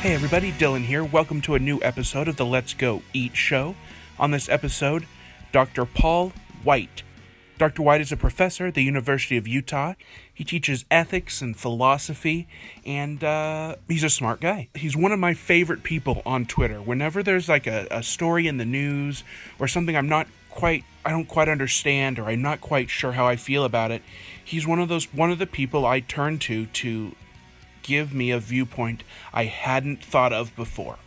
Hey 0.00 0.14
everybody, 0.14 0.50
Dylan 0.52 0.84
here. 0.84 1.04
Welcome 1.04 1.42
to 1.42 1.54
a 1.54 1.58
new 1.58 1.78
episode 1.82 2.26
of 2.26 2.36
the 2.36 2.46
Let's 2.46 2.72
Go 2.72 3.02
Eat 3.12 3.36
show. 3.36 3.74
On 4.18 4.30
this 4.30 4.48
episode, 4.48 5.06
Dr. 5.52 5.84
Paul 5.84 6.32
White. 6.64 7.02
Dr. 7.58 7.82
White 7.82 8.00
is 8.00 8.10
a 8.10 8.16
professor 8.16 8.68
at 8.68 8.72
the 8.72 8.82
University 8.82 9.36
of 9.36 9.46
Utah. 9.46 9.92
He 10.32 10.42
teaches 10.42 10.86
ethics 10.90 11.42
and 11.42 11.54
philosophy, 11.54 12.48
and 12.86 13.22
uh, 13.22 13.76
he's 13.88 14.02
a 14.02 14.08
smart 14.08 14.40
guy. 14.40 14.68
He's 14.74 14.96
one 14.96 15.12
of 15.12 15.18
my 15.18 15.34
favorite 15.34 15.82
people 15.82 16.22
on 16.24 16.46
Twitter. 16.46 16.80
Whenever 16.80 17.22
there's 17.22 17.50
like 17.50 17.66
a, 17.66 17.86
a 17.90 18.02
story 18.02 18.46
in 18.46 18.56
the 18.56 18.64
news 18.64 19.22
or 19.58 19.68
something 19.68 19.98
I'm 19.98 20.08
not 20.08 20.28
quite 20.48 20.82
I 21.04 21.10
don't 21.10 21.28
quite 21.28 21.50
understand 21.50 22.18
or 22.18 22.24
I'm 22.24 22.40
not 22.40 22.62
quite 22.62 22.88
sure 22.88 23.12
how 23.12 23.26
I 23.26 23.36
feel 23.36 23.64
about 23.64 23.90
it, 23.90 24.00
he's 24.42 24.66
one 24.66 24.78
of 24.78 24.88
those 24.88 25.12
one 25.12 25.30
of 25.30 25.38
the 25.38 25.46
people 25.46 25.84
I 25.84 26.00
turn 26.00 26.38
to 26.38 26.64
to 26.64 27.14
give 27.82 28.14
me 28.14 28.30
a 28.30 28.38
viewpoint 28.38 29.02
I 29.32 29.44
hadn't 29.44 30.02
thought 30.02 30.32
of 30.32 30.54
before. 30.56 30.98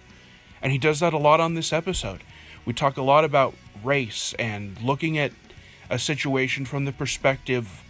And 0.62 0.72
he 0.72 0.78
does 0.78 1.00
that 1.00 1.14
a 1.14 1.18
lot 1.18 1.40
on 1.40 1.56
this 1.56 1.74
episode. 1.74 2.22
We 2.66 2.74
talk 2.74 2.98
a 2.98 3.02
lot 3.02 3.26
about 3.26 3.56
race 3.84 4.34
and 4.40 4.82
looking 4.82 5.18
at 5.18 5.34
a 5.90 6.00
situation 6.00 6.66
from 6.66 6.86
the 6.86 6.92
perspective 6.92 7.84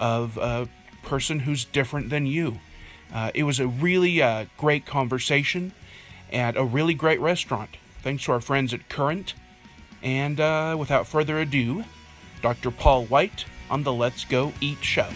of 0.00 0.36
a 0.38 0.68
person 1.02 1.40
who's 1.40 1.64
different 1.64 2.10
than 2.10 2.26
you. 2.26 2.58
Uh, 3.12 3.30
it 3.34 3.44
was 3.44 3.60
a 3.60 3.66
really 3.66 4.20
uh, 4.20 4.46
great 4.56 4.86
conversation 4.86 5.72
at 6.32 6.56
a 6.56 6.64
really 6.64 6.94
great 6.94 7.20
restaurant. 7.20 7.76
Thanks 8.02 8.24
to 8.24 8.32
our 8.32 8.40
friends 8.40 8.74
at 8.74 8.88
Current. 8.88 9.34
And 10.02 10.40
uh, 10.40 10.76
without 10.78 11.06
further 11.06 11.38
ado, 11.38 11.84
Dr. 12.42 12.70
Paul 12.70 13.04
White 13.06 13.44
on 13.70 13.82
the 13.82 13.92
Let's 13.92 14.24
Go 14.24 14.52
Eat 14.60 14.82
show. 14.82 15.08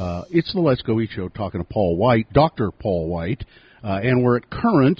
Uh, 0.00 0.24
it's 0.30 0.50
the 0.54 0.60
Let's 0.60 0.80
Go 0.80 0.98
Eat 1.00 1.10
Show 1.14 1.28
talking 1.28 1.60
to 1.60 1.64
Paul 1.64 1.96
White, 1.98 2.32
Dr. 2.32 2.70
Paul 2.70 3.08
White, 3.08 3.44
uh, 3.84 4.00
and 4.02 4.24
we're 4.24 4.38
at 4.38 4.48
Current, 4.48 4.98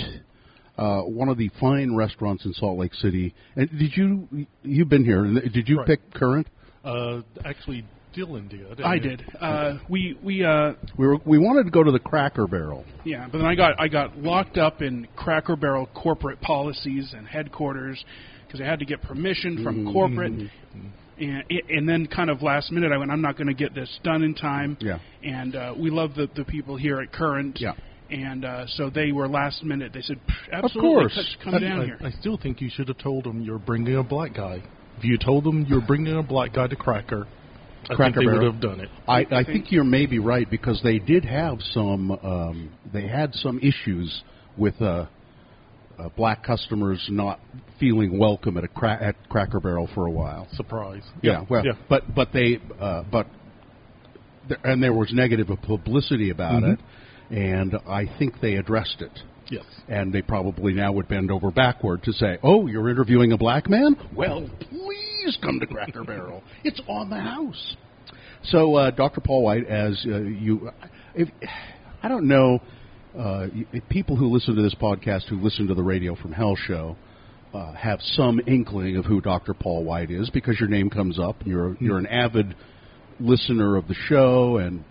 uh, 0.76 1.00
one 1.02 1.30
of 1.30 1.38
the 1.38 1.50
fine 1.58 1.94
restaurants 1.96 2.44
in 2.44 2.52
Salt 2.52 2.78
Lake 2.78 2.92
City. 2.92 3.34
And 3.56 3.70
did 3.78 3.96
you, 3.96 4.28
you've 4.62 4.90
been 4.90 5.04
here, 5.06 5.24
did 5.24 5.68
you 5.70 5.78
Right. 5.78 5.86
pick 5.86 6.12
Current? 6.12 6.46
Uh, 6.84 7.22
actually, 7.46 7.86
Dylan 8.14 8.50
did. 8.50 8.82
I 8.82 8.98
did. 8.98 9.24
Uh, 9.40 9.78
we 9.88 10.18
we 10.22 10.44
uh, 10.44 10.72
We, 10.98 11.06
were, 11.06 11.16
we 11.24 11.38
wanted 11.38 11.64
to 11.64 11.70
go 11.70 11.82
to 11.82 11.92
the 11.92 11.98
Cracker 11.98 12.46
Barrel. 12.46 12.84
yeah, 13.04 13.26
but 13.30 13.38
then 13.38 13.46
I 13.46 13.54
got 13.54 13.80
I 13.80 13.88
got 13.88 14.18
locked 14.18 14.58
up 14.58 14.82
in 14.82 15.06
Cracker 15.16 15.56
Barrel 15.56 15.86
corporate 15.94 16.40
policies 16.42 17.14
and 17.16 17.26
headquarters 17.26 18.04
because 18.46 18.60
I 18.60 18.64
had 18.64 18.80
to 18.80 18.84
get 18.84 19.00
permission 19.00 19.62
from 19.62 19.92
corporate. 19.92 20.50
And, 21.20 21.44
and 21.68 21.88
then, 21.88 22.06
kind 22.06 22.30
of 22.30 22.40
last 22.42 22.72
minute, 22.72 22.92
I 22.92 22.96
went. 22.96 23.10
I'm 23.10 23.20
not 23.20 23.36
going 23.36 23.48
to 23.48 23.54
get 23.54 23.74
this 23.74 23.98
done 24.02 24.22
in 24.22 24.34
time. 24.34 24.78
Yeah. 24.80 24.98
And 25.22 25.54
uh, 25.54 25.74
we 25.78 25.90
love 25.90 26.14
the 26.14 26.28
the 26.34 26.44
people 26.44 26.77
here 26.77 27.00
at 27.00 27.12
Current. 27.12 27.58
Yeah. 27.60 27.74
And 28.10 28.44
uh, 28.44 28.66
so 28.66 28.90
they 28.90 29.12
were 29.12 29.28
last 29.28 29.62
minute. 29.62 29.92
They 29.92 30.00
said, 30.00 30.18
"Pff, 30.27 30.52
"Absolutely, 30.64 30.90
course. 30.90 31.12
let's 31.17 31.36
come 31.45 31.55
I, 31.55 31.58
down 31.61 31.80
I- 31.83 31.84
here." 31.84 31.98
I 32.02 32.11
still 32.20 32.39
think 32.39 32.61
you 32.61 32.70
should 32.74 32.89
have 32.89 32.98
told 32.98 33.24
them 33.24 33.42
you're 33.42 33.58
bringing 33.58 33.96
a 33.96 34.02
black 34.02 34.34
guy. 34.34 34.62
If 34.98 35.05
you 35.05 35.18
told 35.18 35.45
them 35.45 35.67
you're 35.68 35.84
bringing 35.86 36.17
a 36.17 36.22
black 36.22 36.55
guy 36.55 36.67
to 36.67 36.77
Cracker, 36.77 37.27
I 37.89 37.95
Cracker 37.95 38.20
think 38.20 38.30
they 38.30 38.39
would 38.39 38.52
have 38.52 38.61
done 38.61 38.80
it. 38.80 38.89
I, 39.08 39.27
I 39.30 39.45
think 39.45 39.72
you're 39.72 39.84
maybe 39.84 40.18
right 40.18 40.48
because 40.50 40.80
they 40.83 40.98
did 40.98 41.24
have 41.24 41.58
some, 41.72 42.11
um, 42.11 42.72
they 42.92 43.06
had 43.06 43.34
some 43.34 43.58
issues 43.61 44.22
with 44.58 44.80
uh, 44.83 45.06
uh, 46.00 46.08
black 46.16 46.42
customers 46.44 47.05
not 47.11 47.40
feeling 47.78 48.18
welcome 48.18 48.56
at 48.56 48.64
a 48.64 48.68
cra- 48.68 48.98
at 49.02 49.28
Cracker 49.28 49.61
Barrel 49.61 49.88
for 49.94 50.06
a 50.06 50.11
while. 50.11 50.48
Surprise. 50.55 51.02
Yeah, 51.22 51.44
well, 51.48 51.64
yeah. 51.64 51.72
but 51.88 52.14
but 52.14 52.33
they 52.33 52.58
uh, 52.80 53.02
but 53.11 53.27
and 54.64 54.83
there 54.83 54.92
was 54.92 55.12
negative 55.12 55.48
publicity 55.62 56.30
about 56.30 56.62
Mhm. 56.62 56.74
it, 56.74 56.80
and 57.30 57.74
I 57.86 58.06
think 58.18 58.40
they 58.40 58.56
addressed 58.56 59.00
it. 59.00 59.22
Yes. 59.50 59.64
And 59.89 60.12
they 60.12 60.22
probably 60.22 60.72
now 60.72 60.92
would 60.92 61.08
bend 61.08 61.30
over 61.30 61.50
backward 61.50 62.02
to 62.05 62.12
say, 62.12 62.39
"Oh, 62.42 62.66
you're 62.66 62.89
interviewing 62.89 63.33
a 63.33 63.36
black 63.36 63.68
man? 63.68 63.96
Well, 64.14 64.48
please 64.70 65.36
come 65.42 65.58
to 65.60 65.66
Cracker 65.66 66.05
Barrel. 66.05 66.42
It's 66.64 66.80
on 66.89 67.10
the 67.10 67.18
house." 67.20 67.77
So, 68.44 68.74
uh, 68.77 68.90
Dr. 68.90 69.20
Paul 69.20 69.42
White, 69.42 69.66
as 69.66 70.02
uh, 70.06 70.18
you, 70.20 70.70
if, 71.14 71.28
I 72.02 72.08
don't 72.08 72.27
know, 72.27 72.60
uh, 73.18 73.46
people 73.88 74.16
who 74.16 74.28
listen 74.32 74.54
to 74.56 74.62
this 74.62 74.74
podcast, 74.74 75.28
who 75.28 75.40
listen 75.40 75.66
to 75.68 75.74
the 75.74 75.82
Radio 75.82 76.14
from 76.16 76.32
Hell 76.32 76.56
show, 76.56 76.96
uh, 77.52 77.72
have 77.72 78.00
some 78.00 78.40
inkling 78.46 78.96
of 78.96 79.04
who 79.04 79.20
Dr. 79.20 79.54
Paul 79.54 79.84
White 79.84 80.10
is 80.10 80.30
because 80.30 80.58
your 80.60 80.68
name 80.68 80.88
comes 80.90 81.18
up. 81.18 81.36
You're 81.44 81.76
you're 81.80 81.98
an 81.98 82.06
avid 82.06 82.54
listener 83.18 83.76
of 83.76 83.88
the 83.88 83.94
show, 84.08 84.56
and 84.58 84.84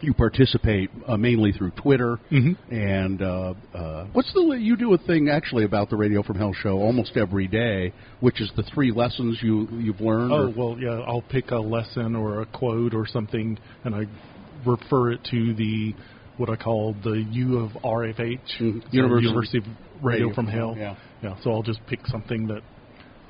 you 0.00 0.12
participate 0.12 0.90
uh, 1.06 1.16
mainly 1.16 1.52
through 1.52 1.70
Twitter. 1.70 2.18
Mhm. 2.30 2.56
And 2.70 3.22
uh, 3.22 3.54
uh, 3.74 4.06
what's 4.12 4.32
the 4.34 4.58
you 4.60 4.76
do 4.76 4.92
a 4.94 4.98
thing 4.98 5.28
actually 5.30 5.64
about 5.64 5.88
the 5.88 5.96
Radio 5.96 6.22
from 6.22 6.36
Hell 6.38 6.52
show 6.52 6.78
almost 6.78 7.16
every 7.16 7.46
day, 7.46 7.92
which 8.20 8.40
is 8.40 8.50
the 8.56 8.64
three 8.74 8.90
lessons 8.90 9.38
you 9.40 9.68
you've 9.78 10.00
learned. 10.00 10.32
Oh 10.32 10.48
or- 10.48 10.50
well, 10.50 10.76
yeah. 10.80 11.00
I'll 11.06 11.22
pick 11.22 11.50
a 11.52 11.56
lesson 11.58 12.16
or 12.16 12.40
a 12.42 12.46
quote 12.46 12.92
or 12.94 13.06
something, 13.06 13.58
and 13.84 13.94
I 13.94 14.06
refer 14.66 15.12
it 15.12 15.20
to 15.30 15.54
the 15.54 15.94
what 16.36 16.50
I 16.50 16.56
call 16.56 16.94
the 17.02 17.24
U 17.30 17.58
of 17.58 17.70
RFH, 17.84 18.58
Mhm. 18.58 18.92
University- 18.92 19.26
University 19.28 19.58
of 19.58 19.64
Radio, 20.02 20.26
Radio 20.26 20.34
from 20.34 20.46
Hell. 20.46 20.74
Hell, 20.74 20.96
yeah. 21.22 21.36
So 21.42 21.52
I'll 21.52 21.62
just 21.62 21.84
pick 21.86 22.06
something 22.06 22.46
that 22.48 22.62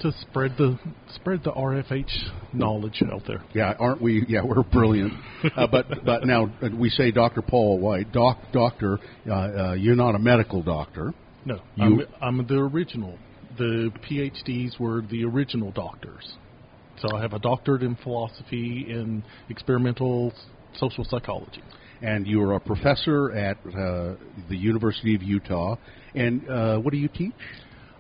to 0.00 0.12
spread 0.12 0.52
the 0.58 0.78
spread 1.14 1.42
the 1.42 1.52
RFH 1.52 2.30
knowledge 2.52 3.02
out 3.10 3.24
there. 3.26 3.40
Yeah, 3.54 3.74
aren't 3.78 4.02
we? 4.02 4.24
Yeah, 4.28 4.42
we're 4.42 4.62
brilliant. 4.62 5.14
uh, 5.56 5.66
but 5.68 6.04
but 6.04 6.26
now 6.26 6.50
uh, 6.62 6.68
we 6.76 6.90
say 6.90 7.10
Dr. 7.12 7.40
Paul 7.42 7.78
White, 7.78 8.12
doc, 8.12 8.38
doctor. 8.52 8.98
Uh, 9.26 9.32
uh, 9.32 9.72
you're 9.74 9.96
not 9.96 10.14
a 10.14 10.18
medical 10.18 10.62
doctor. 10.62 11.14
No, 11.44 11.60
You- 11.76 12.06
I'm, 12.20 12.38
I'm 12.40 12.46
the 12.46 12.58
original. 12.58 13.16
The 13.56 13.90
PhDs 14.10 14.78
were 14.78 15.00
the 15.00 15.24
original 15.24 15.70
doctors. 15.70 16.36
So 16.98 17.16
I 17.16 17.20
have 17.22 17.32
a 17.34 17.38
doctorate 17.38 17.82
in 17.82 17.94
philosophy 17.96 18.86
in 18.88 19.22
experimental 19.48 20.32
social 20.74 21.04
psychology. 21.04 21.62
And 22.02 22.26
you 22.26 22.42
are 22.42 22.54
a 22.54 22.60
professor 22.60 23.32
at 23.32 23.56
uh, 23.66 24.14
the 24.48 24.56
University 24.56 25.14
of 25.14 25.22
Utah. 25.22 25.76
And 26.14 26.48
uh, 26.48 26.78
what 26.78 26.92
do 26.92 26.98
you 26.98 27.08
teach? 27.08 27.32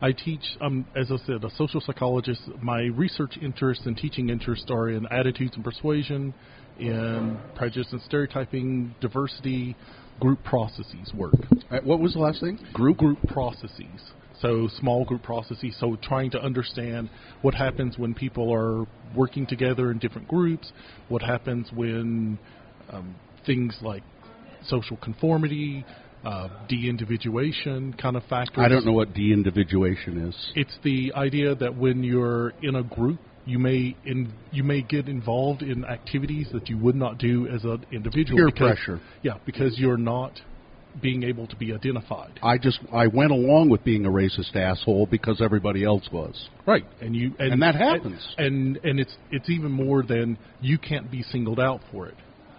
I 0.02 0.12
teach, 0.12 0.42
um, 0.60 0.86
as 0.94 1.10
I 1.10 1.16
said, 1.26 1.42
a 1.42 1.50
social 1.56 1.80
psychologist. 1.80 2.42
My 2.62 2.82
research 2.82 3.38
interests 3.40 3.86
and 3.86 3.96
teaching 3.96 4.28
interests 4.28 4.66
are 4.70 4.90
in 4.90 5.06
attitudes 5.06 5.54
and 5.54 5.64
persuasion, 5.64 6.34
in 6.78 7.38
prejudice 7.54 7.88
and 7.92 8.02
stereotyping, 8.02 8.94
diversity, 9.00 9.74
group 10.20 10.42
processes 10.44 11.12
work. 11.14 11.34
Uh, 11.70 11.78
what 11.82 11.98
was 12.00 12.12
the 12.12 12.18
last 12.18 12.40
thing? 12.40 12.58
Group. 12.72 12.98
group 12.98 13.18
processes. 13.28 14.12
So 14.40 14.68
small 14.78 15.04
group 15.06 15.22
processes. 15.22 15.74
So 15.80 15.96
trying 16.02 16.30
to 16.32 16.42
understand 16.42 17.08
what 17.40 17.54
happens 17.54 17.96
when 17.96 18.12
people 18.12 18.52
are 18.52 18.86
working 19.14 19.46
together 19.46 19.90
in 19.90 19.98
different 19.98 20.28
groups. 20.28 20.72
What 21.08 21.22
happens 21.22 21.68
when 21.74 22.38
um, 22.90 23.14
things 23.46 23.76
like 23.80 24.02
social 24.66 24.96
conformity, 24.96 25.84
uh, 26.24 26.48
de-individuation 26.68 27.94
kind 27.94 28.16
of 28.16 28.24
factors. 28.24 28.58
I 28.58 28.68
don't 28.68 28.84
know 28.84 28.92
what 28.92 29.14
de-individuation 29.14 30.28
is. 30.28 30.52
It's 30.54 30.76
the 30.82 31.12
idea 31.14 31.54
that 31.54 31.76
when 31.76 32.02
you're 32.02 32.52
in 32.62 32.74
a 32.74 32.82
group, 32.82 33.20
you 33.44 33.60
may 33.60 33.96
in 34.04 34.32
you 34.50 34.64
may 34.64 34.82
get 34.82 35.08
involved 35.08 35.62
in 35.62 35.84
activities 35.84 36.48
that 36.52 36.68
you 36.68 36.76
would 36.78 36.96
not 36.96 37.18
do 37.18 37.46
as 37.46 37.62
an 37.64 37.86
individual. 37.92 38.38
Peer 38.38 38.46
because, 38.46 38.76
pressure. 38.76 39.00
Yeah, 39.22 39.34
because 39.46 39.78
you're 39.78 39.96
not 39.96 40.32
being 41.00 41.22
able 41.22 41.46
to 41.46 41.56
be 41.56 41.72
identified. 41.72 42.40
I 42.42 42.58
just 42.58 42.80
I 42.92 43.06
went 43.06 43.30
along 43.30 43.68
with 43.68 43.84
being 43.84 44.04
a 44.04 44.10
racist 44.10 44.56
asshole 44.56 45.06
because 45.06 45.40
everybody 45.40 45.84
else 45.84 46.08
was. 46.12 46.48
Right, 46.66 46.86
and 47.00 47.14
you 47.14 47.34
and, 47.38 47.52
And 47.52 47.62
that 47.62 47.76
happens. 47.76 48.34
And 48.36 48.78
and 48.78 48.98
it's 48.98 49.16
it's 49.30 49.48
even 49.48 49.70
more 49.70 50.02
than 50.02 50.38
you 50.60 50.78
can't 50.78 51.10
be 51.10 51.22
singled 51.22 51.60
out 51.60 51.82
for 51.92 52.08
it. 52.08 52.16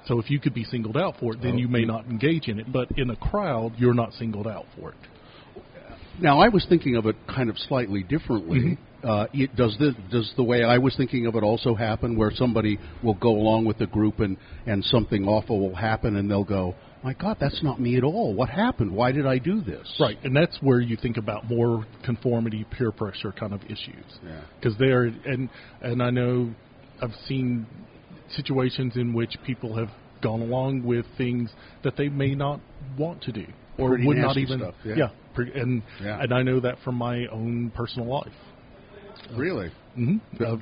So 0.07 0.19
if 0.19 0.29
you 0.29 0.39
could 0.39 0.53
be 0.53 0.63
singled 0.63 0.97
out 0.97 1.15
for 1.19 1.33
it, 1.33 1.41
then 1.41 1.57
you 1.57 1.67
may 1.67 1.83
not 1.83 2.05
engage 2.05 2.47
in 2.47 2.59
it. 2.59 2.71
But 2.71 2.91
in 2.97 3.09
a 3.09 3.15
crowd, 3.15 3.73
you're 3.77 3.93
not 3.93 4.13
singled 4.13 4.47
out 4.47 4.65
for 4.77 4.91
it. 4.91 4.97
Now, 6.19 6.39
I 6.39 6.47
was 6.49 6.65
thinking 6.67 6.95
of 6.95 7.05
it 7.05 7.15
kind 7.27 7.49
of 7.49 7.57
slightly 7.57 8.03
differently. 8.03 8.59
Mm-hmm. 8.59 9.07
Uh, 9.07 9.27
it, 9.31 9.55
does 9.55 9.75
the 9.77 9.95
does 10.11 10.31
the 10.35 10.43
way 10.43 10.63
I 10.63 10.79
was 10.79 10.95
thinking 10.97 11.27
of 11.27 11.35
it 11.35 11.43
also 11.43 11.75
happen, 11.75 12.17
where 12.17 12.31
somebody 12.33 12.79
will 13.03 13.13
go 13.13 13.29
along 13.29 13.65
with 13.65 13.77
the 13.77 13.85
group 13.85 14.19
and 14.19 14.37
and 14.65 14.83
something 14.85 15.27
awful 15.27 15.59
will 15.59 15.75
happen, 15.75 16.15
and 16.15 16.29
they'll 16.29 16.43
go, 16.43 16.73
"My 17.03 17.13
God, 17.13 17.37
that's 17.39 17.61
not 17.61 17.79
me 17.79 17.95
at 17.97 18.03
all. 18.03 18.33
What 18.33 18.49
happened? 18.49 18.91
Why 18.91 19.11
did 19.11 19.27
I 19.27 19.37
do 19.37 19.61
this?" 19.61 19.87
Right, 19.99 20.17
and 20.23 20.35
that's 20.35 20.57
where 20.61 20.79
you 20.79 20.97
think 20.97 21.17
about 21.17 21.47
more 21.47 21.85
conformity, 22.03 22.65
peer 22.71 22.91
pressure 22.91 23.31
kind 23.31 23.53
of 23.53 23.61
issues. 23.65 24.19
Yeah. 24.25 24.41
Because 24.59 24.75
there, 24.79 25.03
and 25.03 25.49
and 25.83 26.01
I 26.01 26.09
know 26.09 26.55
I've 26.99 27.15
seen 27.27 27.67
situations 28.35 28.95
in 28.95 29.13
which 29.13 29.35
people 29.45 29.75
have 29.75 29.89
gone 30.21 30.41
along 30.41 30.83
with 30.83 31.05
things 31.17 31.51
that 31.83 31.95
they 31.97 32.09
may 32.09 32.33
not 32.35 32.59
want 32.97 33.21
to 33.23 33.31
do 33.31 33.45
or 33.77 33.89
Pretty 33.89 34.07
would 34.07 34.17
not 34.17 34.37
even. 34.37 34.59
stuff, 34.59 34.75
yeah. 34.83 35.09
pre- 35.33 35.53
and 35.53 35.83
Yeah. 36.03 36.21
and 36.21 36.33
I 36.33 36.41
know 36.41 36.59
that 36.59 36.77
from 36.83 36.95
my 36.95 37.27
own 37.27 37.71
personal 37.75 38.07
life. 38.07 38.33
Really? 39.35 39.69
hmm 39.95 40.17
Uh, 40.39 40.57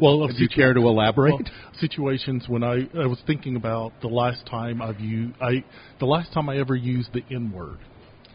well, 0.00 0.22
of 0.22 0.30
do 0.30 0.36
you 0.42 0.48
care 0.48 0.72
to 0.74 0.80
elaborate? 0.80 1.32
well, 1.34 1.42
situations 1.80 2.44
when 2.48 2.62
I, 2.62 2.86
I 2.98 3.06
was 3.06 3.18
thinking 3.26 3.56
about 3.56 3.92
the 4.02 4.08
last 4.08 4.44
time 4.46 4.80
I've 4.82 5.00
used 5.00 5.34
I 5.40 5.64
the 5.98 6.06
last 6.06 6.32
time 6.32 6.48
I 6.48 6.58
ever 6.58 6.74
used 6.76 7.12
the 7.12 7.22
N 7.34 7.50
word 7.52 7.78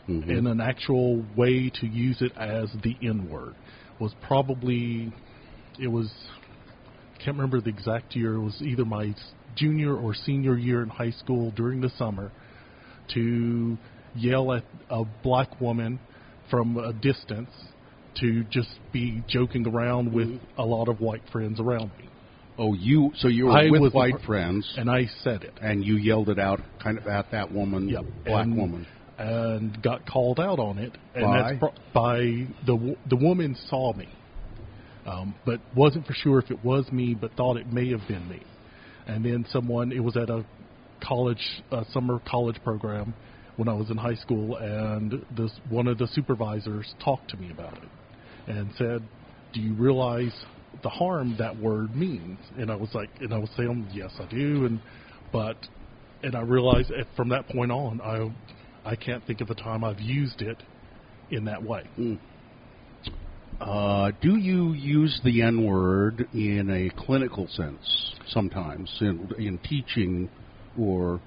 Mhm. 0.10 0.30
and 0.38 0.48
an 0.48 0.60
actual 0.62 1.24
way 1.36 1.70
to 1.80 1.88
use 1.88 2.22
it 2.22 2.32
as 2.38 2.72
the 2.84 2.96
N 3.04 3.30
word 3.30 3.54
was 4.00 4.14
probably 4.28 5.12
it 5.80 5.88
was 5.88 6.12
can't 7.24 7.38
remember 7.38 7.62
the 7.62 7.70
exact 7.70 8.16
year. 8.16 8.36
It 8.36 8.42
was 8.42 8.62
either 8.62 8.86
my 8.86 9.14
junior 9.56 9.96
or 9.96 10.14
senior 10.14 10.58
year 10.58 10.82
in 10.84 10.90
high 10.90 11.12
school 11.12 11.52
during 11.52 11.82
the 11.82 11.90
summer 11.98 12.32
to 13.14 13.78
yell 14.16 14.54
at 14.54 14.64
a 14.90 15.04
black 15.24 15.60
woman 15.62 16.00
from 16.50 16.78
a 16.78 16.94
distance 16.94 17.50
to 18.20 18.44
just 18.46 18.70
be 18.92 19.24
joking 19.28 19.66
around 19.68 20.14
with 20.14 20.30
a 20.58 20.64
lot 20.64 20.88
of 20.90 21.00
white 21.00 21.22
friends 21.32 21.60
around 21.60 21.92
me. 21.98 22.10
oh, 22.58 22.74
you. 22.74 23.12
So 23.18 23.28
you 23.28 23.46
were 23.46 23.52
I 23.54 23.70
with 23.70 23.94
white 23.94 24.22
friends, 24.26 24.72
And 24.78 24.90
I 24.90 25.08
said 25.24 25.44
it. 25.44 25.54
and 25.62 25.84
you 25.84 25.96
yelled 25.98 26.30
it 26.30 26.38
out, 26.38 26.60
kind 26.84 26.98
of 26.98 27.08
at 27.08 27.32
that 27.32 27.52
woman, 27.52 27.88
Yep. 27.90 28.06
black 28.26 28.46
and, 28.46 28.58
woman. 28.58 28.86
and 29.18 29.82
got 29.82 30.06
called 30.06 30.40
out 30.40 30.60
on 30.60 30.78
it. 30.78 30.92
And 31.16 31.24
By? 31.26 31.42
that's 31.42 31.60
pro- 31.60 31.74
by 31.94 32.18
the 32.66 32.96
the 33.10 33.16
woman 33.16 33.56
saw 33.70 33.94
me, 33.94 34.08
um, 35.06 35.36
but 35.46 35.60
wasn't 35.76 36.06
for 36.06 36.14
sure 36.14 36.40
if 36.40 36.52
it 36.52 36.64
was 36.64 36.90
me, 36.92 37.16
but 37.20 37.32
thought 37.34 37.58
it 37.58 37.72
may 37.72 37.90
have 37.90 38.08
been 38.08 38.28
me. 38.30 38.42
And 39.08 39.26
then 39.26 39.46
someone, 39.52 39.92
it 39.92 40.04
was 40.04 40.16
at 40.16 40.30
a 40.30 40.46
college 41.04 41.64
uh, 41.72 41.84
summer 41.92 42.22
college 42.30 42.62
program 42.64 43.14
when 43.58 43.68
I 43.68 43.74
was 43.74 43.90
in 43.90 43.98
high 43.98 44.16
school, 44.16 44.58
and 44.58 45.26
this 45.36 45.52
one 45.70 45.88
of 45.88 45.98
the 45.98 46.08
supervisors 46.14 46.94
talked 47.04 47.30
to 47.32 47.38
me 47.38 47.52
about 47.52 47.78
it 47.78 47.90
and 48.48 48.72
said, 48.78 49.02
"Do 49.54 49.60
you 49.60 49.74
realize 49.74 50.34
the 50.84 50.90
harm 50.90 51.36
that 51.40 51.58
word 51.58 51.96
means?" 51.96 52.40
And 52.58 52.72
I 52.72 52.76
was 52.76 52.90
like, 52.94 53.10
and 53.20 53.34
I 53.34 53.38
was 53.38 53.50
saying, 53.58 53.88
"Yes, 53.94 54.12
I 54.20 54.26
do," 54.26 54.66
and 54.66 54.80
but 55.32 55.58
and 56.24 56.36
I 56.36 56.42
realized 56.42 56.90
that 56.90 57.08
from 57.16 57.30
that 57.30 57.48
point 57.50 57.72
on, 57.72 58.02
I 58.02 58.32
I 58.90 58.96
can't 58.96 59.26
think 59.26 59.42
of 59.42 59.50
a 59.50 59.56
time 59.56 59.84
I've 59.84 60.02
used 60.02 60.42
it 60.42 60.62
in 61.30 61.46
that 61.46 61.64
way. 61.64 61.84
Uh, 63.62 64.12
do 64.24 64.38
you 64.38 64.74
use 64.74 65.22
the 65.24 65.44
N 65.44 65.64
word 65.64 66.28
in 66.34 66.68
a 66.72 67.04
clinical 67.06 67.48
sense 67.48 68.16
sometimes 68.28 68.92
in, 69.02 69.30
in 69.38 69.60
teaching 69.60 70.30
or 70.80 71.22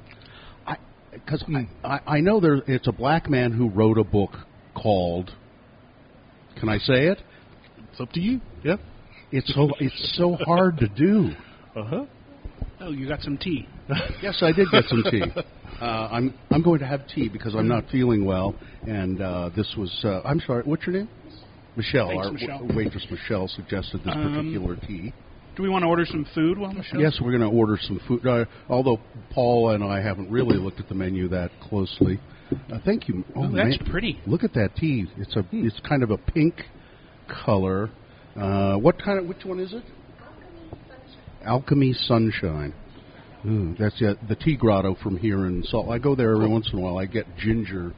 because 1.12 1.44
I, 1.54 1.68
I, 1.88 2.16
I 2.16 2.20
know 2.20 2.40
there 2.40 2.56
it's 2.66 2.88
a 2.88 2.92
black 2.92 3.30
man 3.30 3.52
who 3.52 3.70
wrote 3.70 3.98
a 3.98 4.04
book 4.04 4.32
called 4.74 5.30
can 6.58 6.68
I 6.68 6.78
say 6.78 7.06
it? 7.06 7.22
It's 7.92 8.00
up 8.00 8.10
to 8.12 8.20
you. 8.20 8.40
Yeah. 8.64 8.76
It's 9.30 9.54
so 9.54 9.70
it's 9.78 10.14
so 10.16 10.36
hard 10.44 10.78
to 10.78 10.88
do. 10.88 11.30
Uh 11.76 11.82
huh. 11.82 12.04
Oh, 12.78 12.92
you 12.92 13.08
got 13.08 13.20
some 13.22 13.36
tea. 13.36 13.66
Yes, 14.22 14.38
I 14.42 14.52
did 14.52 14.68
get 14.70 14.84
some 14.84 15.02
tea. 15.10 15.24
Uh, 15.80 15.84
I'm 15.84 16.32
I'm 16.52 16.62
going 16.62 16.78
to 16.78 16.86
have 16.86 17.08
tea 17.08 17.28
because 17.28 17.56
I'm 17.56 17.66
not 17.66 17.84
feeling 17.90 18.24
well, 18.24 18.54
and 18.86 19.20
uh, 19.20 19.50
this 19.56 19.74
was 19.76 19.90
uh, 20.04 20.20
I'm 20.24 20.38
sorry. 20.38 20.62
What's 20.62 20.86
your 20.86 20.94
name? 20.94 21.08
Michelle. 21.76 22.08
Thanks, 22.08 22.26
Our 22.26 22.32
Michelle. 22.32 22.58
w- 22.60 22.76
waitress 22.76 23.06
Michelle 23.10 23.48
suggested 23.48 24.02
this 24.04 24.14
Um, 24.14 24.34
particular 24.34 24.76
tea. 24.76 25.12
Do 25.56 25.62
we 25.62 25.68
want 25.68 25.82
to 25.82 25.86
order 25.88 26.04
some 26.04 26.24
food 26.34 26.58
while 26.58 26.72
Michelle? 26.72 27.00
Yes, 27.00 27.20
we're 27.20 27.30
going 27.36 27.48
to 27.48 27.56
order 27.56 27.78
some 27.80 28.00
food. 28.08 28.26
Uh, 28.26 28.44
although 28.68 28.98
Paul 29.30 29.70
and 29.70 29.84
I 29.84 30.00
haven't 30.00 30.30
really 30.30 30.56
looked 30.56 30.80
at 30.80 30.88
the 30.88 30.94
menu 30.96 31.28
that 31.28 31.50
closely. 31.60 32.18
Uh, 32.72 32.78
thank 32.84 33.08
you. 33.08 33.24
Oh, 33.36 33.42
that's 33.50 33.78
man. 33.80 33.88
pretty. 33.90 34.20
Look 34.26 34.42
at 34.44 34.52
that 34.54 34.74
tea. 34.76 35.06
It's 35.16 35.34
a 35.36 35.44
it's 35.52 35.78
kind 35.88 36.02
of 36.02 36.10
a 36.10 36.18
pink 36.18 36.54
color. 37.28 37.90
Uh, 38.36 38.74
what 38.76 39.00
kind 39.00 39.18
of 39.18 39.26
which 39.26 39.44
one 39.44 39.60
is 39.60 39.72
it? 39.72 39.84
Alchemy 41.44 41.92
Sunshine. 41.92 42.72
Ooh, 43.46 43.74
that's 43.78 43.94
yeah, 44.00 44.14
the 44.28 44.34
tea 44.34 44.56
grotto 44.56 44.94
from 45.02 45.18
here 45.18 45.46
in 45.46 45.62
Salt. 45.64 45.88
I 45.90 45.98
go 45.98 46.14
there 46.14 46.32
every 46.34 46.48
once 46.48 46.68
in 46.72 46.78
a 46.78 46.82
while. 46.82 46.98
I 46.98 47.04
get 47.04 47.26
ginger 47.36 47.92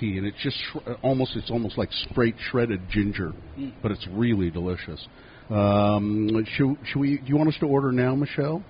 tea, 0.00 0.18
and 0.18 0.26
it's 0.26 0.36
just 0.42 0.56
sh- 0.56 0.90
almost 1.02 1.36
it's 1.36 1.50
almost 1.50 1.76
like 1.78 1.90
straight 2.10 2.34
shredded 2.50 2.88
ginger, 2.90 3.32
but 3.82 3.90
it's 3.92 4.06
really 4.10 4.50
delicious. 4.50 5.06
Um, 5.50 6.44
should, 6.56 6.76
should 6.84 6.98
we? 7.00 7.18
Do 7.18 7.24
you 7.26 7.36
want 7.36 7.48
us 7.48 7.56
to 7.60 7.66
order 7.66 7.90
now, 7.92 8.14
Michelle? 8.14 8.62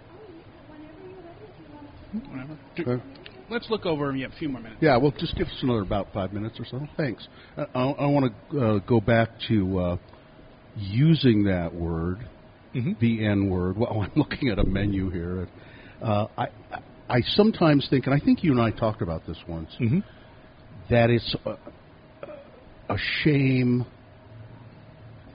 Whatever. 2.30 2.58
Do- 2.76 3.02
Let's 3.50 3.70
look 3.70 3.86
over 3.86 4.14
yeah, 4.14 4.26
a 4.26 4.38
few 4.38 4.50
more 4.50 4.60
minutes. 4.60 4.82
Yeah, 4.82 4.98
well, 4.98 5.10
just 5.18 5.34
give 5.34 5.46
us 5.46 5.58
another 5.62 5.80
about 5.80 6.08
five 6.12 6.34
minutes 6.34 6.60
or 6.60 6.66
so. 6.70 6.86
Thanks. 6.98 7.26
Uh, 7.56 7.64
I, 7.74 7.80
I 7.80 8.06
want 8.06 8.30
to 8.50 8.60
uh, 8.60 8.78
go 8.80 9.00
back 9.00 9.30
to 9.48 9.78
uh, 9.78 9.96
using 10.76 11.44
that 11.44 11.74
word, 11.74 12.18
Mhm. 12.74 12.98
the 13.00 13.24
N 13.24 13.48
word. 13.48 13.78
Well, 13.78 14.02
I'm 14.02 14.12
looking 14.16 14.50
at 14.50 14.58
a 14.58 14.64
menu 14.64 15.08
here. 15.10 15.48
Uh, 16.02 16.26
I, 16.36 16.48
I 17.08 17.20
sometimes 17.22 17.86
think, 17.88 18.04
and 18.06 18.14
I 18.14 18.18
think 18.22 18.44
you 18.44 18.52
and 18.52 18.60
I 18.60 18.70
talked 18.70 19.00
about 19.00 19.26
this 19.26 19.38
once, 19.48 19.70
Mhm. 19.80 20.02
That 20.90 21.10
it's 21.10 21.36
a, 21.44 21.56
a 22.92 22.96
shame 23.22 23.84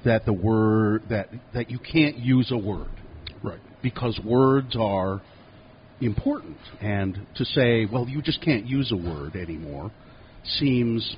that 0.06 0.26
the 0.26 0.34
word 0.34 1.04
that 1.10 1.30
that 1.54 1.70
you 1.70 1.80
can't 1.80 2.18
use 2.18 2.52
a 2.52 2.58
word 2.58 2.90
Right. 3.44 3.60
because 3.82 4.20
words 4.24 4.76
are 4.80 5.22
important. 6.02 6.58
And 6.82 7.26
to 7.36 7.46
say, 7.46 7.86
well, 7.92 8.08
you 8.08 8.22
just 8.22 8.42
can't 8.42 8.66
use 8.66 8.92
a 8.92 8.96
word 8.96 9.36
anymore 9.36 9.92
seems 10.46 11.16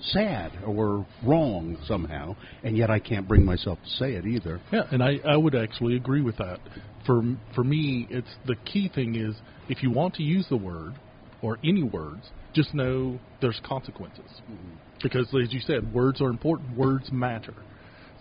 sad 0.00 0.50
or 0.66 1.06
wrong 1.24 1.78
somehow, 1.86 2.34
and 2.64 2.76
yet 2.76 2.90
I 2.90 2.98
can't 2.98 3.28
bring 3.28 3.44
myself 3.44 3.78
to 3.84 3.90
say 3.90 4.14
it 4.14 4.26
either. 4.26 4.60
Yeah, 4.72 4.82
and 4.90 5.02
I, 5.02 5.20
I 5.24 5.36
would 5.36 5.54
actually 5.54 5.94
agree 5.96 6.22
with 6.22 6.36
that. 6.38 6.58
For 7.06 7.22
for 7.54 7.62
me, 7.62 8.08
it's 8.10 8.28
the 8.46 8.56
key 8.64 8.90
thing 8.92 9.14
is 9.14 9.36
if 9.68 9.82
you 9.82 9.90
want 9.90 10.14
to 10.14 10.22
use 10.24 10.46
the 10.48 10.56
word 10.56 10.94
or 11.40 11.58
any 11.62 11.82
words, 11.84 12.30
just 12.54 12.74
know 12.74 13.18
there's 13.40 13.60
consequences. 13.64 14.24
Mm-hmm. 14.50 14.74
Because 15.02 15.26
as 15.28 15.52
you 15.52 15.60
said, 15.60 15.92
words 15.92 16.20
are 16.20 16.28
important. 16.28 16.76
Words 16.76 17.10
matter. 17.10 17.54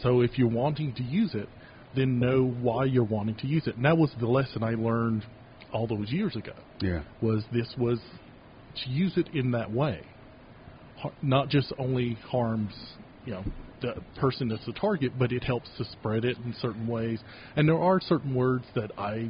So 0.02 0.22
if 0.22 0.38
you're 0.38 0.50
wanting 0.50 0.94
to 0.96 1.04
use 1.04 1.36
it, 1.36 1.48
then 1.96 2.20
know 2.20 2.46
why 2.46 2.86
you're 2.86 3.04
wanting 3.04 3.36
to 3.36 3.48
use 3.48 3.68
it. 3.68 3.76
And 3.76 3.86
that 3.86 3.98
was 3.98 4.12
the 4.20 4.28
lesson 4.28 4.64
I 4.64 4.72
learned 4.72 5.26
all 5.74 5.88
those 5.88 6.12
years 6.12 6.36
ago. 6.36 6.54
Yeah. 6.82 7.04
Was 7.22 7.44
this 7.54 7.68
was 7.78 8.00
to 8.84 8.90
use 8.90 9.14
it 9.18 9.28
in 9.34 9.52
that 9.52 9.72
way, 9.72 10.02
not 11.22 11.50
just 11.50 11.74
only 11.78 12.18
harms 12.30 12.74
you 13.26 13.34
know 13.34 13.44
the 13.82 13.96
person 14.20 14.48
that's 14.48 14.66
the 14.66 14.74
target, 14.74 15.14
but 15.18 15.32
it 15.32 15.44
helps 15.44 15.68
to 15.78 15.84
spread 15.86 16.24
it 16.24 16.38
in 16.46 16.54
certain 16.62 16.88
ways. 16.88 17.20
And 17.56 17.68
there 17.68 17.82
are 17.82 18.00
certain 18.00 18.36
words 18.36 18.66
that 18.76 18.92
I 18.98 19.30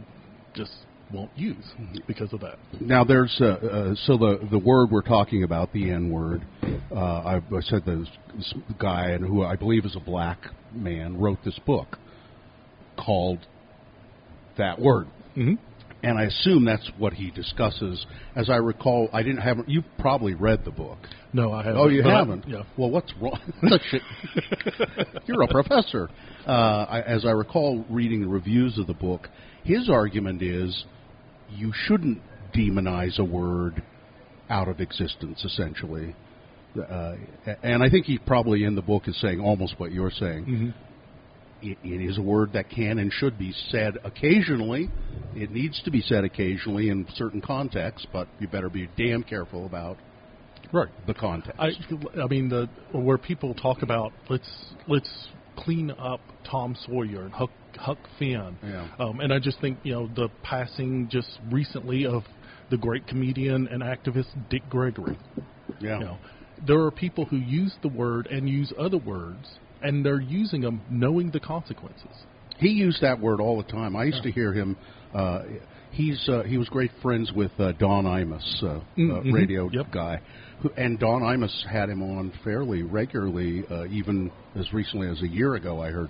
just 0.53 0.71
won't 1.13 1.31
use 1.35 1.65
because 2.07 2.31
of 2.33 2.41
that. 2.41 2.57
Now 2.79 3.03
there's 3.03 3.35
uh, 3.39 3.45
uh, 3.45 3.95
so 4.05 4.17
the 4.17 4.47
the 4.49 4.59
word 4.59 4.91
we're 4.91 5.01
talking 5.01 5.43
about, 5.43 5.71
the 5.73 5.89
N 5.89 6.09
word. 6.11 6.45
Uh, 6.91 6.95
I, 6.95 7.35
I 7.37 7.61
said 7.61 7.85
this, 7.85 8.07
this 8.35 8.53
guy, 8.79 9.11
and 9.11 9.25
who 9.25 9.43
I 9.43 9.55
believe 9.55 9.85
is 9.85 9.95
a 9.95 9.99
black 9.99 10.39
man, 10.73 11.17
wrote 11.19 11.39
this 11.45 11.57
book 11.65 11.97
called 12.97 13.39
that 14.57 14.79
word. 14.79 15.07
Mm-hmm. 15.37 15.53
and 16.03 16.17
I 16.17 16.23
assume 16.23 16.65
that's 16.65 16.89
what 16.97 17.13
he 17.13 17.31
discusses. 17.31 18.05
As 18.35 18.49
I 18.49 18.57
recall, 18.57 19.07
I 19.13 19.23
didn't 19.23 19.41
have. 19.41 19.59
You 19.67 19.83
probably 19.97 20.33
read 20.33 20.65
the 20.65 20.71
book. 20.71 20.97
No, 21.31 21.53
I 21.53 21.63
haven't. 21.63 21.79
Oh, 21.79 21.87
you 21.87 22.03
haven't? 22.03 22.47
yeah. 22.47 22.63
Well, 22.77 22.89
what's 22.89 23.13
wrong? 23.21 23.39
You're 25.25 25.43
a 25.43 25.47
professor. 25.47 26.09
Uh, 26.45 26.51
I, 26.89 27.01
as 27.01 27.23
I 27.25 27.31
recall 27.31 27.85
reading 27.89 28.21
the 28.21 28.27
reviews 28.27 28.77
of 28.77 28.87
the 28.87 28.93
book, 28.93 29.29
his 29.63 29.89
argument 29.89 30.41
is 30.41 30.85
you 31.55 31.71
shouldn't 31.73 32.21
demonize 32.53 33.19
a 33.19 33.23
word 33.23 33.83
out 34.49 34.67
of 34.67 34.79
existence, 34.79 35.43
essentially. 35.43 36.15
Uh, 36.77 37.15
and 37.63 37.83
I 37.83 37.89
think 37.89 38.05
he 38.05 38.17
probably 38.17 38.63
in 38.63 38.75
the 38.75 38.81
book 38.81 39.07
is 39.07 39.19
saying 39.19 39.39
almost 39.39 39.79
what 39.79 39.91
you're 39.91 40.11
saying. 40.11 40.45
Mhm. 40.45 40.73
It, 41.63 41.77
it 41.83 42.09
is 42.09 42.17
a 42.17 42.21
word 42.21 42.53
that 42.53 42.69
can 42.69 42.97
and 42.97 43.11
should 43.11 43.37
be 43.37 43.53
said 43.69 43.97
occasionally. 44.03 44.89
It 45.35 45.51
needs 45.51 45.81
to 45.83 45.91
be 45.91 46.01
said 46.01 46.23
occasionally 46.23 46.89
in 46.89 47.05
certain 47.13 47.41
contexts, 47.41 48.07
but 48.11 48.27
you 48.39 48.47
better 48.47 48.69
be 48.69 48.89
damn 48.97 49.23
careful 49.23 49.65
about 49.65 49.97
right 50.71 50.89
the 51.07 51.13
context. 51.13 51.59
I, 51.59 51.71
I 52.19 52.27
mean, 52.27 52.49
the 52.49 52.67
where 52.93 53.17
people 53.17 53.53
talk 53.53 53.83
about 53.83 54.11
let's 54.29 54.49
let's 54.87 55.09
clean 55.63 55.91
up 55.91 56.21
Tom 56.49 56.75
Sawyer 56.85 57.23
and 57.23 57.33
Huck 57.33 57.51
Huck 57.77 57.97
Finn, 58.19 58.57
Yeah. 58.63 58.87
um, 58.99 59.19
and 59.21 59.31
I 59.33 59.39
just 59.39 59.59
think 59.61 59.77
you 59.83 59.93
know 59.93 60.07
the 60.13 60.29
passing 60.43 61.07
just 61.09 61.29
recently 61.49 62.05
of 62.05 62.23
the 62.69 62.77
great 62.77 63.07
comedian 63.07 63.67
and 63.67 63.81
activist 63.81 64.27
Dick 64.49 64.63
Gregory. 64.69 65.17
yeah. 65.79 65.99
You 65.99 66.05
know, 66.05 66.17
there 66.67 66.79
are 66.81 66.91
people 66.91 67.25
who 67.25 67.37
use 67.37 67.73
the 67.81 67.87
word 67.89 68.27
and 68.27 68.47
use 68.47 68.71
other 68.77 68.97
words, 68.97 69.47
and 69.81 70.05
they're 70.05 70.21
using 70.21 70.61
them 70.61 70.81
knowing 70.89 71.31
the 71.31 71.39
consequences. 71.39 72.25
He 72.59 72.69
used 72.69 73.01
that 73.01 73.19
word 73.19 73.39
all 73.41 73.57
the 73.57 73.69
time. 73.71 73.95
I 73.95 74.03
used 74.03 74.23
to 74.23 74.31
hear 74.31 74.53
him. 74.53 74.77
Uh, 75.13 75.41
he's 75.91 76.27
uh, 76.29 76.43
he 76.43 76.57
was 76.57 76.69
great 76.69 76.91
friends 77.01 77.31
with 77.33 77.51
uh, 77.59 77.71
Don 77.73 78.05
Imus, 78.05 78.63
uh, 78.63 78.67
uh, 78.67 78.81
Mhm. 78.97 79.33
radio 79.33 79.69
Yep. 79.71 79.91
guy, 79.91 80.21
and 80.77 80.99
Don 80.99 81.21
Imus 81.21 81.65
had 81.67 81.89
him 81.89 82.01
on 82.03 82.31
fairly 82.43 82.83
regularly. 82.83 83.63
Uh, 83.69 83.85
even 83.87 84.31
as 84.55 84.71
recently 84.73 85.09
as 85.09 85.21
a 85.21 85.27
year 85.27 85.55
ago, 85.55 85.81
I 85.81 85.89
heard 85.89 86.09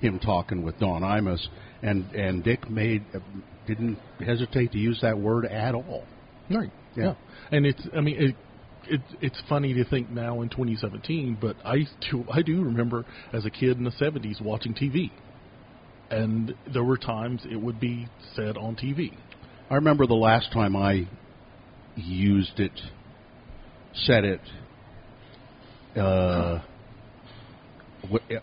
him 0.00 0.18
talking 0.18 0.62
with 0.62 0.78
Don 0.78 1.02
Imus, 1.02 1.46
and 1.82 2.04
and 2.12 2.42
Dick 2.44 2.68
made 2.70 3.04
uh, 3.14 3.20
didn't 3.66 3.98
hesitate 4.24 4.72
to 4.72 4.78
use 4.78 4.98
that 5.02 5.18
word 5.18 5.46
at 5.46 5.74
all. 5.74 6.04
Right. 6.50 6.72
Yeah. 6.96 7.14
And 7.50 7.66
it's 7.66 7.82
I 7.96 8.00
mean 8.00 8.16
it, 8.18 8.36
it 8.88 9.00
it's 9.20 9.42
funny 9.48 9.74
to 9.74 9.84
think 9.84 10.10
now 10.10 10.42
in 10.42 10.48
2017, 10.48 11.38
but 11.40 11.56
I 11.64 11.86
do 12.10 12.24
I 12.32 12.42
do 12.42 12.62
remember 12.62 13.04
as 13.32 13.46
a 13.46 13.50
kid 13.50 13.78
in 13.78 13.84
the 13.84 13.90
70s 13.90 14.40
watching 14.42 14.74
TV. 14.74 15.10
And 16.10 16.54
there 16.72 16.84
were 16.84 16.98
times 16.98 17.42
it 17.50 17.56
would 17.56 17.80
be 17.80 18.06
said 18.36 18.58
on 18.58 18.76
TV. 18.76 19.12
I 19.70 19.76
remember 19.76 20.06
the 20.06 20.14
last 20.14 20.52
time 20.52 20.76
I 20.76 21.08
used 21.96 22.60
it, 22.60 22.78
said 23.94 24.24
it. 24.24 24.40
Uh, 25.96 26.60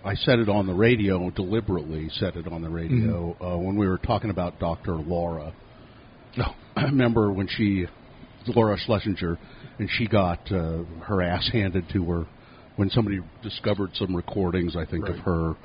I 0.05 0.15
said 0.15 0.39
it 0.39 0.49
on 0.49 0.67
the 0.67 0.73
radio 0.73 1.29
deliberately. 1.31 2.09
Said 2.13 2.35
it 2.35 2.47
on 2.47 2.61
the 2.61 2.69
radio 2.69 3.35
uh, 3.41 3.57
when 3.57 3.75
we 3.75 3.87
were 3.87 3.97
talking 3.97 4.29
about 4.29 4.59
Dr. 4.59 4.95
Laura. 4.95 5.53
No. 6.37 6.53
I 6.75 6.83
remember 6.85 7.31
when 7.31 7.47
she, 7.47 7.85
Laura 8.47 8.77
Schlesinger, 8.77 9.37
and 9.79 9.89
she 9.97 10.07
got 10.07 10.51
uh, 10.51 10.83
her 11.03 11.21
ass 11.21 11.49
handed 11.51 11.85
to 11.93 12.05
her 12.05 12.25
when 12.75 12.89
somebody 12.89 13.19
discovered 13.43 13.91
some 13.95 14.15
recordings. 14.15 14.75
I 14.75 14.85
think 14.85 15.07
of 15.07 15.17
her 15.19 15.55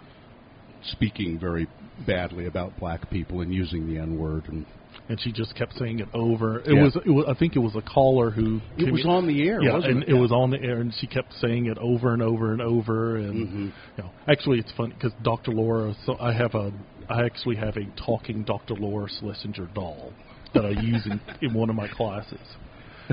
speaking 0.83 1.39
very 1.39 1.69
badly 2.07 2.47
about 2.47 2.79
black 2.79 3.09
people 3.11 3.41
and 3.41 3.55
using 3.55 3.87
the 3.87 4.01
N 4.01 4.19
word 4.19 4.49
and 4.49 4.67
And 5.09 5.21
she 5.21 5.33
just 5.33 5.55
kept 5.55 5.77
saying 5.79 5.99
it 5.99 6.09
over. 6.15 6.61
It 6.61 6.75
Yeah. 6.75 6.83
was, 6.83 6.97
it 6.97 7.11
was 7.11 7.27
I 7.29 7.35
think 7.35 7.57
it 7.57 7.59
was 7.59 7.77
a 7.77 7.83
caller 7.83 8.31
who 8.31 8.61
It 8.79 8.91
was 8.91 9.05
on 9.05 9.27
the 9.27 9.47
air, 9.47 9.61
Yeah, 9.63 9.75
wasn't 9.75 9.93
and 9.93 10.03
it? 10.05 10.09
it 10.11 10.15
was 10.15 10.33
on 10.33 10.51
the 10.51 10.63
air, 10.63 10.81
and 10.81 10.95
she 10.95 11.07
kept 11.07 11.35
saying 11.35 11.67
it 11.67 11.77
over 11.79 12.15
and 12.15 12.23
over 12.23 12.53
and 12.53 12.63
over. 12.63 13.17
And 13.17 13.49
Mhm. 13.49 13.73
you 13.99 14.03
know, 14.05 14.11
actually, 14.27 14.61
it's 14.61 14.73
funny 14.73 14.95
because 14.95 15.13
Dr. 15.23 15.53
Laura. 15.53 15.95
So 16.07 16.17
I 16.19 16.33
have 16.33 16.55
a, 16.55 16.73
I 17.11 17.25
actually 17.25 17.57
have 17.57 17.77
a 17.77 17.85
talking 18.07 18.45
Dr. 18.45 18.75
Laura 18.75 19.09
Schlesinger 19.21 19.69
doll 19.75 20.15
that 20.55 20.65
I 20.65 20.71
use 20.71 21.05
in, 21.07 21.21
in 21.43 21.53
one 21.53 21.69
of 21.69 21.77
my 21.77 21.89
classes 21.89 22.41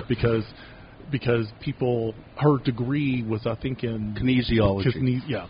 because 0.07 0.45
because 1.11 1.47
people 1.59 2.13
her 2.37 2.57
degree 2.63 3.23
was 3.23 3.45
I 3.45 3.55
think 3.55 3.83
in 3.83 4.15
Kinesiology. 4.15 4.93
Kine- 4.93 5.23
yeah, 5.27 5.47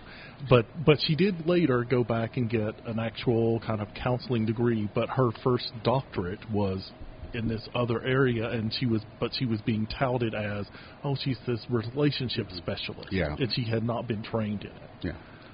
but 0.50 0.66
but 0.86 0.98
she 1.02 1.16
did 1.16 1.48
later 1.48 1.84
go 1.84 2.04
back 2.04 2.38
and 2.38 2.50
get 2.50 2.74
an 2.86 3.00
actual 3.00 3.60
kind 3.62 3.82
of 3.82 3.88
counseling 3.94 4.46
degree. 4.46 4.90
But 4.94 5.10
her 5.10 5.30
first 5.44 5.72
doctorate 5.84 6.50
was 6.52 6.92
in 7.34 7.48
this 7.48 7.68
other 7.76 8.04
area, 8.04 8.50
and 8.50 8.74
she 8.74 8.86
was 8.86 9.02
but 9.20 9.32
she 9.38 9.46
was 9.46 9.62
being 9.62 9.88
touted 9.88 10.34
as 10.34 10.66
oh 11.04 11.16
she's 11.16 11.38
this 11.48 11.60
relationship 11.70 12.48
specialist. 12.58 13.12
Yeah. 13.12 13.36
and 13.38 13.52
she 13.54 13.64
had 13.64 13.84
not 13.84 14.08
been 14.08 14.24
trained 14.24 14.62
in 14.64 14.72
it. 14.72 14.90
Yeah, 15.02 15.12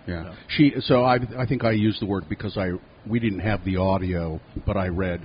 yeah. 0.07 0.23
Yeah. 0.25 0.35
She. 0.47 0.73
So 0.81 1.03
I. 1.03 1.19
I 1.37 1.45
think 1.45 1.63
I 1.63 1.71
used 1.71 2.01
the 2.01 2.05
word 2.05 2.25
because 2.29 2.57
I. 2.57 2.71
We 3.05 3.19
didn't 3.19 3.39
have 3.39 3.63
the 3.63 3.77
audio, 3.77 4.39
but 4.65 4.75
I 4.77 4.87
read. 4.87 5.21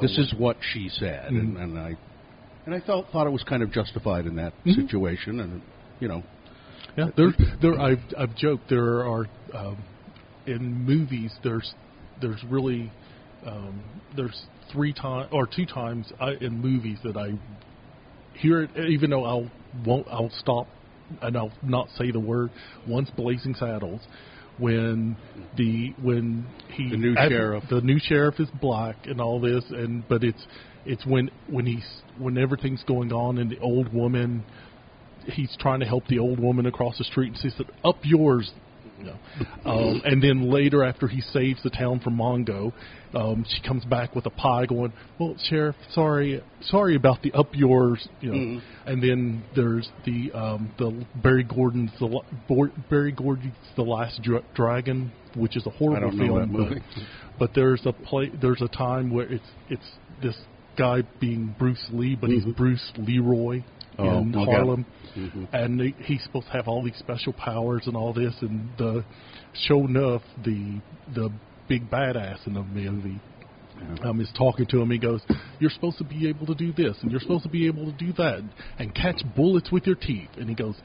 This 0.00 0.16
is 0.16 0.32
what 0.38 0.56
she 0.72 0.88
said, 0.88 1.26
and, 1.26 1.56
Mhm. 1.56 1.62
and 1.62 1.78
I. 1.78 1.96
And 2.66 2.74
I 2.74 2.80
felt 2.80 3.06
thought 3.12 3.26
it 3.26 3.30
was 3.30 3.42
kind 3.42 3.62
of 3.62 3.72
justified 3.72 4.26
in 4.26 4.36
that 4.36 4.52
Mhm. 4.64 4.74
situation, 4.74 5.40
and 5.40 5.62
you 6.00 6.08
know, 6.08 6.22
Yeah, 6.96 7.08
there, 7.16 7.32
there. 7.60 7.80
I've 7.80 8.02
I've 8.18 8.34
joked 8.36 8.68
there 8.68 9.04
are 9.06 9.26
um, 9.54 9.78
in 10.46 10.84
movies. 10.84 11.32
There's 11.42 11.74
there's 12.20 12.42
really 12.44 12.90
um, 13.46 13.82
there's 14.14 14.46
three 14.70 14.92
times 14.92 15.28
or 15.32 15.46
two 15.46 15.64
times 15.66 16.12
I, 16.20 16.32
in 16.40 16.60
movies 16.60 16.98
that 17.04 17.16
I 17.16 17.32
hear 18.34 18.62
it, 18.62 18.70
even 18.76 19.10
though 19.10 19.24
I'll 19.24 19.50
won't 19.86 20.06
I'll 20.10 20.30
stop 20.38 20.66
and 21.22 21.36
I'll 21.36 21.52
not 21.62 21.88
say 21.96 22.10
the 22.10 22.20
word. 22.20 22.50
Once 22.86 23.10
Blazing 23.10 23.54
Saddles, 23.54 24.00
when 24.58 25.16
the 25.56 25.94
when 26.02 26.46
he 26.68 26.90
The 26.90 26.96
new 26.96 27.14
sheriff. 27.16 27.64
the 27.70 27.80
new 27.80 27.98
sheriff 27.98 28.38
is 28.38 28.48
black 28.60 29.06
and 29.06 29.20
all 29.20 29.40
this, 29.40 29.64
and 29.70 30.06
but 30.08 30.22
it's 30.24 30.46
it's 30.84 31.04
when 31.06 31.30
when 31.48 31.66
he's 31.66 31.86
when 32.18 32.36
everything's 32.38 32.82
going 32.84 33.12
on 33.12 33.38
and 33.38 33.50
the 33.50 33.58
old 33.60 33.92
woman 33.92 34.44
he's 35.26 35.54
trying 35.58 35.80
to 35.80 35.86
help 35.86 36.06
the 36.08 36.18
old 36.18 36.40
woman 36.40 36.66
across 36.66 36.98
the 36.98 37.04
street 37.04 37.28
and 37.28 37.52
said, 37.52 37.66
"Up 37.84 37.96
yours." 38.02 38.52
You 38.98 39.06
know. 39.06 39.16
um, 39.64 40.02
and 40.04 40.22
then 40.22 40.50
later, 40.50 40.84
after 40.84 41.08
he 41.08 41.20
saves 41.20 41.60
the 41.62 41.70
town 41.70 41.98
from 42.00 42.16
Mongo, 42.16 42.72
um, 43.14 43.44
she 43.48 43.60
comes 43.66 43.84
back 43.84 44.14
with 44.14 44.26
a 44.26 44.30
pie, 44.30 44.66
going, 44.66 44.92
"Well, 45.18 45.34
sheriff, 45.48 45.76
sorry, 45.92 46.42
sorry 46.62 46.94
about 46.94 47.22
the 47.22 47.32
up 47.32 47.48
yours." 47.54 48.06
You 48.20 48.30
know. 48.30 48.36
Mhm. 48.36 48.62
And 48.86 49.02
then 49.02 49.44
there's 49.56 49.88
the 50.04 50.32
um, 50.32 50.72
the 50.78 51.04
Barry 51.16 51.44
Gordon's 51.44 51.90
the 51.98 52.20
Barry 52.90 53.12
Gordon's 53.12 53.54
the 53.76 53.82
Last 53.82 54.22
Dra- 54.22 54.42
Dragon, 54.54 55.12
which 55.34 55.56
is 55.56 55.66
a 55.66 55.70
horrible 55.70 55.96
I 55.96 56.00
don't 56.10 56.18
know 56.18 56.46
film. 56.46 56.82
But, 56.94 57.02
but 57.38 57.50
there's 57.54 57.84
a 57.86 57.92
play. 57.92 58.30
There's 58.40 58.62
a 58.62 58.68
time 58.68 59.10
where 59.10 59.26
it's 59.32 59.50
it's 59.68 59.90
this 60.22 60.36
guy 60.76 61.02
being 61.20 61.54
Bruce 61.58 61.84
Lee, 61.92 62.16
but 62.20 62.30
he's 62.30 62.44
Mhm. 62.44 62.56
Bruce 62.56 62.92
Leroy 62.98 63.62
Oh, 63.98 64.18
in 64.20 64.34
okay. 64.34 64.50
Harlem, 64.50 64.86
Mhm. 65.14 65.48
and 65.52 65.80
he- 65.80 65.94
he's 66.04 66.22
supposed 66.22 66.46
to 66.46 66.52
have 66.52 66.66
all 66.66 66.82
these 66.82 66.96
special 66.96 67.32
powers 67.34 67.86
and 67.86 67.94
all 67.96 68.12
this. 68.14 68.40
And 68.40 68.68
the 68.78 69.04
sure 69.52 69.84
enough, 69.84 70.22
the 70.42 70.80
the 71.12 71.30
big 71.68 71.90
badass 71.90 72.46
in 72.46 72.54
the 72.54 72.62
movie 72.62 73.20
um, 74.02 74.20
is 74.20 74.30
talking 74.32 74.64
to 74.66 74.80
him. 74.80 74.90
He 74.90 74.98
goes, 74.98 75.20
"You're 75.58 75.70
supposed 75.70 75.98
to 75.98 76.04
be 76.04 76.28
able 76.28 76.46
to 76.46 76.54
do 76.54 76.72
this, 76.72 77.00
and 77.02 77.10
you're 77.10 77.20
supposed 77.20 77.42
to 77.42 77.48
be 77.48 77.66
able 77.66 77.84
to 77.86 77.92
do 77.92 78.12
that, 78.12 78.42
and 78.78 78.94
catch 78.94 79.22
bullets 79.34 79.70
with 79.72 79.86
your 79.86 79.96
teeth." 79.96 80.30
And 80.38 80.48
he 80.48 80.54
goes, 80.54 80.80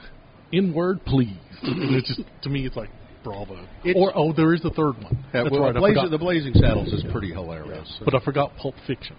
"In 0.52 0.74
word, 0.74 1.04
please." 1.06 1.30
and 1.62 1.96
it's 1.96 2.08
just 2.08 2.22
to 2.42 2.50
me, 2.50 2.66
it's 2.66 2.76
like 2.76 2.90
bravo. 3.24 3.54
It's- 3.84 3.96
or 3.96 4.12
oh, 4.16 4.34
there 4.34 4.54
is 4.54 4.64
a 4.66 4.70
third 4.72 5.02
one. 5.04 5.18
Yeah, 5.34 5.44
That's 5.44 5.52
well, 5.52 5.62
right. 5.62 5.76
I 5.76 5.80
Blazing, 5.80 6.10
the 6.10 6.18
Blazing 6.18 6.54
Saddles 6.56 6.92
is 6.92 7.04
pretty 7.12 7.32
hilarious. 7.32 8.00
but 8.04 8.16
I 8.16 8.20
forgot 8.20 8.56
Pulp 8.58 8.76
Fiction. 8.86 9.16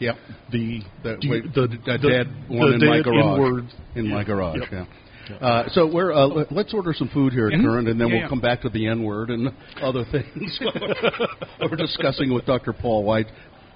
Yep. 0.00 0.16
The 0.50 0.82
The, 1.02 1.18
wait, 1.28 1.54
the, 1.54 1.66
the, 1.68 1.98
dead 1.98 2.26
one 2.48 2.72
in 2.74 2.86
my 2.88 3.00
garage. 3.02 3.64
In 3.94 4.08
my 4.08 4.18
Yeah. 4.18 4.24
garage, 4.24 4.58
Yep. 4.60 4.68
yeah. 4.72 4.86
Uh, 5.46 5.68
so 5.68 5.86
we're 5.86 6.12
uh, 6.12 6.26
let- 6.26 6.50
let's 6.50 6.74
order 6.74 6.92
some 6.92 7.08
food 7.08 7.32
here, 7.32 7.50
Mhm. 7.50 7.62
Current, 7.62 7.88
and 7.88 8.00
then 8.00 8.08
Yeah, 8.08 8.14
we'll 8.14 8.22
yeah. 8.22 8.28
come 8.28 8.40
back 8.40 8.62
to 8.62 8.68
the 8.68 8.86
N 8.88 9.02
word 9.04 9.30
and 9.30 9.52
other 9.82 10.04
things 10.10 10.58
we're 11.60 11.76
discussing 11.76 12.32
with 12.32 12.46
Dr. 12.46 12.72
Paul 12.72 13.04
White. 13.04 13.28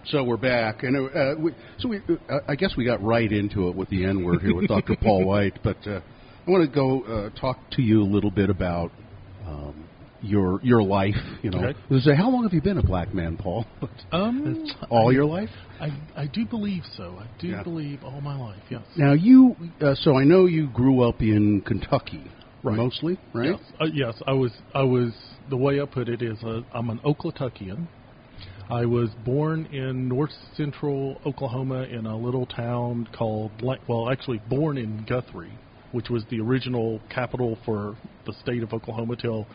So 0.07 0.23
we're 0.25 0.37
back, 0.37 0.83
and 0.83 0.97
uh, 0.97 1.35
we, 1.39 1.53
so 1.79 1.89
we, 1.89 1.99
uh, 2.29 2.39
I 2.49 2.57
guess 2.57 2.77
we 2.77 2.85
got 2.85 3.03
right 3.03 3.31
into 3.31 3.69
it 3.69 3.75
with 3.77 3.89
the 3.89 4.05
N 4.05 4.23
word 4.25 4.43
here 4.43 4.55
with 4.55 4.67
Dr. 4.69 4.97
Paul 4.97 5.25
White. 5.33 5.59
But 5.63 5.79
uh, 5.87 6.01
I 6.47 6.51
want 6.51 6.69
to 6.69 6.75
go 6.75 7.03
uh, 7.05 7.31
talk 7.41 7.59
to 7.73 7.83
you 7.83 8.03
a 8.03 8.05
little 8.05 8.31
bit 8.31 8.51
about 8.51 8.91
um, 9.47 9.84
your 10.25 10.61
your 10.63 10.83
life. 10.83 11.15
You 11.43 11.51
know, 11.51 11.65
Okay. 11.65 12.01
Say, 12.01 12.15
how 12.17 12.31
long 12.31 12.43
have 12.45 12.53
you 12.53 12.61
been 12.63 12.79
a 12.79 12.83
black 12.83 13.13
man, 13.15 13.37
Paul? 13.37 13.67
Um, 14.13 14.67
All 14.91 15.13
your 15.13 15.25
life? 15.25 15.51
I 15.81 15.89
I 16.17 16.27
do 16.27 16.47
believe 16.47 16.83
so. 16.97 17.19
I 17.21 17.27
do 17.41 17.49
Yeah. 17.49 17.63
believe 17.63 18.05
all 18.05 18.21
my 18.21 18.37
life. 18.39 18.63
Yes. 18.71 18.83
Now 18.97 19.13
you, 19.13 19.57
uh, 19.81 19.95
so 19.97 20.17
I 20.17 20.25
know 20.25 20.47
you 20.47 20.69
grew 20.69 21.03
up 21.09 21.21
in 21.21 21.63
Kentucky, 21.63 22.23
Right. 22.63 22.77
mostly, 22.77 23.19
right? 23.33 23.51
Yes, 23.51 23.61
uh, 23.81 23.85
yes, 23.93 24.15
I 24.27 24.33
was. 24.33 24.53
I 24.75 24.83
was. 24.85 25.13
The 25.51 25.57
way 25.57 25.81
I 25.81 25.85
put 25.85 26.09
it 26.09 26.23
is, 26.23 26.39
uh, 26.45 26.63
I'm 26.73 26.91
an 26.91 27.01
Oklahokian. 27.05 27.87
I 28.71 28.87
was 28.87 29.11
born 29.27 29.67
in 29.67 30.09
north 30.09 30.33
central 30.57 31.21
Oklahoma 31.27 31.83
in 31.83 32.07
a 32.07 32.17
little 32.17 32.47
town 32.47 33.07
called, 33.17 33.51
well, 33.87 34.09
actually 34.11 34.41
born 34.49 34.79
in 34.79 35.05
Guthrie, 35.07 35.53
which 35.93 36.09
was 36.09 36.25
the 36.31 36.41
original 36.41 37.01
capital 37.11 37.59
for 37.67 37.97
the 38.27 38.33
state 38.43 38.63
of 38.63 38.73
Oklahoma 38.73 39.17
till 39.17 39.47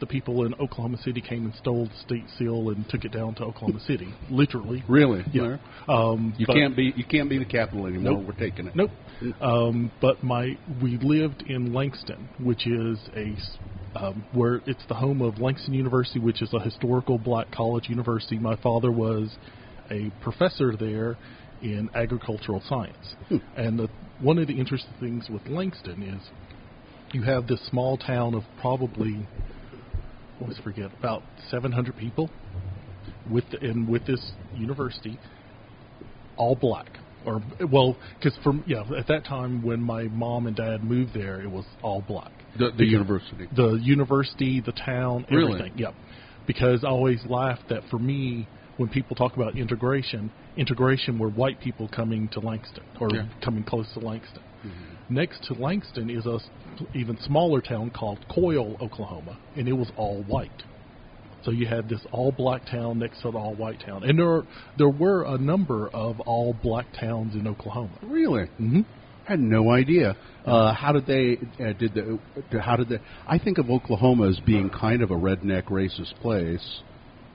the 0.00 0.06
people 0.06 0.44
in 0.44 0.54
Oklahoma 0.54 0.98
City 1.04 1.20
came 1.20 1.44
and 1.44 1.54
stole 1.54 1.86
the 1.86 1.96
state 2.04 2.24
seal 2.38 2.70
and 2.70 2.88
took 2.88 3.04
it 3.04 3.12
down 3.12 3.34
to 3.36 3.44
Oklahoma 3.44 3.80
City, 3.86 4.12
literally. 4.30 4.84
Really? 4.88 5.24
Yeah. 5.32 5.56
Um, 5.88 6.34
You 6.38 6.46
can't 6.46 6.76
be 6.76 6.92
you 6.96 7.04
can't 7.04 7.28
be 7.28 7.38
the 7.38 7.44
capital 7.44 7.86
anymore. 7.86 8.14
Nope. 8.14 8.24
We're 8.28 8.48
taking 8.48 8.66
it. 8.66 8.76
Nope. 8.76 8.90
Um, 9.40 9.90
but 10.00 10.22
my 10.22 10.56
we 10.82 10.98
lived 10.98 11.42
in 11.48 11.72
Langston, 11.72 12.28
which 12.40 12.66
is 12.66 12.98
a 13.16 13.34
um, 13.98 14.24
where 14.32 14.60
it's 14.66 14.84
the 14.88 14.94
home 14.94 15.22
of 15.22 15.38
Langston 15.38 15.74
University, 15.74 16.18
which 16.18 16.42
is 16.42 16.52
a 16.52 16.60
historical 16.60 17.18
black 17.18 17.50
college 17.50 17.88
university. 17.88 18.38
My 18.38 18.56
father 18.56 18.90
was 18.92 19.36
a 19.90 20.10
professor 20.22 20.76
there 20.76 21.16
in 21.62 21.90
agricultural 21.94 22.62
science. 22.68 23.16
And 23.56 23.78
the, 23.78 23.88
one 24.20 24.38
of 24.38 24.46
the 24.46 24.58
interesting 24.58 24.92
things 25.00 25.28
with 25.28 25.46
Langston 25.48 26.02
is 26.02 26.22
you 27.12 27.22
have 27.22 27.46
this 27.46 27.60
small 27.68 27.96
town 27.96 28.34
of 28.34 28.42
probably, 28.60 29.26
always 30.40 30.58
forget, 30.58 30.90
about 30.98 31.22
700 31.50 31.96
people 31.96 32.30
with 33.30 33.44
and 33.60 33.88
with 33.88 34.06
this 34.06 34.32
university, 34.54 35.18
all 36.36 36.54
black. 36.54 36.86
Or 37.26 37.42
well, 37.70 37.96
because 38.18 38.38
from 38.42 38.62
yeah, 38.66 38.84
at 38.96 39.08
that 39.08 39.24
time 39.24 39.62
when 39.62 39.80
my 39.80 40.04
mom 40.04 40.46
and 40.46 40.56
dad 40.56 40.84
moved 40.84 41.14
there, 41.14 41.40
it 41.40 41.50
was 41.50 41.64
all 41.82 42.02
black. 42.06 42.32
The, 42.58 42.70
the 42.76 42.86
university. 42.86 43.48
The 43.54 43.78
university, 43.82 44.60
the 44.64 44.72
town, 44.72 45.26
Really? 45.30 45.52
everything. 45.54 45.78
Yep. 45.78 45.94
Because 46.46 46.82
I 46.84 46.88
always 46.88 47.20
laughed 47.28 47.68
that 47.68 47.82
for 47.90 47.98
me, 47.98 48.48
when 48.78 48.88
people 48.88 49.14
talk 49.16 49.36
about 49.36 49.56
integration, 49.56 50.30
integration 50.56 51.18
were 51.18 51.28
white 51.28 51.60
people 51.60 51.88
coming 51.88 52.28
to 52.28 52.40
Langston 52.40 52.84
or 53.00 53.10
Yeah. 53.12 53.26
coming 53.44 53.64
close 53.64 53.86
to 53.94 54.00
Langston. 54.00 54.42
Mm-hmm. 54.64 54.94
Next 55.10 55.42
to 55.44 55.54
Langston 55.54 56.10
is 56.10 56.26
a 56.26 56.38
even 56.94 57.18
smaller 57.22 57.60
town 57.60 57.90
called 57.90 58.18
Coyle, 58.32 58.76
Oklahoma, 58.80 59.38
and 59.56 59.66
it 59.66 59.72
was 59.72 59.90
all 59.96 60.22
white. 60.24 60.62
So 61.44 61.50
you 61.50 61.66
had 61.66 61.88
this 61.88 62.00
all 62.12 62.32
black 62.32 62.66
town 62.66 62.98
next 62.98 63.22
to 63.22 63.30
the 63.30 63.38
all 63.38 63.54
white 63.54 63.80
town, 63.84 64.02
and 64.04 64.18
there 64.18 64.42
there 64.76 64.88
were 64.88 65.24
a 65.24 65.38
number 65.38 65.88
of 65.88 66.20
all 66.20 66.54
black 66.62 66.86
towns 66.98 67.34
in 67.34 67.46
Oklahoma. 67.46 67.98
Really? 68.02 68.46
hmm 68.58 68.80
I 69.26 69.32
had 69.32 69.40
no 69.40 69.70
idea. 69.70 70.16
Uh, 70.46 70.72
how 70.72 70.92
did 70.92 71.06
they? 71.06 71.36
Uh, 71.62 71.72
did 71.74 71.92
the? 71.94 72.18
How 72.60 72.76
did 72.76 72.88
they? 72.88 72.98
I 73.26 73.38
think 73.38 73.58
of 73.58 73.70
Oklahoma 73.70 74.28
as 74.28 74.40
being 74.40 74.70
kind 74.70 75.02
of 75.02 75.10
a 75.10 75.14
redneck, 75.16 75.64
racist 75.64 76.14
place. 76.22 76.80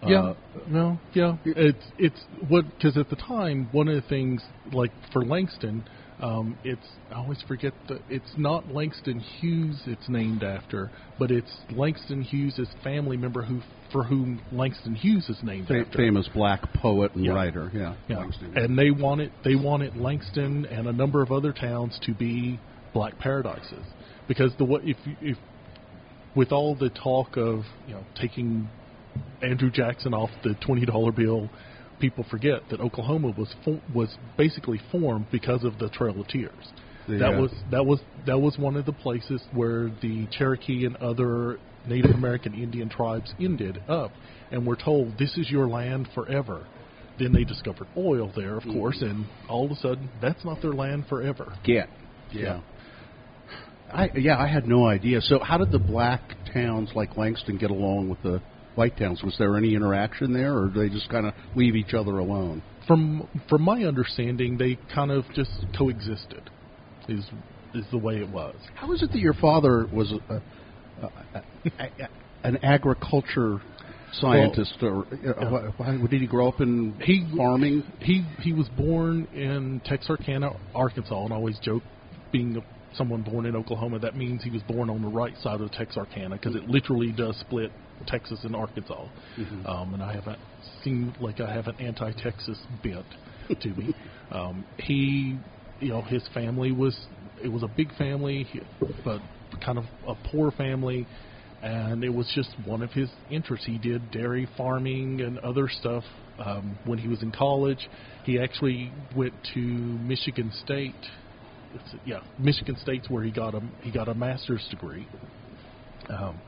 Yeah, 0.05 0.21
Uh, 0.21 0.33
no, 0.67 0.99
yeah. 1.13 1.37
It's 1.45 1.85
it's 1.97 2.19
what 2.49 2.65
because 2.75 2.97
at 2.97 3.09
the 3.09 3.15
time 3.15 3.69
one 3.71 3.87
of 3.87 3.95
the 3.95 4.07
things 4.09 4.43
like 4.73 4.91
for 5.13 5.23
Langston, 5.23 5.83
um, 6.23 6.57
it's 6.63 6.87
I 7.11 7.15
always 7.15 7.41
forget 7.47 7.73
the 7.87 7.99
it's 8.09 8.31
not 8.37 8.73
Langston 8.73 9.19
Hughes 9.19 9.81
it's 9.85 10.07
named 10.07 10.41
after, 10.41 10.89
but 11.19 11.29
it's 11.31 11.51
Langston 11.71 12.21
Hughes' 12.21 12.59
family 12.83 13.17
member 13.17 13.43
who 13.43 13.59
for 13.91 14.03
whom 14.03 14.41
Langston 14.51 14.95
Hughes 14.95 15.27
is 15.29 15.37
named 15.43 15.67
fa- 15.67 15.81
after. 15.85 15.97
famous 15.97 16.27
black 16.33 16.73
poet 16.75 17.13
and 17.13 17.25
Yeah. 17.25 17.33
writer. 17.33 17.69
Yeah. 17.73 17.93
Yeah. 18.07 18.25
And 18.55 18.77
they 18.79 18.89
wanted 18.89 19.31
they 19.43 19.55
wanted 19.55 19.97
Langston 19.97 20.65
and 20.65 20.87
a 20.87 20.93
number 20.93 21.21
of 21.21 21.31
other 21.31 21.51
towns 21.51 21.99
to 22.03 22.13
be 22.13 22.57
black 22.93 23.19
paradises 23.19 23.85
because 24.27 24.55
the 24.57 24.63
what 24.63 24.83
if 24.85 24.97
if 25.21 25.37
with 26.35 26.51
all 26.53 26.73
the 26.75 26.89
talk 26.89 27.35
of 27.37 27.65
you 27.87 27.95
know 27.95 28.03
taking 28.15 28.69
Andrew 29.41 29.69
Jackson 29.69 30.13
off 30.13 30.29
the 30.43 30.55
twenty 30.65 30.85
dollar 30.85 31.11
bill, 31.11 31.49
people 32.03 32.25
forget 32.29 32.59
that 32.69 32.81
Oklahoma 32.81 33.33
was 33.37 33.55
fo- 33.63 33.79
was 33.95 34.13
basically 34.37 34.81
formed 34.91 35.25
because 35.31 35.63
of 35.63 35.79
the 35.79 35.87
Trail 35.87 36.19
of 36.19 36.27
Tears. 36.27 36.73
The, 37.07 37.17
that 37.17 37.39
was 37.39 37.51
that 37.71 37.85
was 37.85 38.01
that 38.25 38.37
was 38.37 38.57
one 38.57 38.75
of 38.75 38.85
the 38.85 38.91
places 38.91 39.41
where 39.53 39.89
the 40.01 40.27
Cherokee 40.29 40.85
and 40.85 40.97
other 40.97 41.59
Native 41.87 42.11
American 42.11 42.55
Indian 42.55 42.89
tribes 42.89 43.33
ended 43.39 43.81
up, 43.87 44.11
and 44.51 44.67
were 44.67 44.75
told 44.75 45.17
this 45.17 45.37
is 45.37 45.49
your 45.49 45.69
land 45.69 46.09
forever. 46.13 46.67
Then 47.19 47.31
they 47.31 47.45
discovered 47.45 47.87
oil 47.95 48.33
there, 48.35 48.57
of 48.57 48.63
mm-hmm. 48.63 48.73
course, 48.73 48.97
and 48.99 49.25
all 49.47 49.63
of 49.65 49.71
a 49.71 49.75
sudden 49.75 50.09
that's 50.21 50.43
not 50.43 50.61
their 50.61 50.73
land 50.73 51.05
forever. 51.07 51.57
Get. 51.63 51.87
Yeah. 52.33 52.59
I 53.93 54.09
yeah, 54.17 54.37
I 54.37 54.47
had 54.47 54.67
no 54.67 54.87
idea. 54.87 55.21
So 55.21 55.39
how 55.39 55.57
did 55.57 55.71
the 55.71 55.79
black 55.79 56.21
towns 56.53 56.89
like 56.95 57.15
Langston 57.15 57.57
get 57.57 57.71
along 57.71 58.09
with 58.09 58.21
the 58.23 58.41
white 58.75 58.97
towns? 58.97 59.21
Was 59.23 59.35
there 59.37 59.55
any 59.57 59.75
interaction 59.75 60.33
there, 60.33 60.55
or 60.57 60.69
did 60.69 60.81
they 60.81 60.93
just 60.93 61.09
kind 61.09 61.25
of 61.25 61.33
leave 61.55 61.75
each 61.75 61.93
other 61.93 62.17
alone? 62.17 62.61
From 62.87 63.27
from 63.49 63.61
my 63.61 63.83
understanding, 63.83 64.57
they 64.57 64.77
kind 64.93 65.11
of 65.11 65.25
just 65.35 65.51
coexisted. 65.77 66.49
Is 67.07 67.25
is 67.73 67.85
the 67.91 67.97
way 67.97 68.17
it 68.17 68.29
was. 68.29 68.55
How 68.75 68.91
is 68.93 69.01
it 69.01 69.11
that 69.11 69.19
your 69.19 69.33
father 69.33 69.87
was 69.91 70.11
a, 70.11 70.33
a, 70.33 70.41
a, 71.03 71.43
a, 71.79 72.09
an 72.43 72.57
agriculture 72.63 73.61
scientist, 74.13 74.75
or 74.81 75.05
uh, 75.05 75.71
why, 75.77 75.97
did 76.09 76.21
he 76.21 76.27
grow 76.27 76.47
up 76.47 76.61
in 76.61 76.95
He- 77.03 77.27
farming? 77.35 77.83
He 77.99 78.25
he 78.41 78.53
was 78.53 78.67
born 78.77 79.27
in 79.33 79.81
Texarkana, 79.85 80.51
Arkansas, 80.75 81.23
and 81.23 81.33
I 81.33 81.35
always 81.35 81.57
joke, 81.59 81.83
being 82.31 82.57
a, 82.57 82.61
someone 82.95 83.23
born 83.23 83.45
in 83.45 83.55
Oklahoma, 83.55 83.99
that 83.99 84.15
means 84.15 84.43
he 84.43 84.51
was 84.51 84.61
born 84.63 84.89
on 84.89 85.01
the 85.01 85.07
right 85.07 85.33
side 85.41 85.61
of 85.61 85.71
Texarkana 85.71 86.35
because 86.35 86.55
it 86.55 86.67
literally 86.67 87.11
does 87.11 87.35
split 87.39 87.71
Texas 88.07 88.39
and 88.43 88.55
Arkansas. 88.55 89.07
Um, 89.65 89.93
and 89.93 90.03
I 90.03 90.13
haven't 90.13 90.39
seen 90.83 91.13
like 91.19 91.39
I 91.39 91.53
have 91.53 91.67
an 91.67 91.75
anti-Texas 91.79 92.59
bent 92.83 93.05
to 93.61 93.69
me. 93.69 93.93
Um, 94.31 94.65
he, 94.77 95.37
you 95.79 95.89
know, 95.89 96.01
his 96.01 96.23
family 96.33 96.71
was 96.71 96.97
it 97.43 97.49
was 97.49 97.61
a 97.61 97.67
big 97.67 97.93
family, 97.97 98.47
but 99.05 99.21
kind 99.63 99.77
of 99.77 99.83
a 100.07 100.15
poor 100.31 100.49
family. 100.51 101.05
And 101.61 102.03
it 102.03 102.09
was 102.09 102.29
just 102.33 102.49
one 102.65 102.81
of 102.81 102.91
his 102.91 103.09
interests. 103.29 103.65
He 103.65 103.77
did 103.77 104.11
dairy 104.11 104.47
farming 104.57 105.21
and 105.21 105.37
other 105.39 105.69
stuff 105.69 106.03
um, 106.39 106.77
when 106.85 106.97
he 106.97 107.07
was 107.07 107.21
in 107.21 107.31
college. 107.31 107.87
He 108.23 108.39
actually 108.39 108.91
went 109.15 109.33
to 109.53 109.59
Michigan 109.59 110.51
State. 110.65 110.95
It's, 111.75 111.95
yeah, 112.05 112.21
Michigan 112.39 112.75
State's 112.81 113.09
where 113.09 113.23
he 113.23 113.31
got 113.31 113.53
a 113.55 113.61
he 113.81 113.91
got 113.91 114.07
a 114.07 114.13
master's 114.13 114.65
degree. 114.69 115.07
Um, 116.09 116.39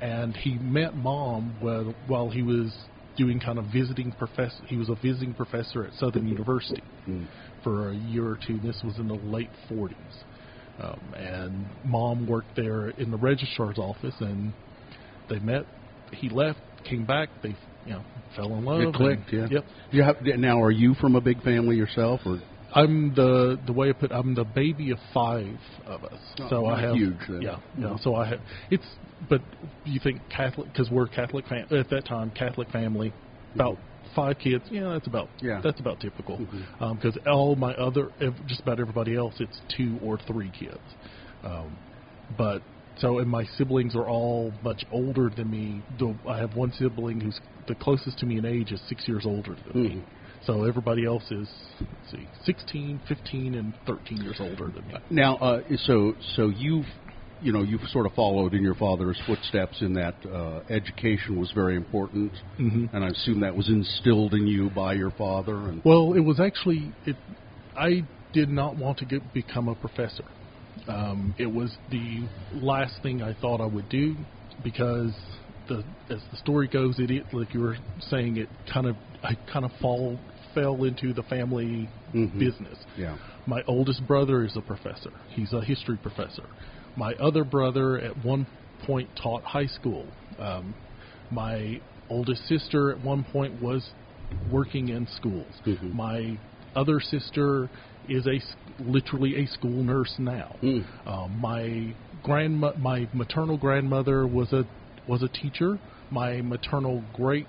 and 0.00 0.36
he 0.36 0.58
met 0.58 0.94
mom 0.94 1.56
while, 1.60 1.94
while 2.06 2.30
he 2.30 2.42
was 2.42 2.74
doing 3.16 3.40
kind 3.40 3.58
of 3.58 3.66
visiting 3.72 4.12
professor. 4.12 4.62
He 4.66 4.76
was 4.76 4.88
a 4.88 4.94
visiting 4.96 5.34
professor 5.34 5.84
at 5.84 5.92
Southern 5.94 6.26
University 6.26 6.82
for 7.64 7.90
a 7.90 7.94
year 7.94 8.26
or 8.26 8.38
two. 8.46 8.58
This 8.60 8.80
was 8.84 8.98
in 8.98 9.08
the 9.08 9.14
late 9.14 9.50
40s. 9.70 9.94
Um, 10.78 11.14
and 11.16 11.66
mom 11.84 12.26
worked 12.26 12.54
there 12.54 12.90
in 12.90 13.10
the 13.10 13.16
registrar's 13.16 13.78
office, 13.78 14.14
and 14.20 14.52
they 15.30 15.38
met. 15.38 15.64
He 16.12 16.28
left, 16.28 16.60
came 16.84 17.06
back. 17.06 17.30
They, 17.42 17.56
you 17.86 17.92
know, 17.94 18.02
fell 18.36 18.54
in 18.54 18.64
love. 18.64 18.82
It 18.82 18.94
clicked, 18.94 19.32
and- 19.32 19.50
yeah. 19.50 19.58
Yep. 19.58 19.64
You 19.92 20.02
have, 20.02 20.16
now, 20.38 20.60
are 20.60 20.70
you 20.70 20.94
from 20.94 21.16
a 21.16 21.20
big 21.20 21.42
family 21.42 21.76
yourself, 21.76 22.20
or 22.26 22.40
I'm 22.76 23.14
the 23.14 23.58
the 23.66 23.72
way 23.72 23.88
I 23.88 23.92
put. 23.92 24.12
I'm 24.12 24.34
the 24.34 24.44
baby 24.44 24.90
of 24.90 24.98
five 25.14 25.58
of 25.86 26.04
us. 26.04 26.20
Oh, 26.40 26.48
so 26.50 26.66
I 26.66 26.80
have 26.82 26.94
huge 26.94 27.16
then. 27.26 27.40
Yeah, 27.40 27.50
mm-hmm. 27.52 27.82
yeah. 27.82 27.96
So 28.02 28.14
I 28.14 28.28
have. 28.28 28.40
It's 28.70 28.84
but 29.30 29.40
you 29.84 29.98
think 29.98 30.20
Catholic 30.28 30.70
because 30.72 30.90
we're 30.90 31.06
Catholic 31.06 31.46
fam- 31.46 31.68
at 31.70 31.88
that 31.88 32.04
time 32.04 32.30
Catholic 32.32 32.70
family, 32.70 33.14
about 33.54 33.76
mm-hmm. 33.76 34.14
five 34.14 34.38
kids. 34.38 34.64
Yeah, 34.70 34.90
that's 34.90 35.06
about 35.06 35.30
Yeah. 35.40 35.62
that's 35.64 35.80
about 35.80 36.00
typical. 36.00 36.38
Mm-hmm. 36.38 36.84
Um, 36.84 36.96
because 36.96 37.16
all 37.26 37.56
my 37.56 37.72
other 37.74 38.10
ev- 38.20 38.46
just 38.46 38.60
about 38.60 38.78
everybody 38.78 39.16
else 39.16 39.34
it's 39.40 39.58
two 39.74 39.98
or 40.02 40.18
three 40.26 40.50
kids. 40.50 40.78
Um, 41.42 41.78
but 42.36 42.60
so 42.98 43.20
and 43.20 43.30
my 43.30 43.44
siblings 43.56 43.96
are 43.96 44.08
all 44.08 44.52
much 44.62 44.84
older 44.92 45.30
than 45.34 45.50
me. 45.50 45.82
Though 45.98 46.14
I 46.28 46.36
have 46.38 46.54
one 46.56 46.72
sibling 46.72 47.20
who's 47.20 47.40
the 47.68 47.74
closest 47.74 48.18
to 48.18 48.26
me 48.26 48.36
in 48.36 48.44
age 48.44 48.70
is 48.72 48.82
six 48.86 49.08
years 49.08 49.24
older 49.24 49.56
than 49.66 49.82
me. 49.82 50.04
So 50.46 50.62
everybody 50.64 51.04
else 51.04 51.24
is 51.30 51.48
see, 52.10 52.26
16, 52.44 53.00
15, 53.08 53.54
and 53.56 53.74
13 53.86 54.18
years 54.22 54.36
older 54.38 54.70
than 54.70 54.86
me. 54.86 54.94
now? 55.10 55.36
Uh, 55.36 55.60
so, 55.78 56.14
so 56.36 56.50
you've, 56.50 56.86
you 57.42 57.52
know, 57.52 57.62
you've 57.62 57.80
sort 57.88 58.06
of 58.06 58.12
followed 58.12 58.54
in 58.54 58.62
your 58.62 58.76
father's 58.76 59.20
footsteps 59.26 59.82
in 59.82 59.92
that 59.94 60.14
uh, 60.24 60.60
education 60.70 61.38
was 61.38 61.50
very 61.52 61.74
important, 61.74 62.32
Mhm. 62.60 62.88
and 62.94 63.04
I 63.04 63.08
assume 63.08 63.40
that 63.40 63.56
was 63.56 63.68
instilled 63.68 64.34
in 64.34 64.46
you 64.46 64.70
by 64.70 64.94
your 64.94 65.10
father. 65.10 65.56
And 65.68 65.82
Well, 65.84 66.12
it 66.12 66.20
was 66.20 66.38
actually 66.38 66.92
it. 67.06 67.16
I 67.76 68.04
did 68.32 68.48
not 68.48 68.76
want 68.76 68.98
to 68.98 69.04
get, 69.04 69.34
become 69.34 69.68
a 69.68 69.74
professor. 69.74 70.24
Um, 70.86 71.34
it 71.38 71.46
was 71.52 71.76
the 71.90 72.22
last 72.54 73.02
thing 73.02 73.20
I 73.22 73.32
thought 73.34 73.60
I 73.60 73.66
would 73.66 73.88
do 73.88 74.14
because 74.62 75.12
the 75.68 75.82
as 76.08 76.20
the 76.30 76.36
story 76.36 76.68
goes, 76.68 76.98
it, 77.00 77.10
it 77.10 77.24
like 77.32 77.52
you 77.52 77.60
were 77.60 77.76
saying, 78.10 78.36
it 78.36 78.48
kind 78.72 78.86
of 78.86 78.96
I 79.22 79.34
kind 79.52 79.64
of 79.64 79.72
fall 79.80 80.18
fell 80.56 80.82
into 80.84 81.12
the 81.12 81.22
family 81.24 81.88
Mhm. 82.14 82.38
business. 82.38 82.78
yeah, 82.96 83.14
My 83.46 83.62
oldest 83.68 84.04
brother 84.08 84.42
is 84.44 84.56
a 84.56 84.60
professor. 84.62 85.12
He's 85.28 85.52
a 85.52 85.60
history 85.60 85.98
professor. 85.98 86.46
My 86.96 87.12
other 87.20 87.44
brother 87.44 87.98
at 87.98 88.24
one 88.24 88.46
point 88.86 89.08
taught 89.14 89.44
high 89.44 89.66
school. 89.66 90.06
Um, 90.38 90.74
my 91.30 91.80
oldest 92.08 92.46
sister 92.48 92.90
at 92.90 93.00
one 93.04 93.22
point 93.24 93.60
was 93.62 93.88
working 94.50 94.88
in 94.88 95.06
schools. 95.06 95.52
Mhm. 95.64 95.94
My 95.94 96.38
other 96.74 96.98
sister 97.00 97.68
is 98.08 98.26
a 98.26 98.40
literally 98.82 99.36
a 99.36 99.46
school 99.46 99.82
nurse 99.82 100.18
now. 100.18 100.56
Mm. 100.62 100.84
Um, 101.06 101.40
my 101.40 101.94
grandma, 102.22 102.72
my 102.78 103.06
maternal 103.12 103.56
grandmother 103.58 104.26
was 104.26 104.52
a 104.52 104.64
was 105.06 105.22
a 105.22 105.28
teacher. 105.28 105.78
My 106.10 106.40
maternal 106.40 107.02
great 107.12 107.46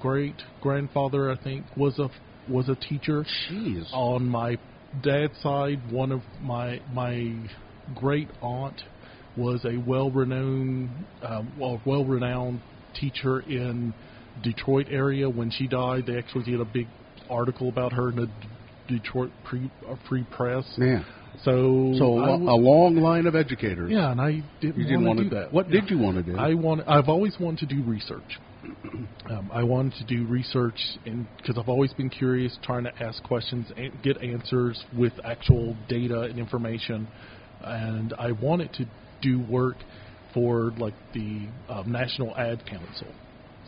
great 0.00 0.36
grandfather, 0.60 1.30
I 1.30 1.36
think, 1.36 1.64
was 1.76 1.98
a 1.98 2.08
was 2.50 2.68
a 2.68 2.74
teacher. 2.74 3.24
Jeez. 3.50 3.86
On 3.92 4.26
my 4.26 4.58
dad's 5.02 5.38
side, 5.42 5.80
one 5.92 6.12
of 6.12 6.22
my 6.42 6.80
my 6.92 7.34
great 7.94 8.28
aunt 8.42 8.80
was 9.36 9.64
a 9.64 9.76
well-renowned, 9.76 10.90
um, 11.22 11.52
well, 11.60 11.80
well-renowned 11.84 12.60
teacher 12.98 13.40
in 13.40 13.94
Detroit 14.42 14.86
area. 14.90 15.30
When 15.30 15.50
she 15.50 15.68
died, 15.68 16.06
they 16.06 16.18
actually 16.18 16.44
did 16.44 16.60
a 16.60 16.64
big 16.64 16.88
article 17.30 17.68
about 17.68 17.92
her 17.92 18.08
in 18.10 18.16
the 18.16 18.28
Detroit 18.88 19.30
pre, 19.44 19.70
uh, 19.88 19.94
Free 20.08 20.24
Press. 20.24 20.64
Man. 20.76 21.04
So, 21.44 21.94
So 21.98 22.04
a, 22.18 22.56
long 22.56 22.96
line 22.96 23.26
of 23.26 23.36
educators. 23.36 23.92
yeah, 23.92 24.10
and 24.10 24.20
I 24.20 24.42
didn't, 24.60 24.76
You 24.78 24.84
didn't 24.84 25.04
want 25.06 25.18
to 25.18 25.24
do 25.24 25.30
that. 25.36 25.52
What 25.52 25.66
Yeah. 25.70 25.82
did 25.82 25.90
you 25.90 25.98
want 25.98 26.16
to 26.16 26.22
do? 26.24 26.36
I 26.36 26.54
want. 26.54 26.82
I've 26.88 27.08
always 27.08 27.38
wanted 27.38 27.68
to 27.68 27.76
do 27.76 27.82
research. 27.82 28.40
Um, 29.30 29.50
I 29.52 29.62
wanted 29.62 29.92
to 29.98 30.04
do 30.04 30.26
research, 30.26 30.80
because 31.04 31.58
I've 31.58 31.68
always 31.68 31.92
been 31.92 32.08
curious, 32.08 32.56
trying 32.62 32.84
to 32.84 33.02
ask 33.02 33.22
questions 33.22 33.66
and 33.76 33.92
get 34.02 34.22
answers 34.22 34.82
with 34.96 35.12
actual 35.22 35.76
data 35.86 36.22
and 36.22 36.38
information. 36.38 37.06
And 37.62 38.14
I 38.18 38.32
wanted 38.32 38.72
to 38.74 38.86
do 39.20 39.38
work 39.38 39.76
for 40.32 40.72
like 40.78 40.94
the 41.12 41.46
uh, 41.68 41.82
National 41.86 42.34
Ad 42.36 42.64
Council, 42.64 43.08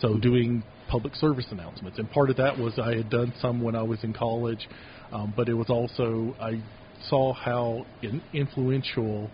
so 0.00 0.16
doing 0.16 0.62
public 0.88 1.14
service 1.16 1.46
announcements. 1.50 1.98
And 1.98 2.10
part 2.10 2.30
of 2.30 2.36
that 2.36 2.56
was 2.58 2.78
I 2.78 2.96
had 2.96 3.10
done 3.10 3.32
some 3.40 3.60
when 3.60 3.74
I 3.74 3.82
was 3.82 4.02
in 4.02 4.12
college, 4.12 4.66
um, 5.12 5.34
but 5.36 5.48
it 5.48 5.54
was 5.54 5.68
also 5.68 6.34
I 6.40 6.62
saw 7.08 7.32
how 7.32 7.86
in, 8.02 8.22
influential 8.32 9.30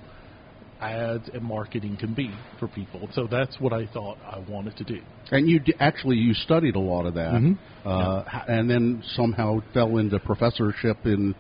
ads 0.80 1.28
and 1.32 1.42
marketing 1.42 1.96
can 1.98 2.12
be 2.14 2.30
for 2.58 2.68
people. 2.68 3.08
So 3.14 3.26
that's 3.30 3.58
what 3.60 3.72
I 3.72 3.86
thought 3.86 4.18
I 4.24 4.38
wanted 4.38 4.76
to 4.76 4.84
do. 4.84 5.00
and 5.32 5.48
you 5.48 5.58
d- 5.58 5.74
actually 5.80 6.16
you 6.16 6.32
studied 6.34 6.76
a 6.76 6.80
lot 6.80 7.04
of 7.06 7.14
that, 7.14 7.32
Mhm. 7.32 7.56
uh, 7.84 8.22
h- 8.32 8.42
and 8.48 8.70
then 8.70 9.02
somehow 9.16 9.58
fell 9.72 9.96
into 9.96 10.18
professorship 10.20 11.04
in 11.04 11.34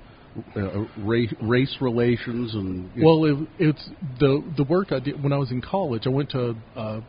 uh, 0.56 0.84
race, 0.98 1.32
race 1.40 1.74
relations 1.80 2.54
and 2.54 2.90
Well, 3.00 3.24
it, 3.24 3.48
it's 3.58 3.90
the 4.18 4.42
the 4.56 4.64
work 4.64 4.92
I 4.92 4.98
did 4.98 5.22
when 5.22 5.32
I 5.32 5.38
was 5.38 5.50
in 5.50 5.60
college. 5.62 6.06
I 6.06 6.10
went 6.10 6.28
to 6.30 6.54
uh, 6.76 7.00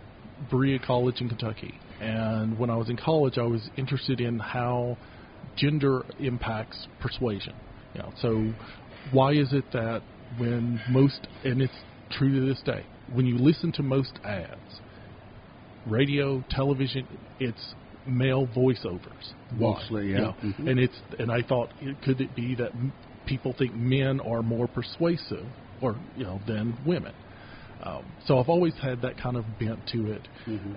Berea 0.50 0.80
College 0.80 1.20
in 1.20 1.28
Kentucky, 1.28 1.74
and 2.00 2.58
when 2.58 2.70
I 2.70 2.76
was 2.78 2.90
in 2.90 2.96
college, 2.96 3.38
I 3.38 3.44
was 3.44 3.70
interested 3.76 4.22
in 4.22 4.40
how 4.40 4.98
gender 5.58 6.06
impacts 6.20 6.88
persuasion. 7.02 7.54
You 7.96 8.02
know, 8.04 8.14
so 8.22 8.54
why 9.12 9.32
is 9.34 9.52
it 9.52 9.66
that 9.74 10.02
when 10.38 10.80
most 10.90 11.20
and 11.44 11.62
it's 11.62 11.74
true 12.12 12.40
to 12.40 12.46
this 12.46 12.62
day, 12.64 12.86
when 13.14 13.26
you 13.26 13.38
listen 13.38 13.72
to 13.74 13.84
most 13.84 14.14
ads, 14.24 14.82
radio, 15.86 16.44
television, 16.50 17.08
it's 17.40 17.76
male 18.06 18.48
voiceovers. 18.48 19.34
Why? 19.58 19.74
Mostly, 19.74 20.12
yeah. 20.12 20.18
You 20.18 20.22
know, 20.24 20.36
Mhm. 20.44 20.68
And 20.70 20.80
it's 20.80 21.00
and 21.20 21.32
I 21.32 21.42
thought, 21.42 21.70
could 22.04 22.22
it 22.22 22.36
be 22.36 22.56
that 22.56 22.72
people 23.26 23.54
think 23.54 23.76
men 23.76 24.20
are 24.22 24.42
more 24.42 24.68
persuasive, 24.68 25.46
or 25.82 25.96
you 26.16 26.24
know, 26.24 26.40
than 26.48 26.78
women? 26.86 27.14
Um, 27.84 28.04
so 28.26 28.40
I've 28.40 28.50
always 28.50 28.74
had 28.82 29.02
that 29.02 29.18
kind 29.18 29.38
of 29.38 29.46
bent 29.60 29.86
to 29.88 30.12
it. 30.12 30.28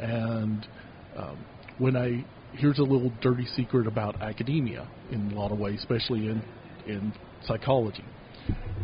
And 0.00 0.66
um, 1.16 1.38
when 1.78 1.96
I 1.96 2.24
here's 2.52 2.78
a 2.78 2.82
little 2.82 3.12
dirty 3.20 3.46
secret 3.56 3.86
about 3.86 4.20
academia 4.20 4.86
in 5.12 5.30
a 5.30 5.34
lot 5.34 5.52
of 5.52 5.58
ways, 5.58 5.78
especially 5.78 6.26
in 6.26 6.42
in 6.86 7.12
psychology. 7.46 8.04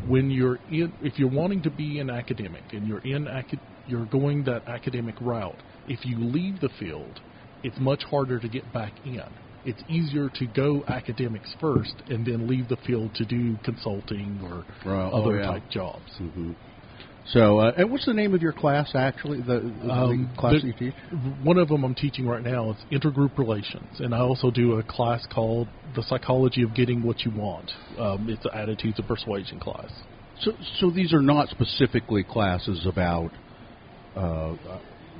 When 0.06 0.30
you're 0.30 0.58
in, 0.68 0.92
if 1.00 1.18
you're 1.18 1.30
wanting 1.30 1.62
to 1.62 1.70
be 1.70 1.98
an 1.98 2.10
academic 2.10 2.64
and 2.72 2.86
you're 2.86 3.00
in 3.04 3.26
acad- 3.26 3.60
you're 3.84 4.06
going 4.06 4.44
that 4.44 4.62
academic 4.68 5.20
route, 5.20 5.62
if 5.86 6.04
you 6.04 6.24
leave 6.24 6.60
the 6.60 6.68
field, 6.78 7.18
it's 7.62 7.78
much 7.78 8.02
harder 8.04 8.38
to 8.38 8.48
get 8.48 8.70
back 8.72 8.92
in. 9.04 9.20
It's 9.64 9.82
easier 9.88 10.28
to 10.30 10.46
go 10.46 10.84
academics 10.86 11.50
first 11.58 12.02
and 12.08 12.24
then 12.24 12.46
leave 12.46 12.68
the 12.68 12.76
field 12.86 13.14
to 13.14 13.24
do 13.26 13.56
consulting 13.64 14.40
or 14.42 14.64
Right. 14.84 15.10
Oh, 15.12 15.22
other 15.24 15.40
yeah. 15.40 15.46
type 15.46 15.68
jobs. 15.70 16.12
Mhm. 16.20 16.54
So, 17.28 17.58
uh, 17.58 17.72
and 17.76 17.90
what's 17.90 18.06
the 18.06 18.14
name 18.14 18.34
of 18.34 18.42
your 18.42 18.52
class 18.52 18.94
actually? 18.94 19.40
The, 19.40 19.60
the 19.82 19.90
Um, 19.92 20.30
class 20.36 20.60
the- 20.60 20.68
you 20.68 20.72
teach? 20.72 20.94
One 21.42 21.58
of 21.58 21.68
them 21.68 21.84
I'm 21.84 21.94
teaching 21.94 22.26
right 22.26 22.42
now 22.42 22.70
is 22.70 22.76
intergroup 22.92 23.36
relations, 23.36 24.00
and 24.00 24.14
I 24.14 24.18
also 24.20 24.50
do 24.50 24.74
a 24.78 24.82
class 24.82 25.26
called 25.26 25.66
the 25.94 26.02
psychology 26.02 26.62
of 26.62 26.74
getting 26.74 27.02
what 27.02 27.24
you 27.24 27.32
want. 27.32 27.72
Um, 27.98 28.28
it's 28.28 28.44
an 28.44 28.52
attitudes 28.54 28.98
of 28.98 29.08
persuasion 29.08 29.58
class. 29.58 29.90
So, 30.40 30.52
so 30.78 30.90
these 30.90 31.12
are 31.12 31.22
not 31.22 31.48
specifically 31.48 32.22
classes 32.22 32.86
about 32.86 33.30
uh, 34.16 34.20
uh, 34.20 34.54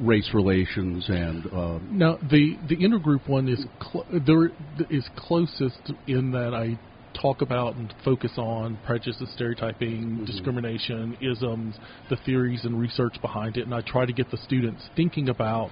race 0.00 0.28
relations 0.34 1.08
and 1.08 1.46
uh, 1.52 1.78
Now 1.90 2.18
the 2.30 2.56
the 2.68 2.76
intergroup 2.76 3.26
one 3.28 3.48
is 3.48 3.64
cl- 3.82 4.06
there 4.26 4.50
is 4.90 5.08
closest 5.16 5.92
in 6.06 6.30
that 6.32 6.54
I 6.54 6.78
talk 7.20 7.42
about 7.42 7.76
and 7.76 7.92
focus 8.04 8.32
on 8.36 8.78
prejudice, 8.84 9.16
and 9.20 9.28
stereotyping, 9.30 10.24
discrimination, 10.24 11.16
isms, 11.20 11.76
the 12.10 12.16
theories 12.24 12.64
and 12.64 12.78
research 12.78 13.16
behind 13.20 13.56
it, 13.56 13.64
and 13.64 13.74
I 13.74 13.80
try 13.82 14.06
to 14.06 14.12
get 14.12 14.30
the 14.30 14.38
students 14.38 14.82
thinking 14.96 15.28
about 15.28 15.70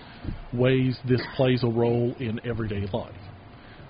ways 0.53 0.99
this 1.09 1.21
plays 1.37 1.63
a 1.63 1.69
role 1.69 2.15
in 2.19 2.41
everyday 2.47 2.87
life. 2.93 3.15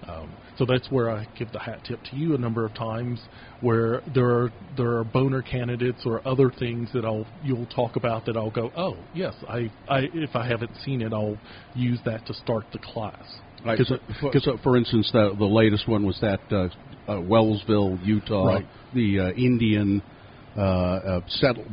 Um, 0.07 0.31
so 0.59 0.67
that's 0.67 0.91
where 0.91 1.11
I 1.11 1.27
give 1.37 1.51
the 1.53 1.59
hat 1.59 1.81
tip 1.85 1.99
to 2.11 2.17
you 2.17 2.35
a 2.35 2.39
number 2.39 2.65
of 2.65 2.75
times, 2.75 3.21
where 3.61 4.03
there 4.15 4.29
are 4.29 4.53
there 4.77 4.99
are 4.99 5.05
boner 5.05 5.43
candidates 5.43 6.03
or 6.05 6.27
other 6.29 6.51
things 6.51 6.91
that 6.93 7.05
I'll 7.05 7.27
you'll 7.43 7.67
talk 7.67 7.97
about 7.97 8.27
that 8.27 8.37
I'll 8.37 8.51
go, 8.51 8.71
oh 8.77 8.97
yes, 9.15 9.35
I, 9.49 9.73
I 9.89 10.09
if 10.13 10.37
I 10.37 10.47
haven't 10.47 10.73
seen 10.85 11.01
it, 11.01 11.13
I'll 11.13 11.39
use 11.75 11.99
that 12.05 12.27
to 12.27 12.35
start 12.35 12.67
the 12.73 12.79
class. 12.79 13.25
Right. 13.65 13.81
So, 13.83 13.97
for, 14.21 14.33
so 14.41 14.59
for 14.63 14.77
instance, 14.77 15.09
the, 15.13 15.35
the 15.39 15.47
latest 15.47 15.89
one 15.89 16.05
was 16.05 16.19
that 16.21 16.41
uh, 16.53 16.69
uh, 17.09 17.13
Wellsville, 17.15 17.99
Utah, 18.05 18.47
Right. 18.47 18.67
the 18.93 19.21
uh, 19.21 19.31
Indian 19.33 20.03
uh, 20.57 20.61
uh, 20.61 21.21
settle, 21.27 21.65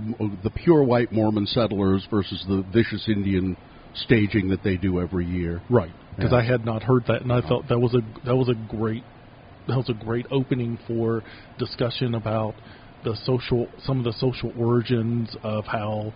the 0.44 0.50
pure 0.50 0.84
white 0.84 1.12
Mormon 1.12 1.46
settlers 1.46 2.06
versus 2.10 2.44
the 2.48 2.64
vicious 2.74 3.08
Indian 3.08 3.56
staging 3.94 4.50
that 4.50 4.64
they 4.64 4.78
do 4.78 5.00
every 5.00 5.26
year. 5.26 5.62
Right, 5.70 5.92
because 6.16 6.32
Yeah. 6.32 6.40
I 6.40 6.44
had 6.44 6.66
not 6.66 6.82
heard 6.84 7.06
that, 7.08 7.22
and 7.22 7.32
I 7.32 7.42
thought 7.42 7.68
that 7.68 7.80
was 7.80 7.94
a 7.94 8.02
that 8.26 8.36
was 8.36 8.50
a 8.50 8.56
great 8.56 9.04
that 9.68 9.78
was 9.78 9.90
a 9.90 9.94
great 9.94 10.26
opening 10.32 10.78
for 10.88 11.24
discussion 11.60 12.16
about 12.16 12.56
the 13.04 13.16
social 13.26 13.68
some 13.86 14.00
of 14.00 14.04
the 14.06 14.14
social 14.14 14.52
origins 14.58 15.36
of 15.44 15.66
how 15.66 16.14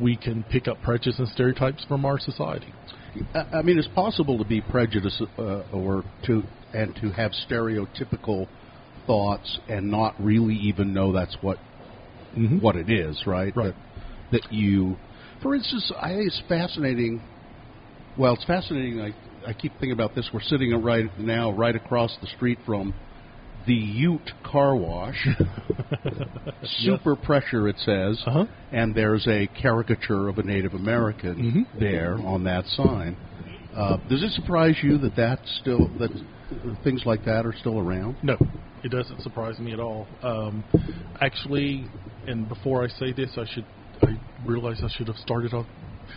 we 0.00 0.16
can 0.16 0.44
pick 0.44 0.68
up 0.68 0.80
prejudice 0.82 1.18
and 1.18 1.28
stereotypes 1.28 1.84
from 1.88 2.04
our 2.04 2.18
society. 2.18 2.72
I 3.34 3.58
I 3.58 3.62
mean, 3.62 3.78
it's 3.78 3.88
possible 3.88 4.38
to 4.38 4.44
be 4.44 4.60
prejudiced 4.60 5.22
uh, 5.38 5.62
or 5.72 6.04
to 6.26 6.42
and 6.74 6.94
to 6.96 7.10
have 7.10 7.32
stereotypical 7.48 8.46
thoughts 9.06 9.58
and 9.68 9.90
not 9.90 10.14
really 10.20 10.54
even 10.54 10.92
know 10.92 11.12
that's 11.12 11.36
what 11.40 11.58
Mhm. 12.36 12.60
what 12.60 12.76
it 12.76 12.90
is, 12.90 13.26
right? 13.26 13.56
Right. 13.56 13.74
That, 14.30 14.42
that 14.42 14.52
you, 14.52 14.96
for 15.42 15.54
instance, 15.54 15.90
I 16.00 16.10
think 16.10 16.26
it's 16.26 16.40
fascinating. 16.48 17.22
Well, 18.18 18.34
it's 18.34 18.44
fascinating. 18.44 19.00
I 19.00 19.14
I 19.46 19.52
keep 19.54 19.72
thinking 19.72 19.92
about 19.92 20.14
this. 20.14 20.28
We're 20.32 20.40
sitting 20.40 20.70
right 20.82 21.06
now 21.18 21.52
right 21.52 21.74
across 21.74 22.16
the 22.20 22.26
street 22.26 22.58
from 22.66 22.92
the 23.68 23.74
Ute 23.74 24.32
Car 24.42 24.74
Wash. 24.74 25.28
Super 26.78 27.14
pressure, 27.16 27.68
it 27.68 27.76
says, 27.84 28.20
Uh-huh. 28.26 28.46
and 28.72 28.94
there's 28.94 29.26
a 29.28 29.46
caricature 29.60 30.28
of 30.28 30.38
a 30.38 30.42
Native 30.42 30.72
American 30.74 31.66
Mhm. 31.74 31.78
there 31.78 32.14
on 32.26 32.44
that 32.44 32.64
sign. 32.66 33.16
Uh, 33.76 33.98
does 34.08 34.22
it 34.22 34.32
surprise 34.32 34.76
you 34.82 34.96
that 34.98 35.14
that's 35.14 35.48
still 35.60 35.86
that 35.98 36.10
things 36.82 37.04
like 37.04 37.24
that 37.26 37.44
are 37.46 37.52
still 37.60 37.78
around? 37.78 38.16
No, 38.22 38.36
it 38.82 38.88
doesn't 38.90 39.20
surprise 39.22 39.58
me 39.60 39.72
at 39.72 39.80
all. 39.80 40.06
Um, 40.22 40.64
actually, 41.20 41.84
and 42.26 42.48
before 42.48 42.82
I 42.82 42.88
say 42.88 43.12
this, 43.12 43.30
I 43.36 43.44
should 43.44 43.66
I 44.02 44.16
realize 44.46 44.82
I 44.82 44.88
should 44.88 45.08
have 45.08 45.18
started 45.18 45.52
off. 45.52 45.66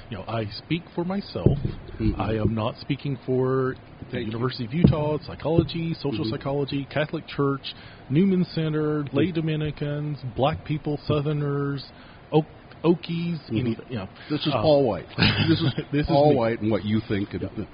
You 0.09 0.17
know, 0.17 0.25
I 0.27 0.45
speak 0.45 0.83
for 0.95 1.03
myself. 1.05 1.57
Mhm. 1.99 2.19
I 2.19 2.35
am 2.35 2.53
not 2.53 2.77
speaking 2.77 3.17
for 3.25 3.75
the 3.99 4.05
Thank 4.05 4.21
you. 4.25 4.31
University 4.31 4.65
of 4.65 4.73
Utah, 4.73 5.17
psychology, 5.25 5.93
social 5.95 6.25
Mhm. 6.25 6.29
psychology, 6.31 6.85
Catholic 6.85 7.25
Church, 7.27 7.73
Newman 8.09 8.43
Center, 8.45 9.05
lay 9.13 9.31
Dominicans, 9.31 10.21
Black 10.35 10.63
people, 10.65 10.97
Southerners, 11.05 11.83
Oak, 12.31 12.45
Okies, 12.83 13.39
Mhm. 13.49 13.59
anything. 13.59 13.85
You 13.89 13.95
know, 13.97 14.09
This 14.29 14.41
is 14.47 14.53
Uh, 14.53 14.61
Paul 14.61 14.87
White. 14.87 15.07
This 15.47 15.61
is 15.61 15.73
this 15.91 16.01
is 16.01 16.07
Paul 16.07 16.31
me. 16.31 16.35
White 16.35 16.61
and 16.61 16.71
what 16.71 16.83
you 16.83 16.99
think. 17.01 17.33
Of, 17.35 17.67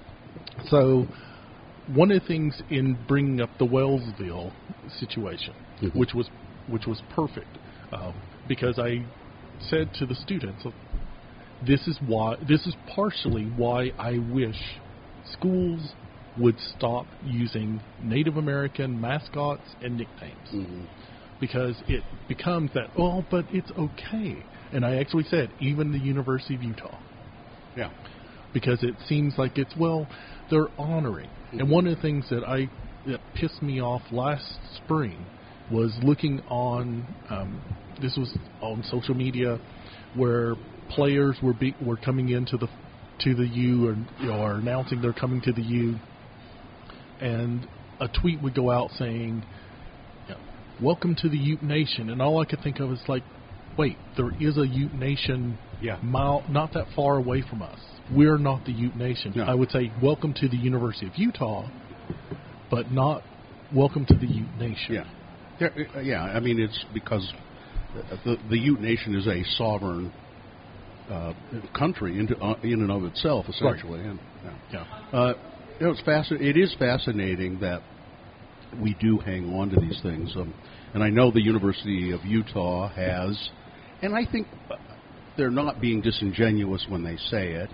So, 0.65 1.07
one 1.87 2.11
of 2.11 2.21
the 2.21 2.27
things 2.27 2.61
in 2.69 2.95
bringing 3.07 3.39
up 3.41 3.57
the 3.57 3.65
Wellsville 3.65 4.51
situation, 4.99 5.53
Mhm. 5.81 5.95
which 5.95 6.13
was 6.13 6.29
which 6.67 6.85
was 6.85 6.99
perfect, 7.09 7.57
um, 7.93 8.13
because 8.45 8.77
I 8.77 9.05
said 9.59 9.93
to 9.93 10.05
the 10.05 10.15
students, 10.15 10.65
"This 11.61 11.85
is 11.87 11.99
why. 12.05 12.35
This 12.47 12.65
is 12.65 12.75
partially 12.95 13.45
why 13.55 13.91
I 13.97 14.17
wish 14.19 14.59
schools 15.33 15.95
would 16.37 16.59
stop 16.75 17.07
using 17.21 17.81
Native 17.99 18.37
American 18.37 18.99
mascots 18.99 19.75
and 19.81 19.95
nicknames." 19.97 20.49
Mhm. 20.53 20.87
because 21.39 21.79
it 21.87 22.03
becomes 22.27 22.71
that 22.73 22.89
oh 22.97 23.23
but 23.29 23.45
it's 23.49 23.69
okay 23.77 24.43
and 24.71 24.83
i 24.83 24.95
actually 24.95 25.23
said 25.25 25.53
even 25.59 25.91
the 25.91 25.99
university 25.99 26.55
of 26.55 26.63
utah 26.63 26.99
Yeah. 27.75 27.91
because 28.53 28.81
it 28.81 28.95
seems 29.07 29.37
like 29.37 29.55
it's 29.55 29.75
well 29.77 30.07
they're 30.49 30.69
honoring 30.79 31.29
and 31.51 31.69
one 31.69 31.85
of 31.85 31.95
the 31.95 32.01
things 32.01 32.27
that 32.29 32.43
i 32.43 32.67
that 33.05 33.19
pissed 33.35 33.61
me 33.61 33.79
off 33.79 34.01
last 34.11 34.59
spring 34.77 35.29
was 35.69 35.95
looking 36.01 36.39
on 36.49 37.05
um, 37.29 37.61
this 38.01 38.15
was 38.17 38.35
on 38.61 38.81
social 38.83 39.13
media 39.13 39.59
where 40.15 40.55
players 40.89 41.35
were 41.41 41.53
be, 41.53 41.75
were 41.81 41.97
coming 41.97 42.29
into 42.29 42.57
the 42.57 42.67
to 43.19 43.33
the 43.33 43.47
U 43.47 43.89
and 43.89 44.05
you 44.19 44.27
know, 44.27 44.41
are 44.41 44.55
announcing 44.55 45.01
they're 45.01 45.13
coming 45.13 45.41
to 45.41 45.51
the 45.51 45.61
U 45.61 45.95
and 47.19 47.67
a 47.99 48.07
tweet 48.07 48.41
would 48.41 48.55
go 48.55 48.69
out 48.69 48.91
saying 48.97 49.43
you 50.27 50.33
know, 50.35 50.39
welcome 50.81 51.15
to 51.15 51.29
the 51.29 51.37
Ute 51.37 51.63
Nation, 51.63 52.09
and 52.09 52.21
all 52.21 52.39
I 52.41 52.45
could 52.45 52.61
think 52.61 52.79
of 52.79 52.91
is 52.91 52.99
like, 53.07 53.23
wait, 53.77 53.97
there 54.15 54.31
is 54.39 54.57
a 54.57 54.67
Ute 54.67 54.93
Nation 54.93 55.57
Yeah. 55.81 55.97
mile 56.01 56.43
not 56.49 56.73
that 56.73 56.87
far 56.95 57.17
away 57.17 57.41
from 57.47 57.61
us. 57.61 57.79
We're 58.11 58.37
not 58.37 58.65
the 58.65 58.71
Ute 58.71 58.95
Nation. 58.95 59.33
No. 59.35 59.43
I 59.43 59.53
would 59.53 59.71
say 59.71 59.91
welcome 60.01 60.33
to 60.35 60.47
the 60.47 60.57
University 60.57 61.07
of 61.07 61.17
Utah, 61.17 61.67
but 62.69 62.91
not 62.91 63.23
welcome 63.73 64.05
to 64.05 64.15
the 64.15 64.27
Ute 64.27 64.57
Nation. 64.59 65.05
Yeah, 65.59 65.67
uh, 65.95 65.99
yeah. 65.99 66.23
I 66.23 66.39
mean, 66.39 66.59
it's 66.59 66.85
because 66.93 67.33
the 68.23 68.37
the 68.49 68.57
Ute 68.57 68.79
Nation 68.79 69.15
is 69.15 69.27
a 69.27 69.43
sovereign 69.57 70.13
uh, 71.09 71.33
country 71.77 72.19
into, 72.19 72.37
uh, 72.39 72.55
in 72.63 72.81
and 72.81 72.91
of 72.91 73.03
itself, 73.05 73.45
essentially. 73.49 74.01
And, 74.01 74.19
yeah. 74.43 74.85
Yeah. 75.11 75.17
Uh, 75.17 75.33
you 75.79 75.85
know, 75.85 75.91
it's 75.91 76.01
fascin- 76.01 76.41
It 76.41 76.57
is 76.57 76.73
fascinating 76.79 77.59
that 77.59 77.81
we 78.81 78.95
do 78.99 79.17
hang 79.19 79.53
on 79.53 79.69
to 79.69 79.79
these 79.79 79.99
things, 80.01 80.35
um, 80.35 80.53
and 80.93 81.03
I 81.03 81.09
know 81.09 81.31
the 81.31 81.41
University 81.41 82.11
of 82.11 82.25
Utah 82.25 82.89
has, 82.89 83.49
and 84.01 84.15
I 84.15 84.25
think 84.25 84.47
they're 85.37 85.49
not 85.51 85.79
being 85.79 86.01
disingenuous 86.01 86.85
when 86.89 87.03
they 87.03 87.17
say 87.29 87.51
it. 87.53 87.69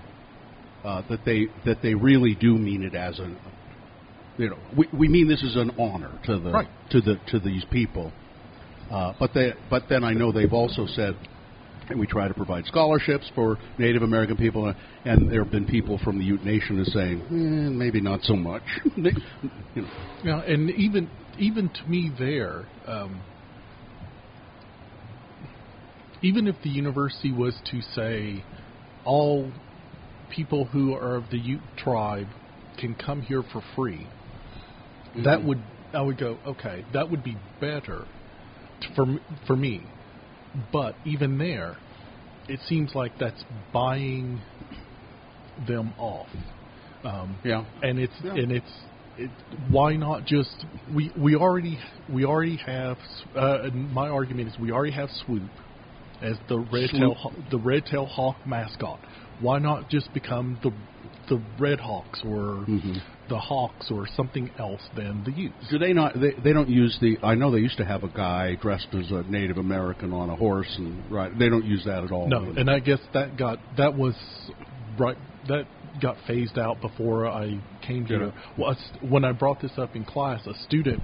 Uh, 0.84 1.02
that 1.10 1.24
they 1.24 1.48
that 1.66 1.82
they 1.82 1.94
really 1.94 2.36
do 2.36 2.58
mean 2.58 2.84
it 2.84 2.94
as 2.94 3.18
an 3.18 3.38
you 4.38 4.50
know, 4.50 4.58
we, 4.76 4.88
we 4.98 5.08
mean 5.08 5.28
this 5.28 5.44
is 5.44 5.56
an 5.56 5.72
honor 5.80 6.12
to 6.26 6.40
the 6.40 6.52
Right. 6.52 6.68
to 6.90 7.02
the 7.02 7.20
to 7.28 7.40
these 7.40 7.64
people. 7.72 8.12
Uh, 8.92 9.14
but 9.20 9.32
they, 9.34 9.54
but 9.70 9.84
then 9.90 10.04
I 10.04 10.14
know 10.14 10.32
they've 10.32 10.52
also 10.52 10.86
said 10.86 11.16
that 11.90 11.98
we 11.98 12.08
try 12.08 12.28
to 12.28 12.34
provide 12.34 12.66
scholarships 12.66 13.30
for 13.36 13.58
Native 13.78 14.02
American 14.02 14.38
people, 14.38 14.74
and 15.06 15.32
there 15.32 15.44
have 15.44 15.52
been 15.52 15.66
people 15.66 16.00
from 16.04 16.18
the 16.18 16.26
Ute 16.26 16.44
Nation 16.44 16.78
who 16.78 16.86
saying 16.86 17.22
eh, 17.22 17.70
maybe 17.72 18.02
not 18.02 18.22
so 18.24 18.36
much. 18.36 18.64
You 19.76 19.82
know, 19.82 19.88
Yeah, 20.24 20.42
and 20.54 20.70
even 20.70 21.10
even 21.40 21.68
to 21.68 21.90
me 21.90 22.12
there, 22.20 22.68
um, 22.88 23.20
even 26.22 26.48
if 26.48 26.56
the 26.64 26.70
university 26.70 27.32
was 27.32 27.56
to 27.72 27.82
say 27.96 28.44
all 29.04 29.52
people 30.30 30.66
who 30.66 30.94
are 30.94 31.16
of 31.16 31.30
the 31.32 31.38
Ute 31.38 31.60
tribe 31.78 32.28
can 32.78 32.96
come 32.96 33.22
here 33.22 33.44
for 33.52 33.64
free, 33.76 34.08
that 35.24 35.44
would 35.44 35.62
I 35.94 36.02
would 36.02 36.18
go 36.18 36.38
okay. 36.48 36.86
That 36.94 37.10
would 37.10 37.24
be 37.24 37.36
better 37.60 38.06
for 38.96 39.06
for 39.48 39.56
me. 39.56 39.82
But 40.72 40.96
even 41.06 41.38
there, 41.38 41.78
it 42.48 42.60
seems 42.68 42.94
like 42.94 43.14
that's 43.20 43.44
buying 43.72 44.42
them 45.68 45.94
off. 45.98 46.28
Um, 47.04 47.38
yeah, 47.44 47.66
and 47.82 48.00
it's 48.00 48.14
Yeah. 48.24 48.36
and 48.36 48.52
it's 48.52 48.72
it, 49.18 49.30
why 49.70 49.96
not 49.96 50.26
just 50.26 50.66
we 50.94 51.12
we 51.18 51.36
already 51.36 51.80
we 52.12 52.26
already 52.26 52.58
have 52.58 52.98
uh, 53.36 53.70
my 53.74 54.10
argument 54.10 54.50
is 54.50 54.60
we 54.60 54.72
already 54.72 54.94
have 54.94 55.10
swoop 55.26 55.50
as 56.22 56.38
the 56.48 56.60
red 56.60 56.90
tail 56.90 57.16
the 57.52 57.60
red 57.60 57.86
tail 57.86 58.06
hawk 58.06 58.38
mascot. 58.46 59.00
Why 59.42 59.60
not 59.60 59.90
just 59.90 60.14
become 60.14 60.60
the 60.64 60.72
the 61.30 61.42
red 61.60 61.80
hawks 61.80 62.22
or 62.26 62.66
Mhm. 62.68 63.02
the 63.30 63.40
hawks 63.40 63.90
or 63.90 64.06
something 64.08 64.50
else 64.60 64.82
than 64.96 65.24
the 65.24 65.32
Utes? 65.32 65.70
Do 65.70 65.78
they 65.78 65.94
not? 65.94 66.20
They, 66.20 66.32
they 66.32 66.54
don't 66.54 66.70
use 66.70 66.98
the. 67.00 67.18
I 67.24 67.36
know 67.36 67.52
they 67.52 67.60
used 67.60 67.78
to 67.78 67.86
have 67.86 68.04
a 68.04 68.10
guy 68.10 68.56
dressed 68.56 68.94
as 68.94 69.12
a 69.12 69.24
Native 69.24 69.58
American 69.58 70.14
on 70.14 70.30
a 70.30 70.36
horse, 70.36 70.74
and 70.78 71.10
right. 71.10 71.38
They 71.38 71.50
don't 71.50 71.66
use 71.66 71.84
that 71.86 72.04
at 72.04 72.12
all. 72.12 72.28
No, 72.28 72.54
and 72.58 72.70
I 72.70 72.80
guess 72.80 73.00
that 73.14 73.38
got 73.38 73.60
that 73.78 73.96
was 73.98 74.16
right. 74.98 75.18
That 75.48 75.66
got 76.02 76.18
phased 76.28 76.58
out 76.58 76.82
before 76.82 77.28
I 77.28 77.60
came 77.82 78.06
here. 78.06 78.34
Well, 78.58 78.72
a 78.72 79.06
when 79.06 79.24
I 79.24 79.32
brought 79.32 79.62
this 79.62 79.78
up 79.78 79.96
in 79.96 80.04
class, 80.04 80.46
a 80.48 80.54
student 80.66 81.02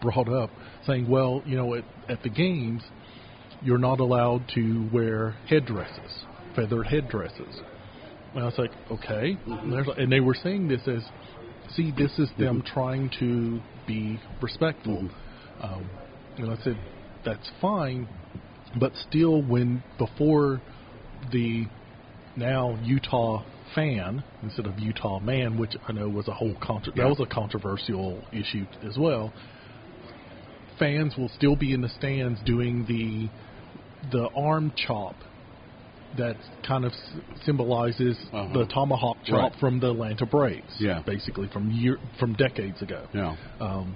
brought 0.00 0.28
up 0.28 0.50
saying, 0.86 1.08
"Well, 1.08 1.42
you 1.46 1.56
know, 1.56 1.74
at, 1.74 1.84
at 2.08 2.22
the 2.22 2.28
games, 2.30 2.82
you're 3.62 3.78
not 3.78 4.00
allowed 4.00 4.48
to 4.54 4.88
wear 4.92 5.36
headdresses, 5.48 6.24
feathered 6.54 6.86
headdresses." 6.86 7.60
And 8.34 8.42
I 8.42 8.46
was 8.46 8.58
like, 8.58 8.72
"Okay," 8.90 9.36
and, 9.46 9.72
there's, 9.72 9.88
and 9.96 10.12
they 10.12 10.20
were 10.20 10.34
saying 10.34 10.68
this 10.68 10.86
as, 10.86 11.04
"See, 11.70 11.90
this 11.90 12.18
is 12.18 12.30
them 12.38 12.62
trying 12.62 13.10
to 13.18 13.60
be 13.86 14.18
respectful." 14.40 15.08
Um, 15.62 15.88
and 16.36 16.50
I 16.50 16.56
said, 16.62 16.76
"That's 17.24 17.50
fine." 17.60 18.08
but 18.76 18.92
still 19.08 19.42
when 19.42 19.82
before 19.98 20.60
the 21.32 21.66
now 22.36 22.76
Utah 22.82 23.42
fan 23.74 24.22
instead 24.42 24.66
of 24.66 24.78
Utah 24.78 25.20
man, 25.20 25.58
which 25.58 25.74
I 25.86 25.92
know 25.92 26.08
was 26.08 26.28
a 26.28 26.32
whole 26.32 26.54
contro- 26.60 26.92
Yeah. 26.94 27.04
that 27.04 27.08
was 27.08 27.20
a 27.20 27.26
controversial 27.26 28.24
issue 28.32 28.66
as 28.82 28.96
well. 28.98 29.32
Fans 30.78 31.16
will 31.16 31.28
still 31.30 31.56
be 31.56 31.72
in 31.72 31.80
the 31.80 31.88
stands 31.88 32.40
doing 32.42 32.84
the 32.84 33.28
the 34.10 34.28
arm 34.36 34.72
chop 34.76 35.16
that 36.16 36.36
kind 36.66 36.84
of 36.84 36.92
s- 36.92 37.12
symbolizes 37.44 38.16
Uh-huh. 38.32 38.52
the 38.52 38.64
tomahawk 38.66 39.18
chop 39.24 39.52
Right. 39.52 39.60
from 39.60 39.78
the 39.80 39.90
Atlanta 39.90 40.26
Braves, 40.26 40.80
Yeah. 40.80 41.00
basically 41.04 41.48
from 41.48 41.70
year 41.70 41.98
from 42.18 42.32
decades 42.34 42.80
ago. 42.82 43.02
Yeah. 43.12 43.36
Um, 43.60 43.94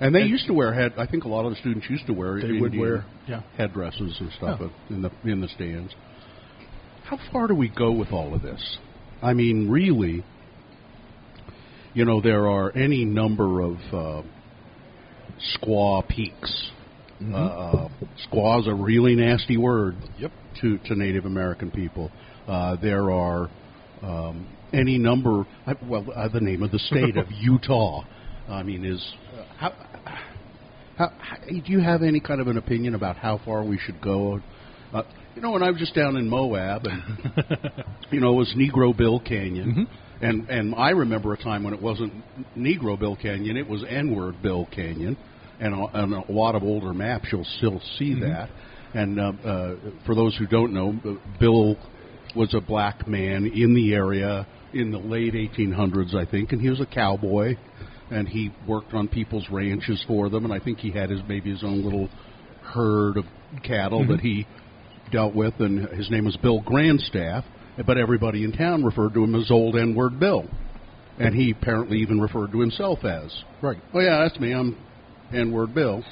And 0.00 0.12
they 0.12 0.22
And- 0.22 0.30
used 0.30 0.46
to 0.48 0.52
wear 0.52 0.72
head. 0.72 0.92
I 0.98 1.06
think 1.06 1.24
a 1.24 1.28
lot 1.28 1.44
of 1.44 1.50
the 1.50 1.56
students 1.56 1.88
used 1.88 2.06
to 2.08 2.12
wear. 2.12 2.40
They 2.40 2.58
would 2.58 2.76
wear, 2.76 3.04
yeah. 3.28 3.42
headdresses 3.56 4.20
and 4.20 4.30
stuff 4.32 4.60
Yeah. 4.60 4.68
in 4.96 5.02
the 5.02 5.10
in 5.24 5.40
the 5.40 5.46
stands. 5.48 5.94
How 7.04 7.16
far 7.30 7.46
do 7.46 7.54
we 7.54 7.68
go 7.68 7.92
with 7.92 8.12
all 8.12 8.34
of 8.34 8.42
this? 8.42 8.78
I 9.22 9.34
mean, 9.34 9.68
really, 9.70 10.24
you 11.94 12.04
know, 12.04 12.20
there 12.20 12.48
are 12.48 12.72
any 12.76 13.04
number 13.04 13.60
of 13.60 13.78
uh, 13.94 14.22
squaw 15.56 16.06
peaks. 16.06 16.70
Uh, 17.32 17.88
squaw 18.28 18.60
is 18.60 18.66
a 18.66 18.74
really 18.74 19.14
nasty 19.14 19.56
word 19.56 19.96
Yep. 20.18 20.32
To, 20.60 20.78
to 20.78 20.94
Native 20.94 21.24
American 21.24 21.70
people. 21.70 22.10
Uh, 22.46 22.76
there 22.80 23.10
are 23.10 23.50
um, 24.02 24.46
any 24.72 24.98
number, 24.98 25.46
well, 25.88 26.06
uh, 26.14 26.28
the 26.28 26.40
name 26.40 26.62
of 26.62 26.70
the 26.70 26.78
state 26.78 27.16
of 27.16 27.26
Utah. 27.40 28.04
I 28.48 28.62
mean, 28.62 28.84
is 28.84 29.02
uh, 29.32 29.44
how, 29.56 29.70
how, 30.96 31.12
how, 31.18 31.36
do 31.46 31.72
you 31.72 31.80
have 31.80 32.02
any 32.02 32.20
kind 32.20 32.40
of 32.40 32.48
an 32.48 32.58
opinion 32.58 32.94
about 32.94 33.16
how 33.16 33.40
far 33.44 33.64
we 33.64 33.78
should 33.78 34.00
go? 34.00 34.40
Uh, 34.92 35.02
you 35.34 35.42
know, 35.42 35.52
when 35.52 35.62
I 35.62 35.70
was 35.70 35.80
just 35.80 35.94
down 35.94 36.16
in 36.16 36.28
Moab, 36.28 36.84
and 36.84 37.02
you 38.10 38.20
know, 38.20 38.34
it 38.34 38.36
was 38.36 38.54
Negro 38.56 38.96
Bill 38.96 39.18
Canyon, 39.18 39.88
and 40.20 40.48
and 40.48 40.74
I 40.76 40.90
remember 40.90 41.32
a 41.32 41.36
time 41.36 41.64
when 41.64 41.74
it 41.74 41.82
wasn't 41.82 42.12
Negro 42.56 42.98
Bill 42.98 43.16
Canyon; 43.16 43.56
it 43.56 43.68
was 43.68 43.82
N-word 43.88 44.42
Bill 44.42 44.68
Canyon, 44.72 45.16
and 45.58 45.74
on 45.74 46.12
on 46.12 46.12
a 46.12 46.30
lot 46.30 46.54
of 46.54 46.62
older 46.62 46.92
maps 46.92 47.28
you'll 47.32 47.46
still 47.58 47.80
see 47.98 48.14
that. 48.20 48.50
And 48.94 49.18
uh, 49.18 49.32
uh, 49.44 49.74
for 50.06 50.14
those 50.14 50.36
who 50.36 50.46
don't 50.46 50.72
know, 50.72 51.18
Bill 51.40 51.76
was 52.36 52.54
a 52.54 52.60
black 52.60 53.06
man 53.06 53.46
in 53.46 53.74
the 53.74 53.92
area 53.92 54.46
in 54.72 54.90
the 54.90 54.98
late 54.98 55.34
1800s, 55.34 56.14
I 56.14 56.28
think, 56.28 56.52
and 56.52 56.60
he 56.60 56.68
was 56.68 56.80
a 56.80 56.86
cowboy, 56.86 57.56
and 58.10 58.28
he 58.28 58.50
worked 58.66 58.92
on 58.92 59.08
people's 59.08 59.48
ranches 59.50 60.02
for 60.06 60.28
them, 60.28 60.44
and 60.44 60.52
I 60.52 60.58
think 60.58 60.78
he 60.78 60.90
had 60.90 61.10
his 61.10 61.20
maybe 61.28 61.50
his 61.50 61.62
own 61.62 61.84
little 61.84 62.08
herd 62.62 63.16
of 63.16 63.24
cattle 63.62 64.06
that 64.08 64.20
he 64.20 64.46
dealt 65.12 65.34
with, 65.34 65.54
and 65.60 65.88
his 65.90 66.10
name 66.10 66.24
was 66.24 66.36
Bill 66.36 66.60
Grandstaff, 66.62 67.44
but 67.86 67.98
everybody 67.98 68.44
in 68.44 68.52
town 68.52 68.84
referred 68.84 69.14
to 69.14 69.24
him 69.24 69.34
as 69.34 69.50
Old 69.50 69.76
N-word 69.76 70.18
Bill, 70.18 70.48
and 71.18 71.34
he 71.34 71.52
apparently 71.52 71.98
even 71.98 72.20
referred 72.20 72.52
to 72.52 72.60
himself 72.60 73.04
as 73.04 73.32
right. 73.62 73.78
Oh 73.92 74.00
yeah, 74.00 74.26
that's 74.26 74.40
me. 74.40 74.52
I'm 74.52 74.76
N-word 75.32 75.74
Bill. 75.74 76.02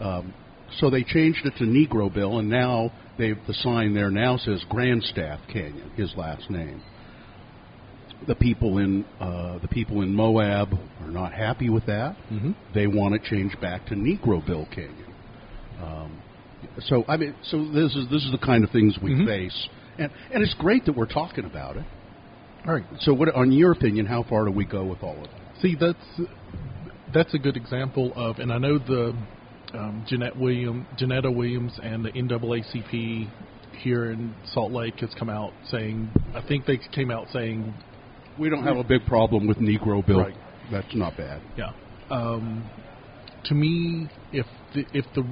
Um, 0.00 0.32
so 0.78 0.90
they 0.90 1.02
changed 1.04 1.44
it 1.46 1.54
to 1.58 1.64
Negro 1.64 2.12
Bill, 2.12 2.38
and 2.38 2.48
now 2.48 2.92
they've, 3.18 3.38
the 3.46 3.54
sign 3.54 3.94
there 3.94 4.10
now 4.10 4.36
says 4.36 4.64
Grandstaff 4.70 5.38
Canyon, 5.52 5.90
his 5.96 6.12
last 6.16 6.50
name. 6.50 6.82
The 8.26 8.34
people 8.34 8.78
in 8.78 9.04
uh, 9.20 9.58
the 9.58 9.68
people 9.68 10.00
in 10.02 10.12
Moab 10.14 10.72
are 11.02 11.10
not 11.10 11.32
happy 11.32 11.68
with 11.68 11.84
that. 11.86 12.16
Mhm. 12.32 12.54
They 12.74 12.86
want 12.86 13.14
it 13.14 13.22
changed 13.24 13.60
back 13.60 13.86
to 13.86 13.94
Negro 13.94 14.44
Bill 14.44 14.66
Canyon. 14.74 15.12
Um, 15.82 16.12
so 16.80 17.04
I 17.08 17.18
mean, 17.18 17.34
so 17.42 17.62
this 17.70 17.94
is 17.94 18.08
this 18.10 18.24
is 18.24 18.32
the 18.32 18.38
kind 18.38 18.64
of 18.64 18.70
things 18.70 18.98
we 19.02 19.10
Mhm. 19.12 19.26
face, 19.26 19.68
and 19.98 20.10
and 20.32 20.42
it's 20.42 20.54
great 20.54 20.86
that 20.86 20.92
we're 20.96 21.04
talking 21.04 21.44
about 21.44 21.76
it. 21.76 21.84
All 22.66 22.74
right. 22.74 22.84
So, 23.00 23.12
what, 23.14 23.32
on 23.34 23.52
your 23.52 23.72
opinion, 23.72 24.06
how 24.06 24.22
far 24.24 24.44
do 24.46 24.50
we 24.50 24.64
go 24.64 24.84
with 24.84 25.02
all 25.02 25.16
of 25.16 25.22
that? 25.22 25.60
See, 25.60 25.76
that's 25.78 26.20
that's 27.12 27.34
a 27.34 27.38
good 27.38 27.56
example 27.56 28.12
of, 28.16 28.38
and 28.38 28.52
I 28.52 28.58
know 28.58 28.78
the 28.78 29.14
um, 29.74 30.04
Jeanette 30.08 30.36
William, 30.36 30.86
Jeanetta 30.98 31.34
Williams, 31.34 31.78
and 31.82 32.04
the 32.04 32.10
NAACP 32.12 33.28
here 33.82 34.10
in 34.10 34.34
Salt 34.52 34.72
Lake 34.72 34.98
has 35.00 35.10
come 35.18 35.28
out 35.28 35.52
saying, 35.68 36.10
I 36.34 36.46
think 36.46 36.66
they 36.66 36.78
came 36.92 37.10
out 37.10 37.26
saying, 37.32 37.74
We 38.38 38.48
don't 38.48 38.64
have 38.64 38.76
a 38.78 38.84
big 38.84 39.04
problem 39.06 39.46
with 39.46 39.58
Negro 39.58 40.06
Bill. 40.06 40.20
Right. 40.20 40.36
That's 40.70 40.94
not 40.94 41.16
bad. 41.16 41.42
yeah. 41.56 41.72
Um, 42.10 42.68
to 43.44 43.54
me, 43.54 44.08
if 44.32 44.46
the 44.74 44.84
if 44.92 45.04
the 45.14 45.24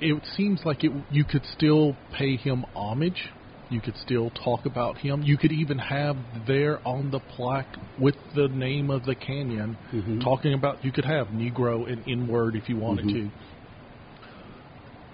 it 0.00 0.22
seems 0.36 0.60
like 0.64 0.84
it, 0.84 0.92
you 1.10 1.24
could 1.24 1.44
still 1.56 1.96
pay 2.16 2.36
him 2.36 2.64
homage 2.74 3.30
You 3.68 3.80
could 3.80 3.96
still 3.96 4.30
talk 4.30 4.64
about 4.66 4.98
him. 4.98 5.22
You 5.22 5.36
could 5.36 5.52
even 5.52 5.78
have 5.78 6.16
there 6.46 6.78
on 6.86 7.10
the 7.10 7.18
plaque 7.18 7.74
with 7.98 8.14
the 8.34 8.48
name 8.48 8.90
of 8.90 9.02
the 9.04 9.14
canyon 9.16 9.76
Mhm. 9.92 10.22
talking 10.22 10.54
about. 10.54 10.84
You 10.84 10.92
could 10.92 11.04
have 11.04 11.28
Negro 11.28 11.90
and 11.90 12.02
N 12.08 12.28
word 12.28 12.54
if 12.54 12.68
you 12.68 12.76
wanted 12.76 13.06
Mhm. 13.06 13.12
to. 13.12 13.30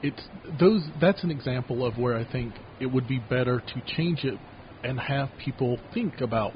It's 0.02 0.28
those. 0.58 0.82
That's 1.00 1.22
an 1.24 1.30
example 1.30 1.86
of 1.86 1.96
where 1.96 2.16
I 2.16 2.24
think 2.24 2.52
it 2.80 2.86
would 2.86 3.06
be 3.06 3.20
better 3.30 3.60
to 3.60 3.80
change 3.96 4.24
it 4.24 4.38
and 4.84 4.98
have 4.98 5.30
people 5.38 5.78
think 5.94 6.20
about, 6.20 6.52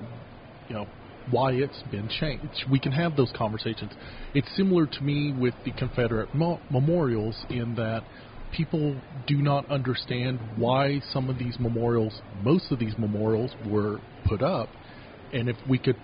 you 0.69 0.75
know, 0.75 0.87
why 1.31 1.53
it's 1.53 1.83
been 1.85 2.09
changed. 2.09 2.67
We 2.71 2.79
can 2.79 2.93
have 2.93 3.17
those 3.17 3.31
conversations. 3.37 3.93
It's 4.35 4.49
similar 4.57 4.87
to 4.87 5.05
me 5.05 5.33
with 5.39 5.55
the 5.65 5.73
Confederate 5.73 6.35
mo- 6.35 6.61
memorials 6.71 7.37
in 7.51 7.75
that 7.75 8.03
people 8.57 9.01
do 9.27 9.37
not 9.37 9.71
understand 9.71 10.41
why 10.57 11.01
some 11.13 11.29
of 11.29 11.39
these 11.39 11.57
memorials, 11.59 12.21
most 12.43 12.71
of 12.73 12.79
these 12.79 12.95
memorials, 12.99 13.55
were 13.69 14.01
put 14.27 14.43
up, 14.43 14.69
and 15.33 15.49
if 15.49 15.57
we 15.69 15.79
could, 15.79 15.97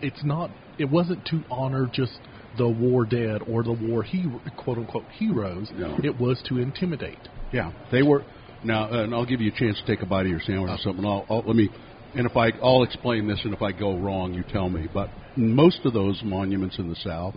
it's 0.00 0.22
not. 0.24 0.50
It 0.78 0.88
wasn't 0.88 1.24
to 1.26 1.42
honor 1.50 1.90
just 1.92 2.18
the 2.56 2.68
war 2.68 3.04
dead 3.04 3.42
or 3.48 3.62
the 3.62 3.72
war 3.72 4.02
hero, 4.02 4.40
quote 4.56 4.78
unquote 4.78 5.04
heroes. 5.18 5.68
No. 5.74 5.98
It 6.02 6.18
was 6.20 6.40
to 6.48 6.58
intimidate. 6.58 7.18
Yeah, 7.52 7.72
they 7.90 8.02
were. 8.02 8.24
Now, 8.64 8.90
and 8.90 9.14
I'll 9.14 9.26
give 9.26 9.40
you 9.40 9.52
a 9.52 9.58
chance 9.58 9.80
to 9.80 9.86
take 9.86 10.02
a 10.02 10.06
bite 10.06 10.22
of 10.22 10.30
your 10.30 10.40
sandwich 10.40 10.70
or 10.70 10.78
something. 10.78 11.04
I'll, 11.04 11.24
I'll 11.30 11.42
let 11.46 11.54
me, 11.54 11.68
and 12.14 12.26
if 12.26 12.36
I, 12.36 12.50
I'll 12.62 12.82
explain 12.82 13.28
this, 13.28 13.40
and 13.44 13.54
if 13.54 13.62
I 13.62 13.72
go 13.72 13.96
wrong, 13.96 14.34
you 14.34 14.44
tell 14.52 14.68
me. 14.68 14.88
But 14.92 15.10
most 15.36 15.80
of 15.84 15.92
those 15.92 16.20
monuments 16.24 16.78
in 16.78 16.88
the 16.88 16.96
South 16.96 17.34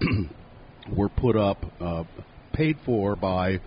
were 0.96 1.08
put 1.08 1.36
up, 1.36 1.64
uh, 1.80 2.04
paid 2.52 2.76
for 2.84 3.16
by 3.16 3.60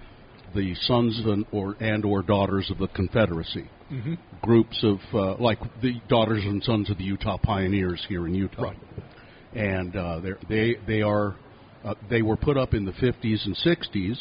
the 0.56 0.74
sons 0.82 1.19
and 1.26 1.45
or 1.52 1.76
and 1.80 2.06
or 2.06 2.21
daughters 2.21 2.69
of 2.71 2.78
the 2.78 2.88
Confederacy. 2.89 3.69
Mm-hmm. 3.91 4.13
Groups 4.41 4.84
of 4.84 4.98
uh, 5.13 5.36
like 5.41 5.60
the 5.82 6.02
daughters 6.08 6.43
and 6.43 6.63
sons 6.63 6.89
of 6.89 6.98
the 6.98 7.04
Utah 7.04 7.38
Pioneers 7.38 8.04
here 8.08 8.26
in 8.28 8.34
Utah, 8.34 8.63
Right. 8.63 8.78
and 9.54 9.95
uh, 9.95 10.21
they 10.50 10.76
they 10.88 11.02
are 11.02 11.36
uh, 11.84 11.93
they 12.10 12.21
were 12.21 12.38
put 12.38 12.58
up 12.58 12.74
in 12.74 12.86
the 12.86 12.93
50s 12.93 13.45
and 13.45 13.56
60s 13.58 14.17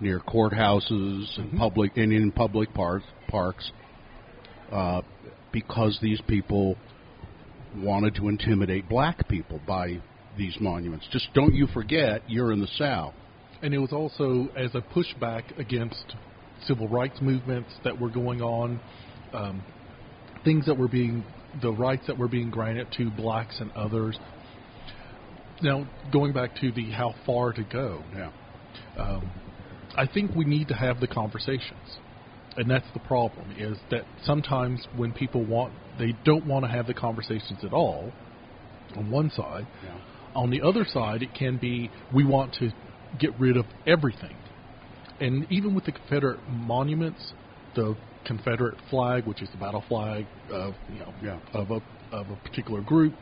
near 0.00 0.18
courthouses 0.20 1.38
and 1.38 1.58
public 1.58 1.96
and 1.96 2.12
in 2.12 2.32
public 2.32 2.72
parks 2.72 3.04
parks 3.28 3.70
uh, 4.72 5.02
because 5.52 5.98
these 6.00 6.20
people 6.26 6.76
wanted 7.76 8.14
to 8.14 8.28
intimidate 8.28 8.88
black 8.88 9.28
people 9.28 9.60
by 9.66 10.00
these 10.38 10.56
monuments. 10.60 11.06
Just 11.12 11.28
don't 11.34 11.54
you 11.54 11.66
forget, 11.68 12.22
you're 12.28 12.52
in 12.52 12.60
the 12.60 12.68
South. 12.78 13.14
And 13.62 13.72
it 13.72 13.78
was 13.78 13.92
also 13.92 14.48
as 14.56 14.74
a 14.74 14.80
pushback 14.80 15.56
against 15.58 16.16
civil 16.66 16.88
rights 16.88 17.20
movements 17.20 17.70
that 17.84 17.98
were 17.98 18.10
going 18.10 18.42
on, 18.42 18.80
um, 19.32 19.62
things 20.44 20.66
that 20.66 20.76
were 20.76 20.88
being, 20.88 21.24
the 21.60 21.72
rights 21.72 22.02
that 22.08 22.18
were 22.18 22.28
being 22.28 22.50
granted 22.50 22.88
to 22.96 23.10
blacks 23.10 23.60
and 23.60 23.70
others. 23.72 24.18
Now, 25.62 25.86
going 26.12 26.32
back 26.32 26.56
to 26.60 26.72
the 26.72 26.90
how 26.90 27.14
far 27.24 27.52
to 27.52 27.62
go, 27.62 28.02
Yeah. 28.16 28.30
um, 28.98 29.30
I 29.96 30.06
think 30.06 30.34
we 30.34 30.44
need 30.44 30.68
to 30.68 30.74
have 30.74 30.98
the 30.98 31.06
conversations, 31.06 31.98
and 32.56 32.68
that's 32.68 32.90
the 32.94 33.00
problem. 33.00 33.46
Is 33.56 33.78
that 33.90 34.04
sometimes 34.24 34.84
when 34.96 35.12
people 35.12 35.44
want, 35.44 35.72
they 35.98 36.14
don't 36.24 36.46
want 36.46 36.64
to 36.64 36.70
have 36.70 36.86
the 36.86 36.94
conversations 36.94 37.62
at 37.62 37.72
all. 37.72 38.12
On 38.96 39.10
one 39.10 39.30
side, 39.30 39.66
Yeah. 39.84 39.90
on 40.34 40.50
the 40.50 40.62
other 40.62 40.84
side, 40.84 41.22
it 41.22 41.32
can 41.34 41.58
be 41.58 41.90
we 42.12 42.24
want 42.24 42.54
to 42.54 42.72
get 43.18 43.38
rid 43.38 43.56
of 43.56 43.66
everything. 43.86 44.36
And 45.20 45.46
even 45.50 45.74
with 45.74 45.84
the 45.84 45.92
Confederate 45.92 46.40
monuments, 46.48 47.32
the 47.74 47.96
Confederate 48.24 48.76
flag, 48.90 49.26
which 49.26 49.42
is 49.42 49.48
the 49.50 49.58
battle 49.58 49.84
flag 49.88 50.26
of 50.50 50.74
you 50.92 50.98
know 50.98 51.12
Yeah. 51.22 51.38
of 51.52 51.70
a 51.70 51.80
of 52.14 52.30
a 52.30 52.36
particular 52.36 52.80
group, 52.80 53.14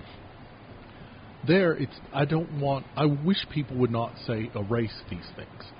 there 1.47 1.73
it's 1.73 1.99
I 2.13 2.25
don't 2.25 2.61
want 2.61 2.87
I 2.97 3.07
wish 3.07 3.39
people 3.53 3.77
would 3.79 3.91
not 3.91 4.13
say 4.27 4.51
erase 4.55 5.03
these 5.11 5.27
things. 5.37 5.73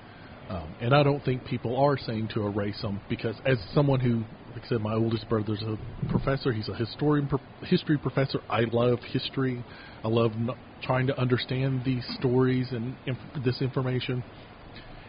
Um, 0.49 0.75
and 0.81 0.93
I 0.93 1.03
don't 1.03 1.23
think 1.23 1.45
people 1.45 1.77
are 1.77 1.97
saying 1.97 2.29
to 2.33 2.45
erase 2.45 2.81
them 2.81 2.99
because, 3.07 3.35
as 3.45 3.57
someone 3.73 4.01
who, 4.01 4.23
like 4.53 4.63
I 4.65 4.67
said, 4.67 4.81
my 4.81 4.93
oldest 4.93 5.27
brother's 5.29 5.61
a 5.61 5.77
professor. 6.09 6.51
He's 6.51 6.67
a 6.67 6.75
historian, 6.75 7.27
pro- 7.27 7.39
history 7.63 7.97
professor. 7.97 8.41
I 8.49 8.61
love 8.71 8.99
history. 9.11 9.63
I 10.03 10.07
love 10.07 10.31
n- 10.33 10.49
trying 10.83 11.07
to 11.07 11.19
understand 11.19 11.83
these 11.85 12.05
stories 12.19 12.67
and 12.71 12.95
inf- 13.05 13.43
this 13.43 13.61
information. 13.61 14.23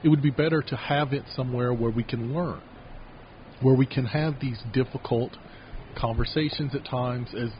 It 0.04 0.08
would 0.08 0.22
be 0.22 0.30
better 0.30 0.62
to 0.62 0.76
have 0.76 1.12
it 1.12 1.24
somewhere 1.34 1.72
where 1.72 1.90
we 1.90 2.04
can 2.04 2.34
learn, 2.34 2.60
where 3.62 3.74
we 3.74 3.86
can 3.86 4.04
have 4.06 4.34
these 4.40 4.58
difficult 4.72 5.32
conversations 5.96 6.74
at 6.74 6.84
times, 6.84 7.28
as 7.34 7.50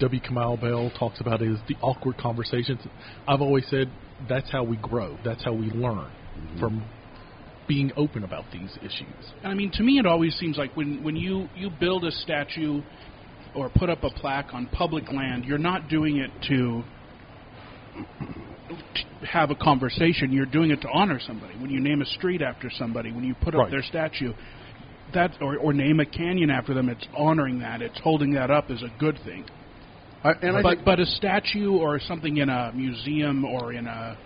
W. 0.00 0.20
Kamau 0.20 0.60
Bell 0.60 0.90
talks 0.98 1.20
about, 1.20 1.42
is 1.42 1.58
the 1.68 1.76
awkward 1.82 2.16
conversations. 2.18 2.80
I've 3.26 3.40
always 3.40 3.64
said 3.70 3.90
that's 4.28 4.50
how 4.50 4.64
we 4.64 4.76
grow. 4.76 5.16
That's 5.24 5.42
how 5.44 5.52
we 5.52 5.70
learn 5.70 5.96
mm-hmm. 5.96 6.60
from 6.60 6.84
being 7.66 7.92
open 7.96 8.24
about 8.24 8.44
these 8.52 8.76
issues. 8.78 9.32
And 9.42 9.52
I 9.52 9.54
mean, 9.54 9.70
to 9.74 9.82
me, 9.82 9.98
it 9.98 10.06
always 10.06 10.34
seems 10.36 10.56
like 10.56 10.76
when 10.76 11.02
when 11.02 11.16
you 11.16 11.48
you 11.56 11.70
build 11.70 12.04
a 12.04 12.10
statue 12.10 12.82
or 13.54 13.70
put 13.70 13.88
up 13.88 14.02
a 14.04 14.10
plaque 14.10 14.52
on 14.52 14.66
public 14.66 15.12
land, 15.12 15.44
you're 15.44 15.58
not 15.58 15.88
doing 15.88 16.18
it 16.18 16.30
to 16.48 16.82
have 19.26 19.50
a 19.50 19.54
conversation. 19.54 20.32
You're 20.32 20.46
doing 20.46 20.70
it 20.70 20.80
to 20.82 20.88
honor 20.92 21.20
somebody. 21.24 21.54
When 21.58 21.70
you 21.70 21.80
name 21.80 22.02
a 22.02 22.06
street 22.06 22.42
after 22.42 22.70
somebody, 22.70 23.12
when 23.12 23.24
you 23.24 23.34
put 23.34 23.54
up 23.54 23.62
Right. 23.62 23.70
their 23.70 23.82
statue, 23.82 24.32
that 25.12 25.30
or 25.40 25.56
or 25.58 25.72
name 25.72 26.00
a 26.00 26.06
canyon 26.06 26.50
after 26.50 26.74
them, 26.74 26.88
it's 26.88 27.06
honoring 27.16 27.60
that. 27.60 27.82
It's 27.82 27.98
holding 28.00 28.32
that 28.34 28.50
up 28.50 28.70
as 28.70 28.82
a 28.82 28.90
good 28.98 29.18
thing. 29.24 29.44
I, 30.24 30.32
and 30.40 30.56
I 30.56 30.62
but 30.62 30.74
think, 30.76 30.84
but 30.84 31.00
a 31.00 31.06
statue 31.06 31.72
or 31.76 32.00
something 32.00 32.38
in 32.38 32.48
a 32.48 32.72
museum 32.74 33.44
or 33.44 33.72
in 33.74 33.86
a 33.86 34.16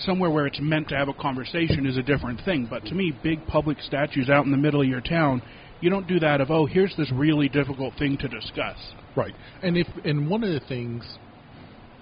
somewhere 0.00 0.30
where 0.30 0.46
it's 0.46 0.60
meant 0.60 0.88
to 0.88 0.96
have 0.96 1.08
a 1.08 1.14
conversation 1.14 1.86
is 1.86 1.96
a 1.96 2.02
different 2.02 2.40
thing. 2.44 2.66
But 2.68 2.84
to 2.86 2.94
me, 2.94 3.12
big 3.22 3.46
public 3.46 3.78
statues 3.80 4.28
out 4.30 4.44
in 4.44 4.50
the 4.50 4.56
middle 4.56 4.80
of 4.80 4.88
your 4.88 5.00
town, 5.00 5.42
you 5.80 5.90
don't 5.90 6.06
do 6.08 6.18
that 6.20 6.40
of 6.40 6.50
oh 6.50 6.66
here's 6.66 6.94
this 6.96 7.10
really 7.12 7.48
difficult 7.48 7.94
thing 7.98 8.18
to 8.18 8.28
discuss. 8.28 8.76
Right. 9.16 9.34
And 9.62 9.76
if 9.76 9.86
and 10.04 10.28
one 10.28 10.44
of 10.44 10.50
the 10.50 10.66
things, 10.66 11.04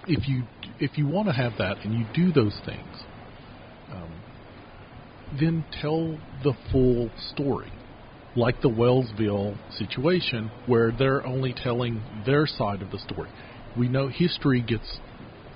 if 0.06 0.28
you 0.28 0.44
if 0.78 0.98
you 0.98 1.06
want 1.06 1.28
to 1.28 1.32
have 1.32 1.52
that 1.58 1.78
and 1.84 1.94
you 1.94 2.06
do 2.14 2.32
those 2.32 2.58
things, 2.64 3.04
um, 3.92 4.12
then 5.38 5.64
tell 5.80 6.18
the 6.42 6.52
full 6.70 7.10
story, 7.32 7.72
like 8.34 8.60
the 8.62 8.68
Wellsville 8.68 9.56
situation, 9.78 10.50
where 10.66 10.92
they're 10.92 11.26
only 11.26 11.52
telling 11.52 12.02
their 12.24 12.46
side 12.46 12.82
of 12.82 12.90
the 12.90 12.98
story. 12.98 13.30
We 13.76 13.88
know 13.88 14.08
history 14.08 14.62
gets 14.62 14.98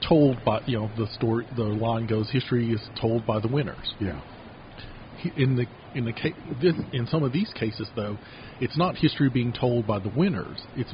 told 0.09 0.45
by 0.45 0.61
you 0.67 0.79
know 0.79 0.91
the 0.97 1.07
story. 1.15 1.47
The 1.57 1.63
line 1.65 2.07
goes, 2.07 2.31
history 2.31 2.71
is 2.73 2.81
told 3.01 3.27
by 3.27 3.41
the 3.41 3.49
winners 3.49 3.95
yeah, 4.01 4.21
in 5.37 5.57
the 5.57 5.67
in 5.95 6.05
the 6.05 6.13
case, 6.13 6.35
this, 6.63 6.75
in 6.93 7.07
some 7.09 7.23
of 7.25 7.33
these 7.33 7.53
cases 7.55 7.89
though, 7.97 8.17
it's 8.61 8.79
not 8.79 8.97
history 8.97 9.29
being 9.29 9.53
told 9.53 9.87
by 9.87 9.99
the 9.99 10.09
winners. 10.09 10.61
It's 10.77 10.93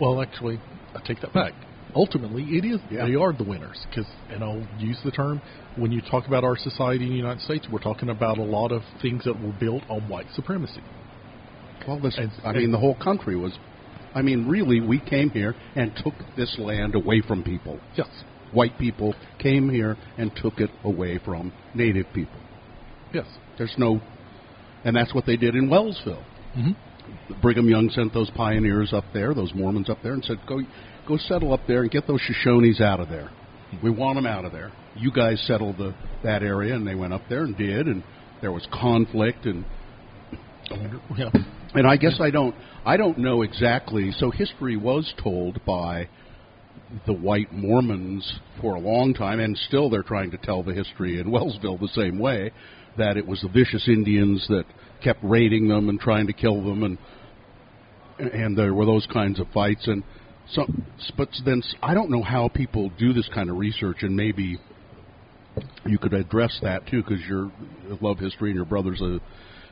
well, 0.00 0.20
actually, 0.22 0.58
I 0.94 1.00
take 1.06 1.20
that 1.20 1.32
back. 1.32 1.52
Ultimately, 1.94 2.44
it 2.44 2.64
is 2.64 2.80
Yeah. 2.90 3.06
they 3.06 3.14
are 3.16 3.32
the 3.32 3.44
winners 3.44 3.84
because, 3.88 4.06
and 4.30 4.42
I'll 4.44 4.64
use 4.78 4.98
the 5.04 5.10
term 5.10 5.40
when 5.76 5.92
you 5.92 6.00
talk 6.02 6.26
about 6.26 6.44
our 6.44 6.56
society 6.56 7.04
in 7.04 7.10
the 7.10 7.16
United 7.16 7.42
States, 7.42 7.66
we're 7.70 7.80
talking 7.80 8.08
about 8.10 8.38
a 8.38 8.42
lot 8.42 8.70
of 8.72 8.82
things 9.02 9.24
that 9.24 9.40
were 9.40 9.52
built 9.58 9.82
on 9.88 10.08
white 10.08 10.26
supremacy. 10.34 10.82
well, 11.88 11.98
this, 11.98 12.16
And- 12.18 12.30
I 12.44 12.52
mean, 12.52 12.70
the 12.70 12.78
whole 12.78 12.94
country 12.96 13.36
was. 13.36 13.52
I 14.14 14.22
mean, 14.22 14.48
really, 14.48 14.80
we 14.80 14.98
came 15.00 15.30
here 15.30 15.54
and 15.76 15.92
took 16.02 16.14
this 16.36 16.56
land 16.58 16.94
away 16.94 17.20
from 17.26 17.42
people. 17.42 17.78
Yes, 17.96 18.08
White 18.52 18.76
people 18.78 19.14
came 19.38 19.68
here 19.68 19.96
and 20.18 20.34
took 20.34 20.58
it 20.58 20.70
away 20.84 21.18
from 21.24 21.52
Native 21.74 22.06
people. 22.12 22.40
yes, 23.12 23.26
There's 23.58 23.74
no, 23.78 24.00
and 24.84 24.96
that's 24.96 25.14
what 25.14 25.26
they 25.26 25.36
did 25.36 25.54
in 25.54 25.68
Wellsville. 25.68 26.24
Mhm. 26.56 26.74
Brigham 27.42 27.68
Young 27.68 27.90
sent 27.90 28.12
those 28.12 28.30
pioneers 28.30 28.92
up 28.92 29.04
there, 29.12 29.34
those 29.34 29.52
Mormons 29.54 29.88
up 29.90 30.02
there, 30.02 30.12
and 30.14 30.24
said, 30.24 30.38
"Go, 30.46 30.60
go 31.06 31.16
settle 31.16 31.52
up 31.52 31.66
there 31.66 31.82
and 31.82 31.90
get 31.90 32.06
those 32.06 32.20
Shoshones 32.20 32.80
out 32.80 33.00
of 33.00 33.08
there. 33.08 33.30
We 33.82 33.90
want 33.90 34.16
them 34.16 34.26
out 34.26 34.44
of 34.44 34.52
there. 34.52 34.72
You 34.96 35.10
guys 35.12 35.40
settle 35.46 35.72
the 35.72 35.94
that 36.22 36.42
area." 36.42 36.74
And 36.74 36.86
they 36.86 36.94
went 36.94 37.12
up 37.12 37.22
there 37.28 37.44
and 37.44 37.56
did, 37.56 37.86
and 37.86 38.02
there 38.40 38.52
was 38.52 38.66
conflict, 38.72 39.46
and 39.46 39.64
yeah. 41.16 41.30
and 41.74 41.86
I 41.86 41.96
guess 41.96 42.20
I 42.20 42.30
don't, 42.30 42.54
I 42.84 42.96
don't 42.96 43.18
know 43.18 43.42
exactly. 43.42 44.10
So 44.12 44.30
history 44.30 44.76
was 44.76 45.12
told 45.22 45.64
by 45.64 46.08
the 47.06 47.12
white 47.12 47.52
Mormons 47.52 48.40
for 48.60 48.74
a 48.74 48.80
long 48.80 49.14
time, 49.14 49.38
and 49.38 49.56
still 49.68 49.90
they're 49.90 50.02
trying 50.02 50.30
to 50.30 50.38
tell 50.38 50.62
the 50.62 50.74
history 50.74 51.20
in 51.20 51.30
Wellsville 51.30 51.78
the 51.78 51.88
same 51.88 52.18
way 52.18 52.52
that 52.96 53.16
it 53.16 53.26
was 53.26 53.40
the 53.42 53.48
vicious 53.48 53.86
Indians 53.86 54.44
that 54.48 54.64
kept 55.02 55.20
raiding 55.22 55.68
them 55.68 55.88
and 55.88 56.00
trying 56.00 56.26
to 56.26 56.32
kill 56.32 56.62
them, 56.64 56.82
and 56.82 56.98
and 58.18 58.56
there 58.56 58.74
were 58.74 58.84
those 58.84 59.06
kinds 59.06 59.40
of 59.40 59.46
fights. 59.52 59.86
And 59.86 60.02
so, 60.52 60.66
but 61.16 61.28
then 61.44 61.62
I 61.82 61.94
don't 61.94 62.10
know 62.10 62.22
how 62.22 62.48
people 62.48 62.90
do 62.98 63.12
this 63.12 63.28
kind 63.32 63.50
of 63.50 63.56
research, 63.56 63.98
and 64.02 64.16
maybe 64.16 64.58
you 65.86 65.98
could 65.98 66.14
address 66.14 66.58
that 66.62 66.86
too, 66.86 67.02
because 67.02 67.20
you 67.28 67.52
love 68.00 68.18
history 68.18 68.50
and 68.50 68.56
your 68.56 68.64
brother's 68.64 69.00
a 69.00 69.20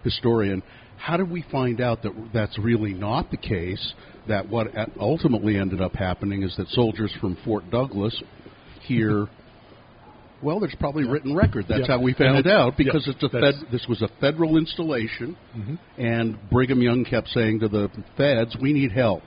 historian, 0.05 0.63
how 0.99 1.17
did 1.17 1.31
we 1.31 1.43
find 1.51 1.81
out 1.81 2.03
that 2.03 2.13
that's 2.33 2.59
really 2.59 2.93
not 2.93 3.31
the 3.31 3.37
case? 3.37 3.93
That 4.29 4.49
what 4.49 4.69
ultimately 5.01 5.57
ended 5.57 5.81
up 5.81 5.95
happening 5.95 6.43
is 6.43 6.55
that 6.57 6.69
soldiers 6.69 7.11
from 7.21 7.37
Fort 7.45 7.71
Douglas 7.71 8.21
here. 8.83 9.27
Well, 10.43 10.61
there's 10.61 10.75
probably 10.79 11.05
Yeah. 11.05 11.11
written 11.13 11.35
record. 11.35 11.67
That's 11.67 11.89
Yeah. 11.89 11.97
how 11.97 12.01
we 12.01 12.13
found 12.13 12.39
it 12.39 12.47
out 12.47 12.75
yeah, 12.79 12.85
because 12.85 13.09
it's 13.09 13.23
a 13.23 13.29
fed, 13.29 13.55
this 13.73 13.89
was 13.89 14.03
a 14.03 14.09
federal 14.21 14.57
installation, 14.57 15.35
hmm 15.55 15.75
and 15.97 16.37
Brigham 16.51 16.81
Young 16.83 17.05
kept 17.05 17.29
saying 17.31 17.61
to 17.61 17.69
the 17.69 17.91
feds, 18.17 18.57
"We 18.57 18.73
need 18.73 18.93
help 18.93 19.23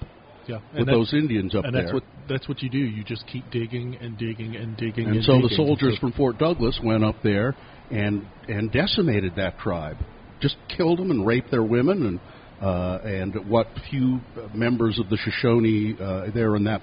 Yeah, 0.47 0.59
with 0.73 0.87
those 0.87 1.13
Indians 1.13 1.53
up 1.55 1.63
there. 1.63 1.67
and 1.67 1.75
there." 1.75 1.83
that's 1.83 1.93
what 1.93 2.03
that's 2.27 2.47
what 2.47 2.61
you 2.63 2.69
do. 2.69 2.77
You 2.77 3.03
just 3.03 3.27
keep 3.27 3.49
digging 3.51 3.97
and 3.99 4.17
digging 4.17 4.55
and 4.55 4.77
digging. 4.77 5.07
and 5.07 5.15
And, 5.17 5.25
so 5.25 5.41
the 5.41 5.49
soldiers 5.49 5.95
So- 5.95 5.99
from 5.99 6.11
Fort 6.13 6.37
Douglas 6.37 6.79
went 6.81 7.03
up 7.03 7.21
there 7.23 7.55
and 7.89 8.25
and 8.47 8.71
decimated 8.71 9.35
that 9.35 9.59
tribe, 9.59 9.97
just 10.41 10.55
killed 10.75 10.99
them 10.99 11.11
and 11.11 11.25
raped 11.25 11.51
their 11.51 11.63
women 11.63 12.05
and 12.05 12.19
uh, 12.61 12.99
and 13.03 13.49
what 13.49 13.67
few 13.89 14.19
members 14.53 14.99
of 14.99 15.09
the 15.09 15.17
Shoshone 15.17 15.97
uh, 15.99 16.31
there 16.33 16.55
in 16.55 16.63
that 16.65 16.81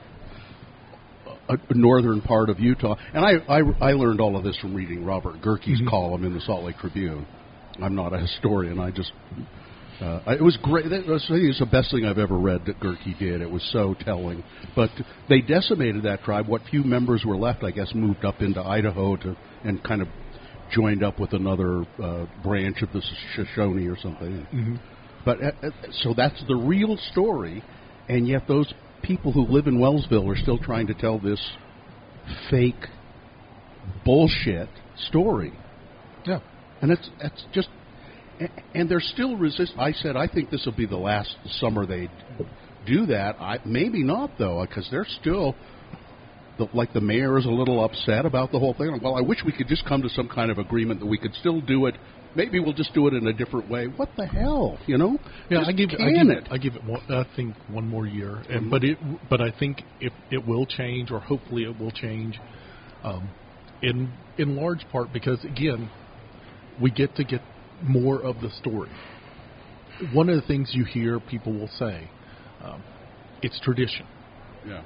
uh, 1.48 1.56
northern 1.70 2.20
part 2.20 2.50
of 2.50 2.58
Utah. 2.58 2.96
And 3.14 3.24
I, 3.24 3.32
I 3.48 3.90
I 3.90 3.92
learned 3.92 4.20
all 4.20 4.36
of 4.36 4.44
this 4.44 4.56
from 4.58 4.74
reading 4.74 5.04
Robert 5.04 5.40
Gehrke's 5.40 5.80
Mhm. 5.80 5.88
column 5.88 6.24
in 6.24 6.34
the 6.34 6.40
Salt 6.40 6.64
Lake 6.64 6.76
Tribune. 6.78 7.26
I'm 7.80 7.94
not 7.94 8.12
a 8.12 8.18
historian. 8.18 8.80
I 8.80 8.90
just 8.90 9.12
uh, 10.00 10.20
it 10.28 10.42
was 10.42 10.56
great. 10.62 10.88
That 10.90 11.06
was, 11.06 11.24
I 11.28 11.34
think 11.34 11.44
it's 11.44 11.58
the 11.58 11.66
best 11.66 11.90
thing 11.90 12.04
I've 12.04 12.18
ever 12.18 12.38
read 12.38 12.66
that 12.66 12.78
Gehrke 12.78 13.18
did. 13.18 13.40
It 13.40 13.50
was 13.50 13.62
so 13.72 13.94
telling. 14.04 14.44
But 14.76 14.90
they 15.28 15.40
decimated 15.40 16.04
that 16.04 16.22
tribe. 16.22 16.46
What 16.46 16.62
few 16.70 16.84
members 16.84 17.24
were 17.24 17.36
left, 17.36 17.64
I 17.64 17.72
guess, 17.72 17.92
moved 17.94 18.24
up 18.24 18.40
into 18.40 18.60
Idaho 18.60 19.16
to 19.16 19.36
and 19.64 19.82
kind 19.82 20.00
of 20.02 20.08
joined 20.72 21.02
up 21.02 21.18
with 21.18 21.32
another 21.32 21.84
uh, 22.02 22.26
branch 22.42 22.82
of 22.82 22.92
the 22.92 23.02
Shoshone 23.34 23.86
or 23.88 23.96
something. 23.98 24.46
Mhm. 24.52 24.78
But 25.24 25.42
uh, 25.42 25.52
uh, 25.62 25.70
so 26.02 26.14
that's 26.14 26.42
the 26.46 26.56
real 26.56 26.96
story, 27.12 27.62
and 28.08 28.26
yet 28.26 28.46
those 28.48 28.72
people 29.02 29.32
who 29.32 29.42
live 29.46 29.66
in 29.66 29.78
Wellsville 29.78 30.28
are 30.28 30.36
still 30.36 30.58
trying 30.58 30.86
to 30.88 30.94
tell 30.94 31.18
this 31.18 31.40
fake 32.50 32.86
bullshit 34.04 34.68
story 35.08 35.52
Yeah. 36.26 36.40
and 36.82 36.90
it's 36.90 37.08
it's 37.20 37.44
just 37.52 37.68
and 38.74 38.88
they're 38.88 39.00
still 39.00 39.36
resist 39.36 39.72
i 39.78 39.92
said 39.92 40.16
i 40.16 40.26
think 40.26 40.50
this 40.50 40.64
will 40.66 40.76
be 40.76 40.84
the 40.86 40.96
last 40.98 41.34
summer 41.58 41.86
they 41.86 42.08
do 42.86 43.06
that 43.06 43.36
i 43.40 43.58
maybe 43.64 44.02
not 44.02 44.32
though 44.38 44.64
because 44.66 44.86
they're 44.90 45.06
still 45.20 45.54
the, 46.58 46.66
like 46.74 46.92
the 46.92 47.00
mayor 47.00 47.38
is 47.38 47.46
a 47.46 47.50
little 47.50 47.84
upset 47.84 48.26
about 48.26 48.52
the 48.52 48.58
whole 48.58 48.74
thing. 48.74 48.98
Well 49.02 49.16
i 49.16 49.20
wish 49.20 49.38
we 49.44 49.52
could 49.52 49.68
just 49.68 49.84
come 49.86 50.02
to 50.02 50.08
some 50.10 50.28
kind 50.28 50.50
of 50.50 50.58
agreement 50.58 51.00
that 51.00 51.06
we 51.06 51.18
could 51.18 51.34
still 51.34 51.60
do 51.60 51.86
it. 51.86 51.94
Maybe 52.34 52.60
we'll 52.60 52.74
just 52.74 52.92
do 52.94 53.06
it 53.08 53.14
in 53.14 53.26
a 53.26 53.32
different 53.32 53.70
way. 53.70 53.86
What 53.86 54.10
the 54.16 54.26
hell 54.26 54.78
you 54.86 54.98
know? 54.98 55.18
Yeah, 55.50 55.58
Just 55.60 55.70
I 55.70 55.72
give 55.72 55.90
I 55.98 56.10
give 56.12 56.28
it. 56.28 56.48
I 56.50 56.58
give 56.58 56.74
it 56.76 56.84
one, 56.84 57.00
I 57.08 57.24
think 57.34 57.54
one 57.68 57.88
more 57.88 58.06
year, 58.06 58.42
and 58.50 58.66
Mhm. 58.66 58.70
but 58.70 58.84
it 58.84 58.98
but 59.30 59.40
I 59.40 59.50
think 59.50 59.82
if 60.00 60.12
it 60.30 60.46
will 60.46 60.66
change, 60.66 61.10
or 61.10 61.20
hopefully 61.20 61.64
it 61.64 61.78
will 61.78 61.90
change, 61.90 62.38
um, 63.02 63.28
in 63.82 64.10
in 64.36 64.56
large 64.56 64.86
part 64.90 65.12
because 65.12 65.42
again, 65.44 65.88
we 66.80 66.90
get 66.90 67.16
to 67.16 67.24
get 67.24 67.40
more 67.82 68.22
of 68.22 68.40
the 68.40 68.50
story. 68.50 68.90
One 70.12 70.28
of 70.28 70.36
the 70.36 70.42
things 70.42 70.74
you 70.74 70.84
hear 70.84 71.18
people 71.18 71.52
will 71.52 71.70
say, 71.78 72.08
um, 72.62 72.82
it's 73.42 73.58
tradition, 73.60 74.06
yeah. 74.68 74.82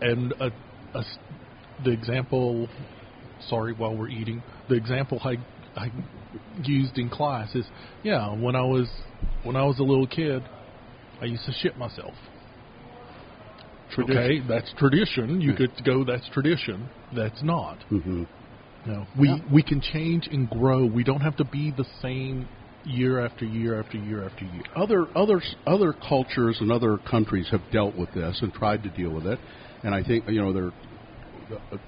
And 0.00 0.32
a, 0.40 0.50
a 0.98 1.82
the 1.84 1.90
example. 1.90 2.68
Sorry, 3.48 3.74
while 3.74 3.94
we're 3.96 4.08
eating, 4.08 4.42
the 4.68 4.76
example 4.76 5.20
I 5.22 5.36
I 5.76 5.90
used 6.64 6.96
in 6.98 7.10
class 7.10 7.54
is 7.54 7.66
yeah 8.02 8.34
when 8.34 8.56
I 8.56 8.62
was 8.62 8.88
when 9.42 9.56
I 9.56 9.64
was 9.64 9.78
a 9.78 9.82
little 9.82 10.06
kid, 10.06 10.42
I 11.20 11.26
used 11.26 11.44
to 11.46 11.52
shit 11.52 11.76
myself. 11.76 12.14
Tradition. 13.90 14.18
Okay, 14.18 14.40
that's 14.48 14.72
tradition. 14.76 15.40
You 15.40 15.54
could 15.54 15.70
go. 15.84 16.04
That's 16.04 16.28
tradition. 16.30 16.88
That's 17.14 17.42
not. 17.42 17.78
hmm 17.88 18.24
No, 18.84 19.06
we 19.18 19.28
Yeah. 19.28 19.38
we 19.52 19.62
can 19.62 19.80
change 19.80 20.26
and 20.26 20.50
grow. 20.50 20.84
We 20.86 21.04
don't 21.04 21.20
have 21.20 21.36
to 21.36 21.44
be 21.44 21.70
the 21.70 21.84
same 22.02 22.48
year 22.84 23.24
after 23.24 23.44
year 23.44 23.78
after 23.80 23.96
year 23.98 24.24
after 24.24 24.44
year. 24.44 24.62
other 24.74 25.06
other 25.16 25.40
other 25.66 25.92
cultures 25.92 26.58
and 26.60 26.70
other 26.72 26.98
countries 26.98 27.48
have 27.50 27.62
dealt 27.72 27.94
with 27.96 28.12
this 28.12 28.40
and 28.42 28.52
tried 28.52 28.82
to 28.82 28.88
deal 28.90 29.10
with 29.10 29.26
it, 29.26 29.38
and 29.84 29.94
I 29.94 30.02
think 30.02 30.28
you 30.28 30.40
know 30.42 30.52
they're 30.52 30.66
uh, 30.68 30.70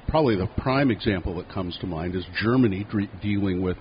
probably 0.09 0.37
the 0.37 0.49
prime 0.59 0.91
example 0.91 1.37
that 1.37 1.49
comes 1.53 1.77
to 1.81 1.87
mind 1.87 2.15
is 2.15 2.25
Germany 2.43 2.87
dre- 2.91 3.11
dealing 3.23 3.63
with 3.63 3.77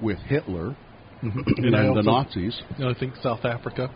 with 0.00 0.18
Hitler 0.18 0.76
and, 1.22 1.74
I 1.74 1.82
the 1.94 2.02
Nazis. 2.02 2.60
And 2.78 2.88
I 2.88 2.98
think 2.98 3.14
South 3.22 3.44
Africa, 3.44 3.90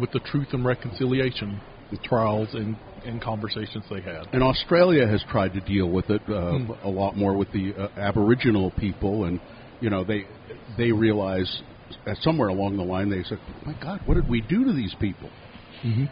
with 0.00 0.12
the 0.12 0.20
Truth 0.20 0.48
and 0.52 0.64
Reconciliation 0.64 1.60
trials 2.04 2.48
and, 2.52 2.76
and 3.04 3.20
conversations 3.20 3.84
they 3.90 4.00
had. 4.00 4.26
And 4.32 4.42
Australia 4.42 5.06
has 5.06 5.24
tried 5.30 5.52
to 5.54 5.60
deal 5.60 5.90
with 5.90 6.08
it 6.10 6.22
uh, 6.28 6.58
Hmm. 6.58 6.70
a 6.84 6.88
lot 6.88 7.16
more 7.16 7.36
with 7.36 7.50
the 7.52 7.74
uh, 7.76 7.88
Aboriginal 7.96 8.70
people, 8.78 9.24
and 9.24 9.40
you 9.80 9.90
know 9.90 10.04
they 10.04 10.26
they 10.76 10.92
realize 10.92 11.62
uh, 12.06 12.14
somewhere 12.20 12.48
along 12.48 12.76
the 12.76 12.84
line 12.84 13.10
they 13.10 13.24
said, 13.24 13.38
"My 13.66 13.74
God, 13.82 14.00
what 14.06 14.14
did 14.14 14.28
we 14.28 14.40
do 14.40 14.64
to 14.64 14.72
these 14.72 14.94
people?" 15.00 15.30
Hmm 15.82 16.04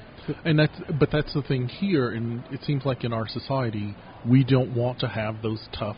And 0.44 0.58
that's 0.58 0.78
but 0.98 1.10
that's 1.10 1.32
the 1.34 1.42
thing 1.42 1.68
here, 1.68 2.10
and 2.10 2.42
it 2.50 2.60
seems 2.64 2.84
like 2.84 3.04
in 3.04 3.12
our 3.12 3.26
society 3.28 3.94
we 4.28 4.44
don't 4.44 4.74
want 4.74 5.00
to 5.00 5.08
have 5.08 5.42
those 5.42 5.60
tough 5.78 5.96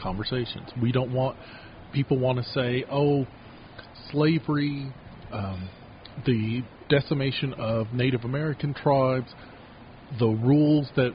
conversations. 0.00 0.68
We 0.80 0.92
don't 0.92 1.12
want 1.12 1.36
people 1.92 2.18
want 2.18 2.38
to 2.38 2.44
say, 2.52 2.84
"Oh, 2.90 3.26
slavery, 4.10 4.92
um, 5.32 5.68
the 6.24 6.62
decimation 6.88 7.54
of 7.54 7.92
Native 7.92 8.24
American 8.24 8.74
tribes, 8.74 9.34
the 10.18 10.28
rules 10.28 10.88
that 10.96 11.12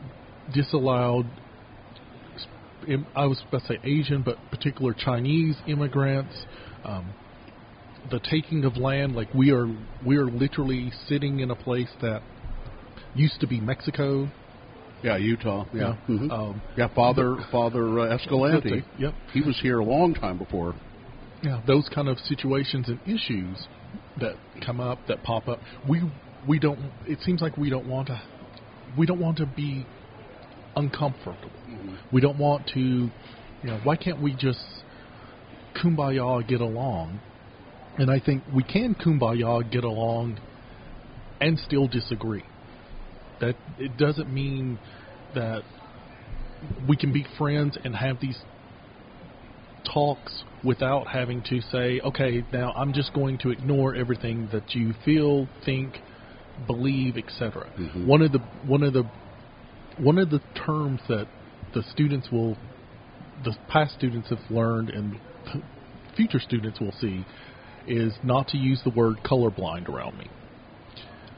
disallowed." 0.53 1.25
I 3.15 3.25
was 3.25 3.41
about 3.47 3.61
to 3.61 3.67
say 3.67 3.79
Asian, 3.83 4.23
but 4.23 4.37
particular 4.49 4.93
Chinese 4.93 5.55
immigrants, 5.67 6.33
um, 6.83 7.13
the 8.09 8.19
taking 8.19 8.65
of 8.65 8.77
land. 8.77 9.15
Like 9.15 9.33
we 9.33 9.51
are, 9.51 9.67
we 10.05 10.17
are 10.17 10.25
literally 10.25 10.91
sitting 11.07 11.39
in 11.39 11.51
a 11.51 11.55
place 11.55 11.89
that 12.01 12.21
used 13.15 13.39
to 13.41 13.47
be 13.47 13.59
Mexico. 13.59 14.29
Yeah, 15.03 15.17
Utah. 15.17 15.65
Yeah, 15.73 15.95
Mhm. 16.07 16.31
Um, 16.31 16.61
yeah. 16.77 16.87
Father 16.93 17.35
Father 17.51 17.99
uh, 17.99 18.15
Escalante. 18.15 18.83
Yep. 18.99 19.13
He 19.33 19.41
was 19.41 19.59
here 19.59 19.79
a 19.79 19.83
long 19.83 20.13
time 20.13 20.37
before. 20.37 20.75
Yeah, 21.41 21.59
those 21.65 21.89
kind 21.89 22.07
of 22.07 22.19
situations 22.19 22.87
and 22.87 22.99
issues 23.07 23.67
that 24.19 24.35
come 24.63 24.79
up, 24.79 24.99
that 25.07 25.23
pop 25.23 25.47
up. 25.47 25.59
We 25.89 26.01
we 26.47 26.59
don't. 26.59 26.79
It 27.07 27.19
seems 27.21 27.41
like 27.41 27.57
we 27.57 27.69
don't 27.71 27.87
want 27.87 28.07
to. 28.07 28.21
We 28.97 29.07
don't 29.07 29.19
want 29.19 29.37
to 29.37 29.47
be 29.47 29.87
uncomfortable. 30.75 31.49
We 32.11 32.21
don't 32.21 32.37
want 32.37 32.67
to. 32.75 32.79
You 32.79 33.11
know, 33.63 33.79
why 33.83 33.95
can't 33.95 34.21
we 34.21 34.33
just 34.33 34.59
kumbaya 35.75 36.47
get 36.47 36.61
along? 36.61 37.19
And 37.97 38.09
I 38.09 38.19
think 38.19 38.43
we 38.53 38.63
can 38.63 38.95
kumbaya 38.95 39.69
get 39.71 39.83
along 39.83 40.39
and 41.39 41.59
still 41.59 41.87
disagree. 41.87 42.43
That 43.39 43.55
it 43.79 43.97
doesn't 43.97 44.31
mean 44.31 44.79
that 45.35 45.63
we 46.87 46.95
can 46.95 47.11
be 47.11 47.25
friends 47.37 47.77
and 47.83 47.95
have 47.95 48.19
these 48.21 48.37
talks 49.93 50.43
without 50.63 51.07
having 51.07 51.41
to 51.49 51.59
say, 51.71 51.99
okay, 52.01 52.43
now 52.53 52.71
I'm 52.73 52.93
just 52.93 53.13
going 53.13 53.39
to 53.39 53.49
ignore 53.49 53.95
everything 53.95 54.47
that 54.51 54.75
you 54.75 54.93
feel, 55.03 55.47
think, 55.65 55.97
believe, 56.67 57.17
etc. 57.17 57.67
Mhm. 57.77 58.05
One 58.05 58.21
of 58.21 58.31
the 58.31 58.39
one 58.65 58.83
of 58.83 58.93
the 58.93 59.03
one 59.97 60.17
of 60.17 60.29
the 60.29 60.39
terms 60.65 61.01
that 61.09 61.27
the 61.73 61.83
students 61.91 62.29
will, 62.31 62.57
the 63.43 63.55
past 63.67 63.95
students 63.95 64.29
have 64.29 64.39
learned, 64.49 64.89
and 64.89 65.19
future 66.15 66.39
students 66.39 66.79
will 66.79 66.93
see, 66.99 67.25
is 67.87 68.13
not 68.23 68.47
to 68.49 68.57
use 68.57 68.81
the 68.83 68.91
word 68.91 69.17
colorblind 69.25 69.89
around 69.89 70.17
me, 70.17 70.27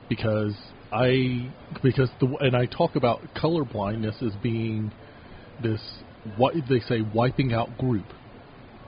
because 0.10 0.54
I 0.92 1.52
because 1.82 2.10
the 2.20 2.28
and 2.40 2.56
I 2.56 2.66
talk 2.66 2.96
about 2.96 3.22
colorblindness 3.36 4.22
as 4.22 4.34
being 4.42 4.92
this 5.62 5.82
what 6.38 6.54
they 6.70 6.80
say 6.82 7.02
wiping 7.14 7.54
out 7.54 7.78
group. 7.78 8.06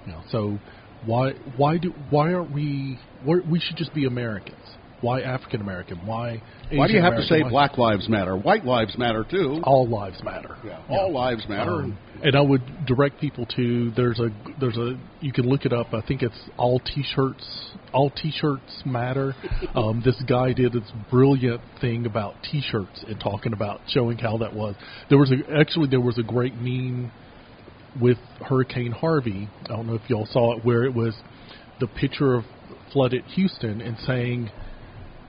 You 0.05 0.13
know, 0.13 0.21
so 0.31 0.59
why 1.05 1.33
why 1.57 1.77
do 1.77 1.93
why 2.09 2.33
aren't 2.33 2.51
we 2.51 2.99
we 3.25 3.59
should 3.59 3.77
just 3.77 3.93
be 3.93 4.05
Americans? 4.05 4.55
Why 5.01 5.21
African 5.21 5.61
American? 5.61 5.97
Why 6.05 6.41
Why 6.71 6.87
do 6.87 6.93
you 6.93 6.99
Asian 6.99 7.03
have 7.03 7.15
to 7.17 7.23
say 7.23 7.43
Why- 7.43 7.49
Black 7.49 7.77
Lives 7.77 8.07
Matter? 8.09 8.35
White 8.35 8.65
lives 8.65 8.97
matter 8.97 9.25
too. 9.29 9.61
all 9.63 9.87
lives 9.87 10.23
matter? 10.23 10.57
Yeah, 10.65 10.81
all 10.89 11.11
lives 11.13 11.47
matter. 11.49 11.71
Um, 11.83 11.97
and 12.23 12.35
I 12.35 12.41
would 12.41 12.61
direct 12.85 13.19
people 13.19 13.45
to 13.55 13.91
there's 13.91 14.19
a 14.19 14.29
there's 14.59 14.77
a 14.77 14.97
you 15.21 15.31
can 15.33 15.45
look 15.47 15.65
it 15.65 15.73
up. 15.73 15.93
I 15.93 16.01
think 16.01 16.23
it's 16.23 16.39
all 16.57 16.79
t-shirts 16.79 17.45
all 17.93 18.09
t-shirts 18.09 18.83
matter. 18.85 19.33
Um, 19.75 20.01
this 20.05 20.15
guy 20.27 20.53
did 20.53 20.71
this 20.71 20.89
brilliant 21.11 21.59
thing 21.81 22.05
about 22.05 22.35
t-shirts 22.49 23.03
and 23.09 23.19
talking 23.19 23.51
about 23.51 23.81
showing 23.89 24.17
how 24.17 24.37
that 24.37 24.53
was. 24.53 24.75
There 25.09 25.17
was 25.17 25.31
a 25.31 25.57
actually 25.59 25.89
there 25.89 25.99
was 25.99 26.17
a 26.17 26.23
great 26.23 26.53
meme 26.55 27.11
with 28.01 28.17
Hurricane 28.47 28.91
Harvey. 28.93 29.49
I 29.65 29.67
don't 29.67 29.87
know 29.87 29.95
if 29.95 30.09
y'all 30.09 30.27
saw 30.31 30.55
it 30.57 30.63
where 30.63 30.83
it 30.83 30.93
was 30.93 31.13
the 31.81 31.87
picture 31.87 32.35
of 32.35 32.45
flooded 32.93 33.23
Houston 33.35 33.81
and 33.81 33.97
saying, 34.07 34.49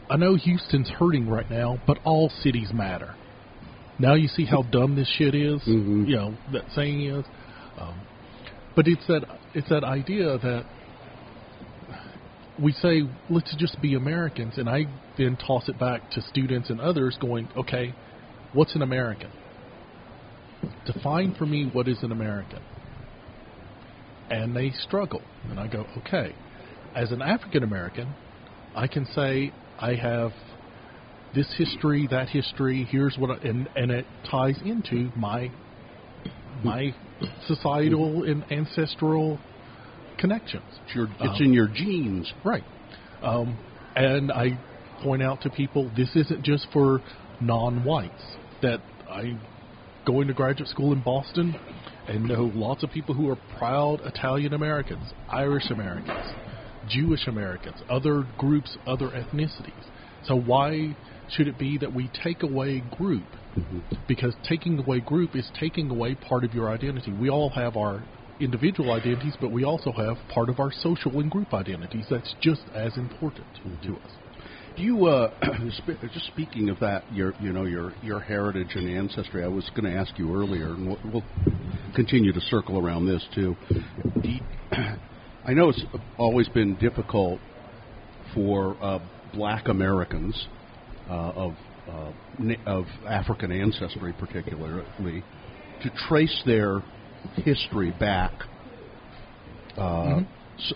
"I 0.08 0.16
know 0.16 0.34
Houston's 0.34 0.88
hurting 0.88 1.28
right 1.28 1.50
now, 1.50 1.78
but 1.86 1.98
all 2.04 2.28
cities 2.28 2.72
matter." 2.72 3.14
Now 3.98 4.14
you 4.14 4.28
see 4.28 4.44
how 4.44 4.62
dumb 4.62 4.94
this 4.94 5.08
shit 5.08 5.34
is. 5.34 5.62
Mhm. 5.62 6.06
You 6.08 6.16
know 6.16 6.34
that 6.52 6.70
saying 6.72 7.00
is, 7.02 7.24
um, 7.78 7.94
but 8.74 8.86
it's 8.86 9.06
that 9.06 9.24
it's 9.54 9.68
that 9.70 9.84
idea 9.84 10.38
that 10.38 10.64
we 12.58 12.72
say 12.72 13.02
let's 13.30 13.54
just 13.56 13.80
be 13.80 13.94
Americans, 13.94 14.58
and 14.58 14.68
I 14.68 14.86
then 15.16 15.36
toss 15.36 15.68
it 15.68 15.78
back 15.78 16.10
to 16.10 16.20
students 16.22 16.70
and 16.70 16.80
others, 16.80 17.16
going, 17.18 17.48
okay, 17.56 17.94
what's 18.52 18.74
an 18.74 18.82
American? 18.82 19.30
Define 20.84 21.34
for 21.34 21.46
me 21.46 21.64
what 21.72 21.88
is 21.88 22.02
an 22.02 22.12
American. 22.12 22.60
And 24.30 24.56
they 24.56 24.70
struggle, 24.70 25.22
and 25.48 25.60
I 25.60 25.68
go, 25.68 25.86
okay, 25.98 26.34
as 26.94 27.12
an 27.12 27.22
African 27.22 27.62
American, 27.62 28.08
I 28.74 28.88
can 28.88 29.06
say 29.06 29.52
I 29.80 29.94
have 29.94 30.32
this 31.34 31.52
history, 31.56 32.06
that 32.10 32.28
history. 32.28 32.86
Here's 32.90 33.16
what, 33.18 33.30
I, 33.30 33.34
and 33.46 33.68
and 33.76 33.90
it 33.90 34.06
ties 34.30 34.58
into 34.64 35.10
my 35.16 35.50
my 36.64 36.94
societal 37.46 38.24
and 38.24 38.44
ancestral 38.50 39.38
connections. 40.18 40.64
It's, 40.86 40.94
your, 40.94 41.08
it's 41.20 41.40
Um, 41.40 41.42
in 41.42 41.52
your 41.52 41.68
genes. 41.68 42.32
Right. 42.44 42.64
Um, 43.22 43.58
and 43.94 44.32
I 44.32 44.58
point 45.02 45.22
out 45.22 45.42
to 45.42 45.50
people 45.50 45.90
this 45.96 46.14
isn't 46.14 46.42
just 46.42 46.66
for 46.72 47.02
non-whites. 47.40 48.36
That 48.62 48.80
I 49.08 49.38
going 50.06 50.28
to 50.28 50.34
graduate 50.34 50.68
school 50.68 50.92
in 50.92 51.02
Boston 51.02 51.54
and 52.08 52.24
know 52.24 52.50
lots 52.54 52.82
of 52.82 52.90
people 52.90 53.14
who 53.14 53.28
are 53.28 53.36
proud 53.58 54.00
Italian 54.04 54.54
Americans, 54.54 55.12
Irish 55.28 55.70
Americans, 55.70 56.32
Jewish 56.88 57.26
Americans, 57.26 57.76
other 57.88 58.24
groups, 58.38 58.76
other 58.86 59.08
ethnicities. 59.08 59.84
So 60.24 60.36
why 60.36 60.96
should 61.30 61.48
it 61.48 61.58
be 61.58 61.78
that 61.78 61.92
we 61.92 62.10
take 62.22 62.42
away 62.42 62.82
group? 62.98 63.24
Because 64.08 64.34
taking 64.48 64.78
away 64.78 65.00
group 65.00 65.34
is 65.34 65.48
taking 65.58 65.90
away 65.90 66.14
part 66.14 66.44
of 66.44 66.52
your 66.54 66.70
identity. 66.70 67.12
We 67.12 67.30
all 67.30 67.50
have 67.50 67.76
our 67.76 68.02
individual 68.40 68.92
identities, 68.92 69.34
but 69.40 69.50
we 69.50 69.64
also 69.64 69.92
have 69.92 70.16
part 70.32 70.48
of 70.50 70.60
our 70.60 70.70
social 70.72 71.20
and 71.20 71.30
group 71.30 71.54
identities. 71.54 72.06
That's 72.10 72.34
just 72.40 72.62
as 72.74 72.96
important 72.96 73.46
to 73.82 73.94
us. 73.94 74.10
Do 74.76 74.82
you 74.82 75.06
uh, 75.06 75.30
just 76.12 76.26
speaking 76.26 76.68
of 76.68 76.78
that, 76.80 77.10
your 77.10 77.32
you 77.40 77.52
know 77.52 77.64
your 77.64 77.92
your 78.02 78.20
heritage 78.20 78.72
and 78.74 78.88
ancestry? 78.90 79.42
I 79.42 79.48
was 79.48 79.68
going 79.74 79.90
to 79.90 79.98
ask 79.98 80.18
you 80.18 80.34
earlier, 80.34 80.66
and 80.66 80.88
we'll, 80.88 80.98
we'll 81.04 81.24
continue 81.94 82.32
to 82.32 82.40
circle 82.42 82.78
around 82.78 83.06
this 83.06 83.26
too. 83.34 83.56
Do 84.22 84.28
you- 84.28 84.40
I 85.46 85.52
know 85.52 85.68
it's 85.68 85.82
always 86.18 86.48
been 86.48 86.74
difficult 86.74 87.38
for 88.34 88.76
uh, 88.82 88.98
Black 89.32 89.68
Americans 89.68 90.48
uh, 91.08 91.12
of 91.12 91.54
uh, 91.88 92.10
of 92.66 92.86
African 93.08 93.52
ancestry, 93.52 94.12
particularly, 94.18 95.22
to 95.84 95.90
trace 96.08 96.42
their 96.44 96.82
history 97.36 97.92
back 97.92 98.32
uh, 99.78 100.22
s- 100.58 100.72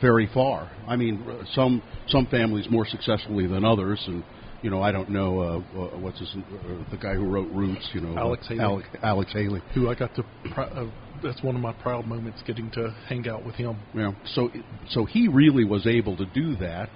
very 0.00 0.26
far. 0.32 0.70
I 0.88 0.96
mean, 0.96 1.22
some 1.54 1.82
some 2.08 2.26
families 2.28 2.68
more 2.70 2.86
successfully 2.86 3.46
than 3.46 3.62
others, 3.62 4.02
and 4.06 4.24
you 4.62 4.70
know, 4.70 4.80
I 4.82 4.92
don't 4.92 5.10
know 5.10 5.40
uh, 5.40 5.56
uh, 5.58 5.98
what's 5.98 6.20
his, 6.20 6.34
uh, 6.36 6.90
the 6.90 6.96
guy 6.96 7.14
who 7.14 7.26
wrote 7.26 7.50
Roots. 7.52 7.88
You 7.92 8.00
know, 8.00 8.16
Alex 8.16 8.46
Haley. 8.48 8.60
Alex, 8.60 8.88
Alex 9.02 9.32
Haley. 9.32 9.60
Who 9.74 9.90
I 9.90 9.94
got 9.94 10.14
to. 10.14 10.22
Pr- 10.54 10.60
uh, 10.60 10.86
that's 11.22 11.42
one 11.42 11.54
of 11.54 11.60
my 11.60 11.72
proud 11.72 12.06
moments, 12.06 12.42
getting 12.46 12.70
to 12.72 12.94
hang 13.08 13.28
out 13.28 13.44
with 13.44 13.54
him. 13.56 13.76
Yeah. 13.94 14.12
So 14.34 14.50
so 14.90 15.04
he 15.04 15.28
really 15.28 15.64
was 15.64 15.86
able 15.86 16.16
to 16.16 16.26
do 16.26 16.56
that. 16.56 16.88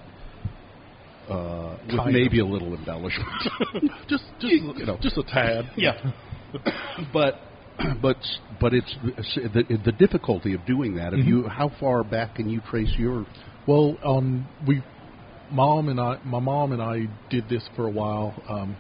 Uh, 1.29 1.77
with 1.89 1.97
Kind 1.97 2.13
maybe 2.13 2.39
a 2.39 2.47
little 2.47 2.73
embellishment, 2.73 3.29
just, 4.09 4.23
just, 4.39 4.45
You 4.45 4.87
know. 4.87 4.97
just 5.03 5.17
a 5.19 5.25
tad. 5.25 5.65
yeah, 5.77 6.13
but 7.13 7.35
but 8.01 8.17
but 8.61 8.73
it's 8.73 8.97
the 9.03 9.79
the 9.85 9.93
difficulty 9.93 10.55
of 10.55 10.65
doing 10.67 10.97
that. 10.97 11.15
If 11.15 11.27
you 11.27 11.49
how 11.49 11.73
far 11.81 12.05
back 12.05 12.37
can 12.37 12.49
you 12.49 12.61
trace 12.71 12.95
your 12.97 13.27
Well, 13.67 13.99
um, 14.05 14.49
we, 14.67 14.83
mom 15.51 15.89
and 15.89 16.01
I, 16.01 16.19
my 16.25 16.41
mom 16.41 16.73
and 16.73 16.83
I 16.83 17.07
did 17.31 17.49
this 17.49 17.63
for 17.75 17.87
a 17.87 17.91
while, 17.91 18.35
um, 18.49 18.77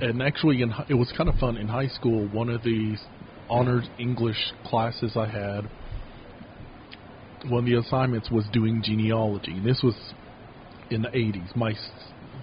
and 0.00 0.22
actually, 0.22 0.62
in, 0.62 0.72
it 0.88 0.94
was 0.94 1.12
kind 1.16 1.28
of 1.28 1.36
fun 1.36 1.56
in 1.56 1.68
high 1.68 1.88
school. 1.88 2.28
One 2.28 2.48
of 2.48 2.62
the 2.62 2.96
honored 3.48 3.84
English 3.98 4.52
classes 4.64 5.12
I 5.16 5.26
had, 5.26 5.68
one 7.48 7.60
of 7.60 7.66
the 7.66 7.78
assignments 7.78 8.30
was 8.30 8.44
doing 8.52 8.82
genealogy, 8.82 9.52
and 9.52 9.64
this 9.64 9.80
was 9.82 9.94
in 10.90 11.02
the 11.02 11.08
'80s. 11.08 11.54
My 11.54 11.74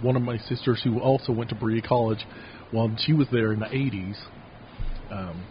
one 0.01 0.15
of 0.15 0.21
my 0.21 0.37
sisters, 0.37 0.81
who 0.83 0.99
also 0.99 1.31
went 1.31 1.49
to 1.49 1.55
Berea 1.55 1.81
College, 1.81 2.25
while 2.71 2.95
she 3.05 3.13
was 3.13 3.27
there 3.31 3.51
in 3.51 3.59
the 3.59 3.65
'80s, 3.65 4.15
um, 5.11 5.45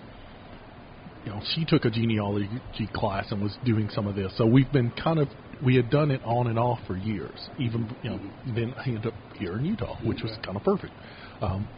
you 1.25 1.33
know, 1.33 1.41
she 1.55 1.65
took 1.65 1.85
a 1.85 1.91
genealogy 1.91 2.89
class 2.95 3.27
and 3.31 3.43
was 3.43 3.57
doing 3.65 3.91
some 3.93 4.07
of 4.07 4.17
this. 4.17 4.33
So 4.39 4.47
we've 4.47 4.73
been 4.73 4.91
kind 4.91 5.19
of 5.19 5.29
we 5.65 5.77
had 5.77 5.91
done 5.91 6.11
it 6.11 6.23
on 6.25 6.47
and 6.47 6.59
off 6.59 6.79
for 6.87 6.97
years. 6.97 7.49
Even 7.59 7.95
you 8.03 8.11
know, 8.11 8.21
then 8.55 8.75
I 8.77 8.85
ended 8.85 9.07
up 9.07 9.15
here 9.39 9.57
in 9.57 9.65
Utah, 9.65 9.97
which 10.05 10.23
was 10.23 10.33
kind 10.45 10.57
of 10.57 10.63
perfect. 10.63 10.93
Um, 11.41 11.69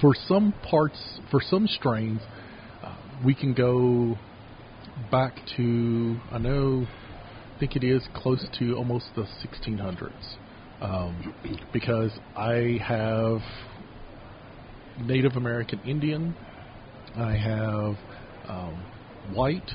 for 0.00 0.14
some 0.28 0.54
parts, 0.68 0.98
for 1.30 1.40
some 1.40 1.66
strains, 1.66 2.20
uh, 2.82 2.96
we 3.24 3.34
can 3.34 3.54
go 3.54 4.16
back 5.10 5.34
to 5.56 6.16
I 6.30 6.38
know, 6.38 6.86
I 7.54 7.58
think 7.58 7.76
it 7.76 7.84
is 7.84 8.02
close 8.14 8.44
to 8.58 8.74
almost 8.74 9.06
the 9.14 9.22
1600s, 9.22 10.10
um, 10.80 11.34
because 11.72 12.10
I 12.36 12.78
have 12.86 13.40
Native 15.00 15.36
American 15.36 15.80
Indian, 15.80 16.34
I 17.16 17.36
have 17.36 17.96
um, 18.48 18.84
white, 19.34 19.70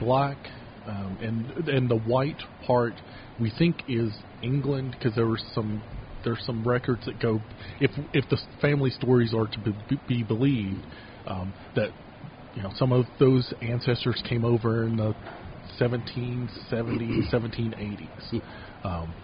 black, 0.00 0.38
um, 0.86 1.18
and 1.20 1.68
and 1.68 1.90
the 1.90 1.98
white 1.98 2.40
part 2.66 2.94
we 3.40 3.50
think 3.58 3.76
is 3.88 4.12
England 4.42 4.96
because 4.98 5.14
there 5.14 5.26
were 5.26 5.40
some 5.54 5.82
there's 6.24 6.44
some 6.44 6.66
records 6.66 7.04
that 7.06 7.20
go 7.20 7.40
if 7.80 7.90
if 8.12 8.28
the 8.28 8.38
family 8.60 8.90
stories 8.90 9.32
are 9.34 9.46
to 9.46 9.58
be, 9.60 10.00
be 10.08 10.22
believed 10.22 10.84
um, 11.26 11.52
that 11.74 11.90
you 12.54 12.62
know 12.62 12.70
some 12.76 12.92
of 12.92 13.06
those 13.18 13.52
ancestors 13.62 14.22
came 14.28 14.44
over 14.44 14.84
in 14.84 14.96
the 14.96 15.14
1770s 15.80 17.30
1780s 17.32 18.42
um, 18.84 19.14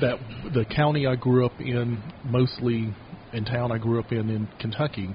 that 0.00 0.18
the 0.54 0.64
county 0.64 1.06
I 1.06 1.16
grew 1.16 1.46
up 1.46 1.60
in 1.60 2.02
mostly 2.24 2.94
in 3.32 3.44
town 3.44 3.72
I 3.72 3.78
grew 3.78 4.00
up 4.00 4.12
in 4.12 4.30
in 4.30 4.48
Kentucky 4.60 5.14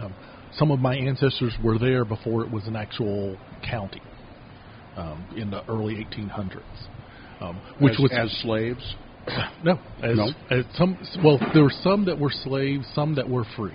um, 0.00 0.14
some 0.58 0.70
of 0.70 0.80
my 0.80 0.94
ancestors 0.94 1.54
were 1.62 1.78
there 1.78 2.04
before 2.04 2.44
it 2.44 2.50
was 2.50 2.66
an 2.66 2.76
actual 2.76 3.36
county 3.68 4.02
um, 4.96 5.26
in 5.36 5.50
the 5.50 5.64
early 5.70 5.94
1800s, 5.94 6.62
um, 7.40 7.60
which 7.80 7.94
as, 7.94 7.98
was 7.98 8.12
as 8.12 8.42
slaves? 8.42 8.94
no, 9.64 9.78
as, 10.02 10.16
No? 10.16 10.28
as 10.50 10.64
some. 10.74 10.98
Well, 11.24 11.38
there 11.54 11.64
were 11.64 11.72
some 11.82 12.04
that 12.06 12.18
were 12.18 12.32
slaves, 12.44 12.86
some 12.94 13.14
that 13.16 13.28
were 13.28 13.44
free, 13.56 13.74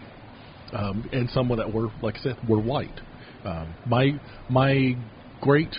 um, 0.74 1.09
and 1.11 1.30
some 1.30 1.49
that 1.49 1.74
were, 1.74 1.89
like 2.01 2.18
I 2.18 2.20
said, 2.20 2.36
were 2.47 2.59
white. 2.59 2.99
Um, 3.45 3.74
my 3.86 4.20
my 4.49 4.97
great 5.41 5.76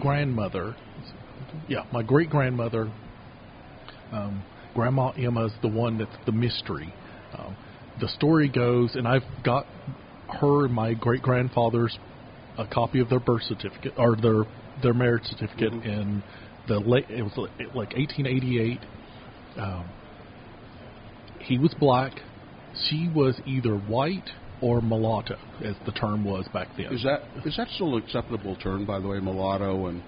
grandmother, 0.00 0.76
yeah, 1.68 1.84
my 1.92 2.02
great 2.02 2.28
grandmother, 2.28 2.92
um, 4.12 4.42
Grandma 4.74 5.10
Emma's 5.12 5.52
the 5.62 5.68
one 5.68 5.98
that's 5.98 6.10
the 6.26 6.32
mystery. 6.32 6.92
Um, 7.36 7.56
the 8.00 8.08
story 8.08 8.48
goes, 8.48 8.94
and 8.94 9.08
I've 9.08 9.22
got 9.42 9.66
her 10.40 10.66
and 10.66 10.74
my 10.74 10.92
great 10.92 11.22
grandfather's 11.22 11.98
a 12.58 12.66
copy 12.66 13.00
of 13.00 13.08
their 13.08 13.20
birth 13.20 13.42
certificate 13.42 13.92
or 13.96 14.16
their 14.16 14.44
their 14.82 14.94
marriage 14.94 15.24
certificate 15.24 15.72
in 15.72 16.22
the 16.68 16.78
late 16.80 17.06
it 17.08 17.22
was 17.22 17.32
like 17.36 17.94
1888. 17.94 18.78
Um, 19.58 19.84
he 21.40 21.58
was 21.58 21.74
black. 21.78 22.12
She 22.88 23.08
was 23.14 23.40
either 23.46 23.76
white 23.76 24.28
or 24.60 24.80
mulatto, 24.80 25.36
as 25.64 25.74
the 25.84 25.92
term 25.92 26.24
was 26.24 26.46
back 26.52 26.68
then. 26.76 26.92
Is 26.92 27.02
that 27.04 27.22
is 27.46 27.56
that 27.56 27.68
still 27.74 27.96
an 27.96 28.02
acceptable 28.02 28.56
term, 28.56 28.84
by 28.86 28.98
the 29.00 29.08
way, 29.08 29.20
mulatto 29.20 29.86
and 29.86 30.02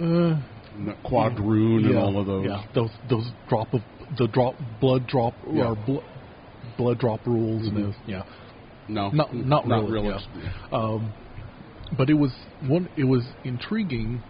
uh, 0.00 0.92
quadroon 1.06 1.86
and 1.86 1.98
all 1.98 2.18
of 2.20 2.26
those? 2.26 2.46
Yeah, 2.46 2.64
those 2.74 2.90
those 3.10 3.26
drop 3.48 3.72
of 3.74 3.80
the 4.18 4.28
drop 4.28 4.54
blood 4.80 5.06
drop 5.06 5.34
Yeah. 5.52 5.68
or 5.70 5.74
bl- 5.76 5.98
blood 6.78 6.98
drop 6.98 7.26
rules 7.26 7.62
Mhm. 7.62 7.68
and 7.76 7.84
those. 7.86 7.94
Yeah, 8.06 8.22
No, 8.88 9.10
Not- 9.10 9.34
not 9.34 9.66
not 9.66 9.88
really, 9.88 10.08
really. 10.08 10.22
yeah. 10.42 10.50
um, 10.78 11.12
but 11.92 12.10
it 12.10 12.14
was 12.14 12.32
one. 12.66 12.88
It 12.96 13.04
was 13.04 13.24
intriguing. 13.44 14.22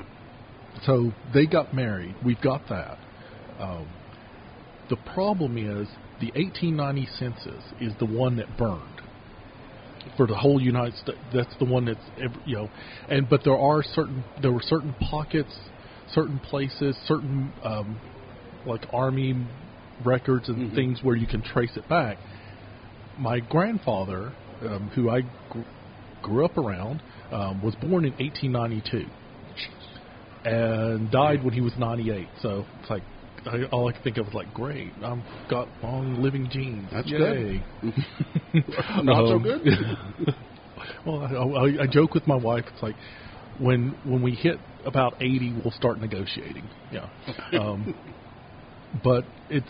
So 0.82 1.12
they 1.32 1.46
got 1.46 1.72
married. 1.72 2.16
We've 2.24 2.40
got 2.40 2.66
that. 2.68 2.98
Um, 3.61 3.86
the 4.90 4.96
problem 5.14 5.57
is 5.57 5.88
the 6.20 6.30
1890 6.34 7.07
census 7.18 7.62
is 7.80 7.94
the 7.98 8.07
one 8.07 8.36
that 8.36 8.57
burned 8.57 9.00
for 10.16 10.26
the 10.26 10.34
whole 10.34 10.61
United 10.61 10.94
States. 10.96 11.18
That's 11.32 11.57
the 11.59 11.64
one 11.66 11.86
that's 11.86 12.11
ever, 12.18 12.34
you 12.44 12.57
know, 12.57 12.68
and 13.09 13.28
but 13.28 13.42
there 13.44 13.59
are 13.59 13.82
certain 13.94 14.24
there 14.42 14.52
were 14.52 14.62
certain 14.62 14.94
pockets, 15.11 15.55
certain 16.12 16.38
places, 16.40 16.96
certain 17.07 17.52
um, 17.64 18.00
like 18.66 18.84
army 18.92 19.34
records 20.05 20.48
and 20.48 20.70
Mhm. 20.70 20.74
things 20.74 21.02
where 21.02 21.16
you 21.16 21.26
can 21.26 21.40
trace 21.42 21.76
it 21.76 21.88
back. 21.88 22.18
My 23.18 23.38
grandfather, 23.40 24.32
um, 24.62 24.90
who 24.94 25.11
I 25.11 25.20
gr- 25.50 25.61
grew 26.22 26.44
up 26.44 26.57
around, 26.59 27.02
um, 27.32 27.62
was 27.62 27.74
born 27.76 28.04
in 28.04 28.12
1892 28.12 29.06
and 30.44 31.10
died 31.10 31.42
when 31.42 31.54
he 31.54 31.60
was 31.60 31.72
98. 31.78 32.28
So 32.42 32.64
it's 32.80 32.90
like 32.90 33.02
I, 33.46 33.64
all 33.72 33.88
I 33.88 33.92
could 33.92 34.02
think 34.02 34.18
of 34.18 34.26
was 34.26 34.34
like, 34.34 34.52
great, 34.54 34.92
I've 35.02 35.18
got 35.50 35.68
long 35.82 36.22
living 36.22 36.48
genes. 36.50 36.88
That's 36.92 37.08
Yay. 37.08 37.62
good. 37.82 37.94
Not 39.04 39.28
so 39.28 39.34
Um, 39.34 39.42
good. 39.42 39.62
well, 41.06 41.22
I, 41.22 41.80
I, 41.80 41.82
I 41.82 41.86
joke 41.86 42.14
with 42.14 42.26
my 42.26 42.36
wife. 42.36 42.64
It's 42.72 42.82
like 42.82 42.96
when 43.58 43.96
when 44.04 44.22
we 44.22 44.32
hit 44.32 44.58
about 44.84 45.14
80, 45.20 45.60
we'll 45.62 45.72
start 45.72 46.00
negotiating. 46.00 46.68
Yeah. 46.92 47.08
Um, 47.52 47.94
but 49.02 49.24
it's 49.50 49.66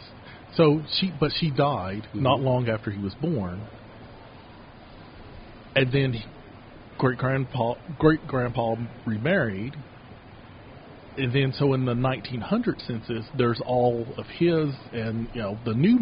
so 0.57 0.82
she 0.98 1.12
but 1.18 1.30
she 1.38 1.50
died 1.50 2.07
not 2.14 2.40
long 2.40 2.68
after 2.68 2.90
he 2.90 3.02
was 3.02 3.14
born, 3.14 3.61
and 5.74 5.92
then 5.92 6.14
great 6.99 7.18
grandpa 7.18 7.74
great 7.99 8.26
grandpa 8.26 8.74
remarried. 9.07 9.74
And 11.16 11.32
then, 11.32 11.53
so 11.53 11.74
in 11.74 11.84
the 11.84 11.95
1900 11.95 12.80
census, 12.88 13.24
there's 13.36 13.61
all 13.66 14.14
of 14.18 14.26
his 14.38 14.74
and 14.92 15.28
you 15.32 15.42
know 15.42 15.57
the 15.64 15.74
new 15.74 15.99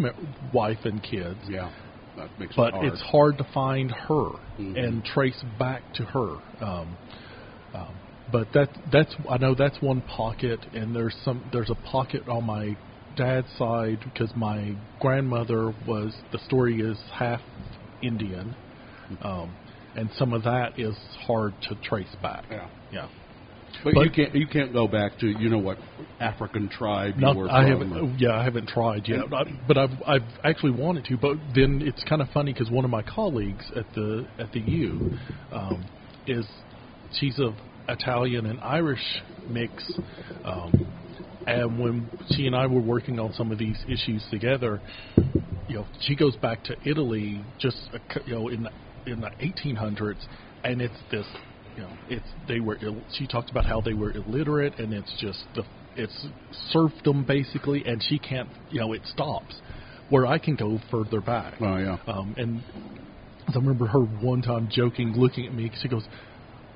wife 0.55 0.79
and 0.85 1.03
kids 1.03 1.41
yeah, 1.51 1.71
that 2.17 2.31
makes 2.39 2.57
but 2.57 2.69
it 2.69 2.75
hard. 2.75 2.93
it's 2.93 3.03
hard 3.03 3.39
to 3.39 3.45
find 3.53 3.91
her 3.91 4.25
Mhm. 4.59 4.77
and 4.77 5.05
trace 5.05 5.43
back 5.59 5.83
to 5.95 6.05
her. 6.05 6.31
Um, 6.67 6.97
um, 7.75 7.95
but 8.31 8.51
that 8.53 8.69
that's 8.91 9.15
I 9.31 9.39
know 9.39 9.55
that's 9.55 9.77
one 9.81 10.01
pocket, 10.03 10.61
and 10.73 10.95
there's 10.95 11.15
some 11.25 11.43
there's 11.53 11.71
a 11.71 11.75
pocket 11.91 12.27
on 12.29 12.47
my 12.47 12.75
dad's 13.17 13.49
side 13.59 13.99
because 14.05 14.33
my 14.37 14.75
grandmother 15.01 15.73
was 15.87 16.15
the 16.33 16.39
story 16.39 16.81
is 16.81 16.99
half 17.13 17.41
Indian, 18.03 18.55
um, 19.23 19.55
and 19.97 20.11
some 20.19 20.33
of 20.33 20.43
that 20.45 20.79
is 20.79 20.97
hard 21.27 21.55
to 21.69 21.75
trace 21.83 22.15
back. 22.23 22.45
Yeah. 22.51 22.69
Yeah. 22.93 23.09
But, 23.85 23.95
But- 23.95 24.05
you 24.05 24.11
can't 24.11 24.35
you 24.35 24.47
can't 24.47 24.73
go 24.73 24.87
back 24.87 25.19
to 25.21 25.27
you 25.27 25.49
know 25.49 25.59
what 25.59 25.79
African 26.21 26.69
tribe 26.69 27.15
you 27.17 27.23
No, 27.23 27.35
were 27.35 27.51
I 27.51 27.63
from. 27.69 27.91
haven't. 27.91 28.19
Yeah, 28.21 28.33
I 28.39 28.45
haven't 28.45 28.69
tried 28.69 29.09
yet, 29.09 29.31
but, 29.31 29.47
but 29.67 29.79
I've 29.79 29.91
I've 30.07 30.29
actually 30.45 30.73
wanted 30.73 31.05
to. 31.07 31.17
But 31.17 31.37
then 31.55 31.81
it's 31.83 32.05
kind 32.05 32.21
of 32.21 32.29
funny 32.35 32.53
because 32.53 32.71
one 32.71 32.85
of 32.85 32.91
my 32.91 33.03
colleagues 33.03 33.65
at 33.75 33.87
the 33.95 34.27
at 34.39 34.53
the 34.53 34.61
U 34.61 35.19
um, 35.53 35.85
is 36.27 36.47
she's 37.19 37.39
of 37.39 37.55
Italian 37.89 38.45
and 38.47 38.61
Irish 38.61 39.23
mix, 39.49 39.73
um, 40.45 40.87
and 41.47 41.79
when 41.81 42.09
she 42.31 42.47
and 42.47 42.55
I 42.55 42.67
were 42.67 42.81
working 42.83 43.19
on 43.19 43.33
some 43.33 43.51
of 43.51 43.59
these 43.59 43.79
issues 43.89 44.23
together, 44.31 44.81
you 45.69 45.77
know, 45.77 45.87
she 46.03 46.15
goes 46.15 46.37
back 46.37 46.63
to 46.65 46.77
Italy 46.85 47.43
just 47.59 47.79
you 48.27 48.35
know 48.35 48.49
in 48.49 48.65
the, 48.65 48.71
in 49.07 49.21
the 49.21 49.31
1800s, 49.41 50.17
and 50.65 50.81
it's 50.81 50.95
this 51.11 51.27
you 51.77 51.83
know 51.83 51.91
it's 52.09 52.27
they 52.49 52.61
were 52.61 52.79
Ill, 52.83 53.03
she 53.15 53.27
talked 53.27 53.51
about 53.51 53.65
how 53.65 53.81
they 53.81 53.95
were 53.95 54.11
illiterate 54.13 54.79
and 54.79 54.93
it's 54.93 55.13
just 55.21 55.39
the 55.55 55.65
it's 55.97 56.27
serfdom 56.71 57.25
basically 57.25 57.83
and 57.87 58.03
she 58.09 58.19
can't 58.19 58.49
you 58.71 58.79
know 58.81 58.93
it 58.93 59.01
stops 59.07 59.55
where 60.11 60.27
I 60.27 60.39
can 60.39 60.55
go 60.55 60.79
further 60.91 61.21
back 61.23 61.55
Oh 61.61 61.77
yeah. 61.79 61.97
um, 62.07 62.35
and 62.37 62.63
I 63.49 63.57
remember 63.57 63.87
her 63.87 64.01
one 64.01 64.43
time 64.43 64.69
joking 64.71 65.15
looking 65.17 65.47
at 65.47 65.55
me 65.55 65.71
she 65.81 65.89
goes 65.89 66.05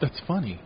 that's 0.01 0.19
funny 0.27 0.59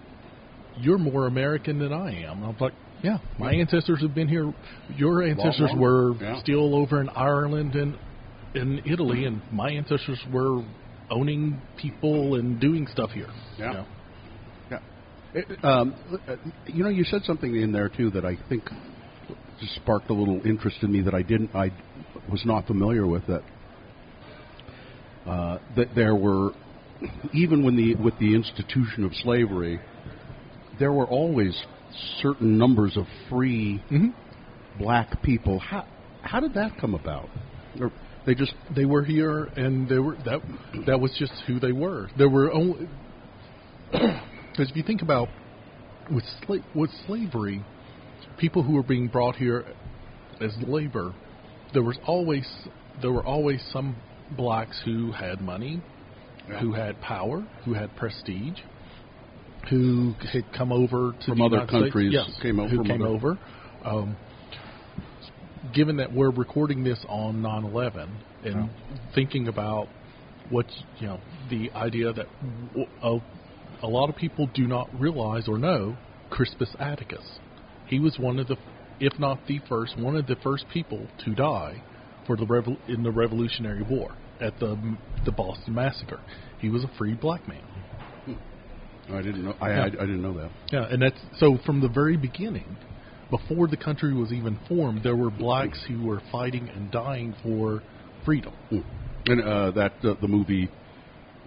you're 0.79 0.99
more 0.99 1.27
American 1.27 1.79
than 1.81 1.93
I 1.93 2.23
am 2.23 2.45
I'm 2.45 2.57
like 2.61 2.73
yeah 3.03 3.19
my 3.39 3.53
ancestors 3.53 4.01
have 4.03 4.15
been 4.15 4.29
here 4.29 4.53
your 4.97 5.23
ancestors 5.25 5.71
long. 5.73 5.81
were 5.81 6.13
Yeah. 6.21 6.41
still 6.41 6.77
over 6.77 7.01
in 7.01 7.09
Ireland 7.11 7.75
and 7.75 7.97
in 8.55 8.81
Italy 8.85 9.25
and 9.25 9.41
my 9.53 9.71
ancestors 9.71 10.19
were 10.33 10.63
owning 11.11 11.61
people 11.77 12.37
and 12.37 12.61
doing 12.61 12.87
stuff 12.87 13.11
here 13.11 13.29
Yeah. 13.59 13.67
you 13.67 13.75
know? 13.75 13.87
Yeah. 14.71 14.79
It, 15.35 15.65
um, 15.65 15.95
uh, 16.29 16.37
you 16.67 16.83
know, 16.83 16.89
you 16.91 17.05
said 17.05 17.23
something 17.25 17.55
in 17.55 17.73
there 17.73 17.89
too 17.89 18.11
that 18.11 18.25
I 18.25 18.37
think 18.49 18.65
just 19.61 19.75
sparked 19.77 20.09
a 20.11 20.15
little 20.15 20.41
interest 20.47 20.79
in 20.83 20.91
me 20.91 21.03
that 21.03 21.15
I 21.15 21.23
didn't, 21.23 21.55
I 21.55 21.71
was 22.31 22.45
not 22.47 22.67
familiar 22.67 23.07
with. 23.07 23.27
That 23.27 23.43
uh, 25.27 25.59
that 25.77 25.95
there 25.95 26.15
were, 26.15 26.53
even 27.35 27.63
when 27.65 27.77
the 27.77 27.95
with 27.97 28.19
the 28.19 28.35
institution 28.35 29.05
of 29.05 29.13
slavery, 29.17 29.79
there 30.79 30.93
were 30.93 31.07
always 31.07 31.61
certain 32.23 32.57
numbers 32.57 32.97
of 32.97 33.05
free 33.29 33.83
Mhm. 33.91 34.15
black 34.79 35.23
people. 35.23 35.59
How 35.59 35.85
how 36.23 36.41
did 36.41 36.55
that 36.55 36.79
come 36.79 36.95
about? 36.95 37.29
Or 37.81 37.93
they 38.27 38.35
just 38.35 38.55
they 38.75 38.85
were 38.85 39.03
here 39.05 39.45
and 39.57 39.89
they 39.89 39.99
were 39.99 40.17
that 40.25 40.41
that 40.87 41.01
was 41.01 41.13
just 41.19 41.33
who 41.47 41.59
they 41.59 41.73
were 41.73 42.09
there 42.19 42.29
were 42.29 42.53
only 42.53 42.89
because 43.93 44.71
if 44.71 44.77
you 44.77 44.83
think 44.83 45.03
about 45.03 45.29
with 46.11 46.25
sla- 46.47 46.65
with 46.75 46.91
slavery 47.07 47.63
people 48.39 48.63
who 48.63 48.75
were 48.75 48.83
being 48.83 49.09
brought 49.09 49.37
here 49.37 49.65
as 50.41 50.53
labor 50.67 51.15
there 51.73 51.83
was 51.83 51.99
always 52.07 52.47
there 53.03 53.13
were 53.13 53.25
always 53.25 53.63
some 53.73 53.97
blacks 54.37 54.81
who 54.85 55.13
had 55.13 55.41
money 55.41 55.83
who 56.61 56.73
had 56.73 57.01
power 57.01 57.47
who 57.65 57.75
had 57.75 57.95
prestige 57.97 58.59
who 59.69 60.15
had 60.33 60.45
come 60.57 60.73
over 60.73 61.13
to 61.21 61.27
From 61.27 61.39
the 61.39 61.45
other 61.45 61.57
United 61.57 61.69
States. 61.69 61.83
countries, 61.85 62.13
yes, 62.15 62.31
came 62.43 62.59
o- 62.59 62.67
who 62.67 62.83
came 62.83 63.03
other- 63.03 63.07
over 63.11 63.39
um, 63.85 64.17
given 65.73 65.97
that 65.97 66.13
we're 66.13 66.31
recording 66.31 66.85
this 66.85 66.99
on 67.09 67.43
9/11 67.43 68.09
and 68.45 68.55
Yeah. 68.55 68.69
thinking 69.15 69.49
about 69.49 69.89
what 70.51 70.67
you 70.99 71.07
know 71.07 71.21
the 71.49 71.71
idea 71.73 72.13
that 72.13 72.27
oh, 73.03 73.23
a 73.83 73.87
lot 73.87 74.09
of 74.11 74.17
people 74.17 74.47
do 74.55 74.67
not 74.67 74.89
realize 74.99 75.49
or 75.49 75.59
know 75.59 75.97
Crispus 76.31 76.75
Attucks. 76.79 77.39
He 77.87 77.99
was 77.99 78.19
one 78.19 78.39
of 78.39 78.47
the, 78.47 78.57
if 79.01 79.19
not 79.19 79.47
the 79.47 79.59
first, 79.69 79.99
one 79.99 80.15
of 80.17 80.27
the 80.27 80.37
first 80.37 80.65
people 80.73 81.07
to 81.25 81.35
die 81.35 81.83
for 82.27 82.37
the 82.37 82.45
revol- 82.47 82.79
in 82.89 83.03
the 83.03 83.11
Revolutionary 83.11 83.83
War 83.83 84.13
at 84.41 84.59
the 84.61 84.77
the 85.25 85.33
Boston 85.33 85.75
Massacre. 85.75 86.21
He 86.59 86.69
was 86.69 86.85
a 86.85 86.89
free 86.99 87.15
black 87.15 87.47
man. 87.49 87.63
I 89.13 89.23
didn't 89.23 89.45
know. 89.45 89.55
I, 89.61 89.71
Yeah. 89.71 89.81
I, 89.83 89.85
I 89.87 89.89
didn't 89.91 90.23
know 90.23 90.35
that. 90.35 90.51
Yeah, 90.73 90.87
and 90.91 91.03
that's 91.03 91.19
so 91.39 91.59
from 91.67 91.81
the 91.81 91.89
very 91.89 92.17
beginning, 92.17 92.77
before 93.31 93.69
the 93.69 93.77
country 93.77 94.13
was 94.15 94.33
even 94.33 94.59
formed, 94.69 95.03
there 95.03 95.17
were 95.17 95.31
blacks 95.31 95.79
who 95.89 96.05
were 96.05 96.21
fighting 96.33 96.69
and 96.69 96.91
dying 96.91 97.35
for 97.43 97.83
freedom. 98.25 98.53
And 99.27 99.41
uh, 99.43 99.71
that 99.73 99.93
uh, 100.03 100.15
the 100.21 100.29
movie, 100.29 100.69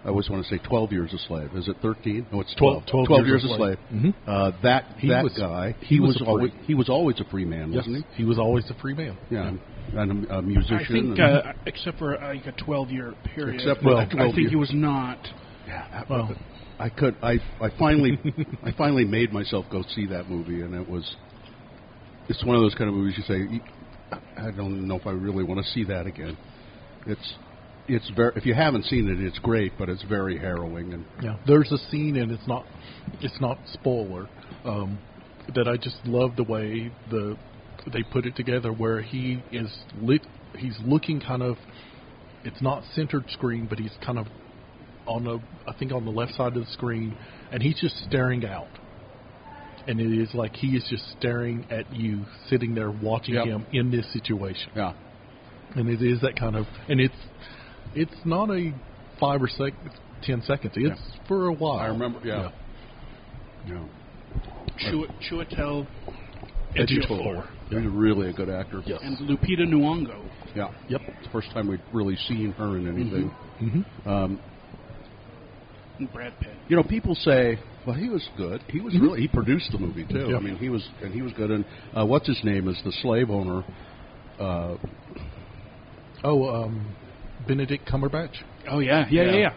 I 0.06 0.10
always 0.10 0.30
want 0.30 0.46
to 0.46 0.50
say 0.50 0.62
Twelve 0.64 0.92
Years 0.92 1.14
a 1.14 1.18
Slave. 1.28 1.50
Is 1.56 1.68
it 1.68 1.76
thirteen? 1.82 2.26
No, 2.32 2.42
it's 2.42 2.54
12. 2.56 2.84
12 2.88 3.08
12 3.08 3.26
years, 3.28 3.44
Years 3.44 3.52
a 3.52 3.54
a 3.54 3.58
Slave. 3.58 3.78
Slave. 3.90 4.02
Mhm. 4.04 4.14
Uh, 4.28 4.52
that 4.64 4.86
He 4.98 5.10
that 5.10 5.24
was- 5.24 5.34
guy, 5.38 5.76
he 5.80 5.96
he, 5.96 6.00
was 6.00 6.16
was, 6.20 6.28
always 6.28 6.52
he 6.66 6.74
was 6.76 6.90
always 6.90 7.20
a 7.20 7.26
free 7.26 7.46
man, 7.46 7.74
wasn't 7.74 7.96
Yes, 7.98 8.04
he 8.16 8.24
was 8.24 8.38
always 8.40 8.70
a 8.70 8.74
free 8.76 8.94
man. 8.94 9.18
he? 9.30 9.36
Yeah, 9.36 9.54
and 9.96 10.28
a, 10.30 10.38
a 10.38 10.42
musician. 10.42 10.76
I 10.78 10.88
think, 10.88 11.20
and- 11.20 11.20
uh, 11.20 11.54
except 11.66 11.98
for 12.00 12.22
uh, 12.22 12.34
like 12.36 12.46
a 12.46 12.52
12 12.52 12.90
year 12.92 13.14
period, 13.36 13.56
Except 13.62 13.82
for 13.82 13.88
Well, 13.88 13.98
that 13.98 14.10
I 14.12 14.16
12 14.16 14.36
think 14.36 14.50
he 14.50 14.56
was 14.56 14.72
not. 14.74 15.20
Yeah, 15.68 15.88
that, 15.92 16.10
Well- 16.10 16.36
I 16.80 16.90
could. 16.90 17.16
I 17.22 17.34
I 17.62 17.70
finally 17.80 18.18
I 18.64 18.72
finally 18.72 19.06
made 19.06 19.32
myself 19.32 19.66
go 19.72 19.84
see 19.96 20.08
that 20.08 20.30
movie, 20.30 20.62
and 20.62 20.74
it 20.76 20.88
was. 20.90 21.16
It's 22.30 22.44
one 22.44 22.56
of 22.56 22.62
those 22.62 22.76
kind 22.76 22.90
of 22.90 22.96
movies 22.96 23.16
you 23.18 23.24
say, 23.24 23.62
I 24.38 24.52
don't 24.52 24.88
know 24.88 24.96
if 24.96 25.06
I 25.06 25.12
really 25.12 25.44
want 25.44 25.64
to 25.64 25.72
see 25.72 25.84
that 25.86 26.06
again. 26.08 26.38
It's 27.06 27.34
it's 27.88 28.10
very. 28.16 28.32
If 28.36 28.46
you 28.46 28.54
haven't 28.54 28.86
seen 28.86 29.10
it, 29.10 29.20
it's 29.20 29.40
great, 29.40 29.74
but 29.78 29.90
it's 29.90 30.04
very 30.04 30.38
harrowing 30.38 30.94
and 30.94 31.06
Yeah, 31.22 31.38
there's 31.46 31.72
a 31.72 31.78
scene, 31.90 32.18
and 32.18 32.32
it's 32.32 32.48
not 32.48 32.66
it's 33.22 33.40
not 33.42 33.58
spoiler 33.74 34.30
um, 34.64 35.00
that 35.54 35.68
I 35.68 35.76
just 35.78 35.98
love 36.06 36.36
the 36.38 36.44
way 36.44 36.92
the 37.10 37.38
they 37.92 38.04
put 38.04 38.26
it 38.26 38.36
together, 38.36 38.72
where 38.72 39.02
he 39.02 39.44
is 39.52 39.70
lit. 40.02 40.22
He's 40.58 40.78
looking 40.86 41.20
kind 41.20 41.44
of. 41.44 41.58
It's 42.46 42.62
not 42.62 42.84
centered 42.94 43.26
screen, 43.30 43.68
but 43.70 43.80
he's 43.80 43.94
kind 44.06 44.20
of 44.20 44.28
on 45.06 45.26
the 45.26 45.40
I 45.68 45.78
think 45.78 45.92
on 45.92 46.06
the 46.06 46.12
left 46.12 46.36
side 46.36 46.56
of 46.56 46.66
the 46.66 46.72
screen, 46.72 47.18
and 47.52 47.62
he's 47.62 47.80
just 47.80 47.98
staring 48.06 48.46
out. 48.46 48.68
And 49.88 50.00
it 50.00 50.18
is 50.18 50.34
like 50.34 50.56
he 50.56 50.76
is 50.78 50.86
just 50.90 51.04
staring 51.20 51.66
at 51.70 51.94
you, 51.94 52.26
sitting 52.50 52.74
there 52.74 52.90
watching 52.92 53.36
Yep. 53.36 53.46
him 53.46 53.66
in 53.74 53.92
this 53.92 54.06
situation 54.14 54.70
yeah. 54.76 54.94
and 55.76 55.90
it 55.90 56.02
is 56.02 56.22
that 56.22 56.38
kind 56.40 56.56
of 56.56 56.66
and 56.88 57.02
it's 57.02 57.14
it's 57.96 58.14
not 58.26 58.50
a 58.50 58.74
five 59.20 59.42
or 59.42 59.48
sec, 59.50 59.74
ten 60.24 60.42
seconds 60.44 60.74
it's 60.78 61.00
for 61.28 61.48
a 61.48 61.54
while 61.54 61.80
I 61.80 61.88
remember. 61.88 62.20
Yeah. 62.24 62.52
Yeah. 63.68 63.86
Chua- 64.90 65.12
Chiwetel 65.30 65.88
Ejiofor. 66.76 67.10
Ejiofor 67.10 67.48
He's 67.70 67.86
really 67.92 68.30
a 68.30 68.34
good 68.34 68.50
actor. 68.50 68.82
Yes. 68.86 69.00
and 69.04 69.18
Lupita 69.20 69.66
Nyong'o. 69.68 70.24
Yeah. 70.56 70.72
Yep. 70.90 71.02
It's 71.08 71.26
the 71.28 71.32
first 71.32 71.52
time 71.52 71.68
we've 71.68 71.80
really 71.94 72.16
seen 72.28 72.52
her 72.54 72.78
in 72.78 72.88
anything. 72.88 73.32
Mm-hmm. 73.62 74.10
Um, 74.10 74.40
Brad 76.14 76.34
Pitt. 76.40 76.54
you 76.68 76.76
know, 76.76 76.84
people 76.84 77.16
say 77.16 77.58
Well, 77.86 77.96
he 77.96 78.10
was 78.10 78.28
good. 78.38 78.62
He 78.70 78.80
was 78.80 78.94
really 79.00 79.22
he 79.22 79.28
produced 79.28 79.72
the 79.72 79.78
movie 79.78 80.06
too. 80.06 80.30
Yeah. 80.30 80.38
I 80.38 80.40
mean, 80.40 80.56
he 80.56 80.70
was 80.70 80.88
and 81.02 81.14
he 81.14 81.22
was 81.22 81.34
good. 81.34 81.52
And 81.52 81.66
uh, 81.94 82.06
what's 82.06 82.28
his 82.28 82.40
name 82.44 82.68
is 82.70 82.80
the 82.86 82.92
slave 83.02 83.30
owner. 83.30 83.64
Uh, 84.40 84.78
Oh, 86.24 86.48
um, 86.64 86.96
Benedict 87.48 87.86
Cumberbatch. 87.86 88.34
Oh 88.70 88.80
yeah, 88.80 89.06
yeah, 89.12 89.24
yeah, 89.24 89.32
Yeah. 89.32 89.38
yeah. 89.38 89.54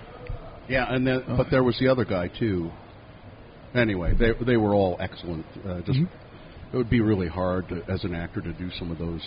yeah, 0.68 0.94
and 0.94 1.06
then 1.06 1.22
but 1.36 1.46
there 1.50 1.62
was 1.62 1.78
the 1.78 1.86
other 1.88 2.04
guy 2.04 2.28
too. 2.28 2.70
Anyway, 3.74 4.14
they 4.18 4.32
they 4.44 4.56
were 4.56 4.74
all 4.74 4.96
excellent. 4.98 5.46
Uh, 5.64 5.80
just 5.82 6.00
it 6.72 6.76
would 6.76 6.90
be 6.90 7.00
really 7.00 7.28
hard 7.28 7.68
to, 7.68 7.82
as 7.88 8.02
an 8.02 8.14
actor 8.14 8.40
to 8.40 8.52
do 8.54 8.70
some 8.78 8.90
of 8.90 8.98
those 8.98 9.22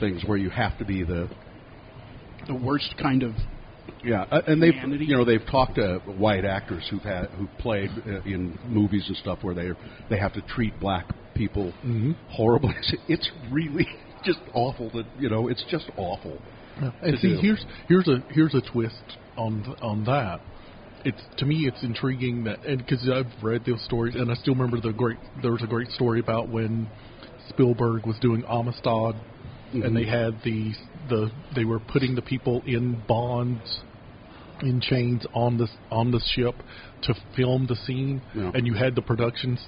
things 0.00 0.22
where 0.24 0.38
you 0.38 0.48
have 0.48 0.78
to 0.78 0.84
be 0.86 1.02
the 1.02 1.28
The 2.46 2.54
worst 2.54 2.94
kind 2.96 3.22
of 3.22 3.32
Yeah, 4.04 4.24
uh, 4.30 4.40
and 4.46 4.62
they've 4.62 4.74
Humanity. 4.74 5.06
you 5.06 5.16
know 5.16 5.24
they've 5.24 5.44
talked 5.50 5.76
to 5.76 5.98
white 6.06 6.44
actors 6.44 6.86
who've 6.90 7.02
had 7.02 7.26
who've 7.30 7.56
played 7.58 7.90
uh, 8.06 8.22
in 8.22 8.58
movies 8.66 9.04
and 9.08 9.16
stuff 9.16 9.38
where 9.42 9.54
they 9.54 9.70
they 10.10 10.18
have 10.18 10.32
to 10.34 10.42
treat 10.42 10.78
black 10.80 11.06
people 11.34 11.72
mm 11.84 12.14
horribly. 12.30 12.74
It's 13.08 13.30
really 13.50 13.86
just 14.24 14.40
awful. 14.54 14.90
That 14.90 15.06
you 15.18 15.28
know, 15.28 15.48
it's 15.48 15.64
just 15.70 15.86
awful. 15.96 16.38
And 17.02 17.18
see, 17.18 17.34
do. 17.34 17.38
here's 17.40 17.64
here's 17.88 18.08
a 18.08 18.22
here's 18.30 18.54
a 18.54 18.60
twist 18.72 19.02
on 19.36 19.74
on 19.82 20.04
that. 20.04 20.40
It's 21.04 21.20
to 21.38 21.46
me, 21.46 21.66
it's 21.66 21.82
intriguing 21.82 22.44
that, 22.44 22.64
and 22.64 22.78
because 22.78 23.08
I've 23.12 23.42
read 23.42 23.64
those 23.66 23.82
stories, 23.84 24.14
and 24.14 24.30
I 24.30 24.34
still 24.34 24.54
remember 24.54 24.80
the 24.80 24.92
great. 24.92 25.18
There 25.42 25.52
was 25.52 25.62
a 25.62 25.66
great 25.66 25.90
story 25.90 26.20
about 26.20 26.48
when 26.48 26.88
Spielberg 27.48 28.06
was 28.06 28.16
doing 28.20 28.44
Amistad, 28.48 29.16
and 29.72 29.96
they 29.96 30.06
had 30.06 30.38
the 30.44 30.72
the 31.08 31.30
they 31.54 31.64
were 31.64 31.78
putting 31.80 32.14
the 32.14 32.22
people 32.22 32.62
in 32.66 33.02
bonds, 33.08 33.80
in 34.62 34.80
chains 34.80 35.24
on 35.34 35.56
the 35.58 35.68
on 35.90 36.10
the 36.10 36.20
ship 36.34 36.54
to 37.02 37.14
film 37.36 37.66
the 37.66 37.76
scene, 37.76 38.20
Yeah. 38.34 38.52
and 38.54 38.66
you 38.66 38.74
had 38.74 38.94
the 38.94 39.02
productions 39.02 39.60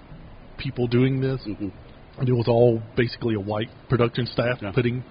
people 0.56 0.86
doing 0.86 1.20
this, 1.20 1.40
Mhm. 1.46 1.72
and 2.18 2.28
it 2.28 2.32
was 2.32 2.46
all 2.48 2.80
basically 2.96 3.34
a 3.34 3.40
white 3.40 3.70
production 3.88 4.26
staff 4.26 4.58
Yeah. 4.62 4.70
putting 4.72 5.02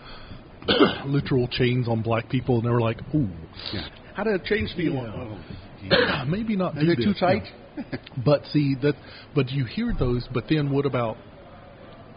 literal 1.06 1.48
chains 1.48 1.88
on 1.88 2.02
black 2.02 2.30
people, 2.30 2.56
and 2.58 2.66
they 2.66 2.70
were 2.70 2.82
like, 2.82 3.02
"Ooh, 3.14 3.30
Yeah. 3.74 3.82
How 4.14 4.24
did 4.24 4.36
it 4.36 4.46
change 4.46 4.74
feel? 4.76 4.98
Oh, 4.98 6.26
maybe 6.28 6.56
not." 6.56 6.78
Is 6.78 6.90
it 6.90 7.04
too 7.04 7.14
tight? 7.14 7.52
But 8.24 8.46
see 8.54 8.76
that, 8.76 8.96
but 9.34 9.52
you 9.52 9.66
hear 9.66 9.94
those. 9.98 10.28
But 10.32 10.48
then 10.48 10.70
what 10.70 10.86
about? 10.86 11.18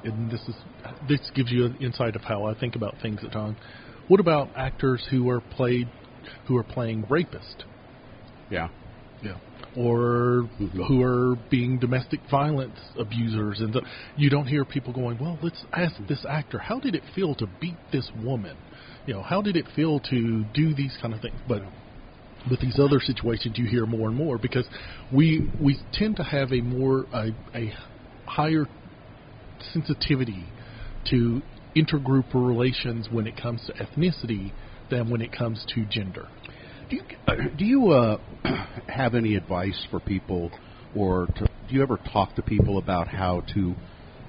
And 0.05 0.31
this 0.31 0.47
is 0.49 0.55
this 1.09 1.31
gives 1.35 1.51
you 1.51 1.65
an 1.65 1.77
insight 1.81 2.15
of 2.15 2.23
how 2.23 2.45
I 2.45 2.53
think 2.55 2.77
about 2.77 2.99
things 3.01 3.25
at 3.25 3.33
times. 3.33 3.57
What 4.09 4.21
about 4.21 4.51
actors 4.57 5.03
who 5.11 5.29
are 5.29 5.41
played, 5.41 5.89
who 6.47 6.57
are 6.57 6.65
playing 6.65 7.05
rapist? 7.09 7.65
yeah. 8.51 8.69
Yeah. 9.23 9.39
Or 9.75 10.45
Mhm. 10.61 10.87
who 10.87 11.03
are 11.03 11.37
being 11.51 11.79
domestic 11.79 12.21
violence 12.31 12.79
abusers, 12.97 13.61
and 13.61 13.73
the, 13.73 13.83
you 14.15 14.31
don't 14.31 14.47
hear 14.47 14.65
people 14.65 14.93
going, 14.93 15.17
"Well, 15.19 15.39
let's 15.43 15.65
ask 15.73 15.97
this 16.07 16.25
actor, 16.27 16.59
how 16.59 16.79
did 16.81 16.95
it 16.95 17.03
feel 17.15 17.35
to 17.37 17.47
beat 17.61 17.79
this 17.91 18.09
woman? 18.15 18.57
You 19.07 19.15
know, 19.15 19.23
how 19.23 19.43
did 19.43 19.57
it 19.57 19.67
feel 19.75 19.99
to 20.01 20.45
do 20.53 20.75
these 20.75 20.97
kind 21.01 21.15
of 21.15 21.21
things?" 21.21 21.41
But 21.47 21.63
with 22.51 22.61
these 22.61 22.79
other 22.79 23.01
situations, 23.01 23.59
you 23.59 23.67
hear 23.67 23.87
more 23.87 24.09
and 24.09 24.17
more 24.17 24.39
because 24.39 24.69
we 25.11 25.49
we 25.59 25.77
tend 25.93 26.17
to 26.17 26.23
have 26.25 26.53
a 26.53 26.61
more 26.61 27.07
a, 27.13 27.33
a 27.55 27.73
higher 28.29 28.67
sensitivity 29.73 30.53
to 31.11 31.43
intergroup 31.77 32.33
relations 32.35 33.09
when 33.11 33.27
it 33.27 33.37
comes 33.41 33.61
to 33.67 33.73
ethnicity 33.75 34.53
than 34.91 35.11
when 35.11 35.21
it 35.21 35.33
comes 35.33 35.65
to 35.75 35.85
gender. 35.87 36.29
Do 36.89 36.97
you 36.97 37.03
do 37.59 37.65
you 37.65 37.91
uh, 37.91 38.19
have 38.89 39.15
any 39.15 39.35
advice 39.35 39.87
for 39.91 40.01
people, 40.01 40.51
or 40.95 41.27
to, 41.27 41.47
do 41.69 41.75
you 41.75 41.83
ever 41.83 41.99
talk 42.13 42.35
to 42.37 42.43
people 42.43 42.79
about 42.79 43.09
how 43.09 43.43
to 43.55 43.75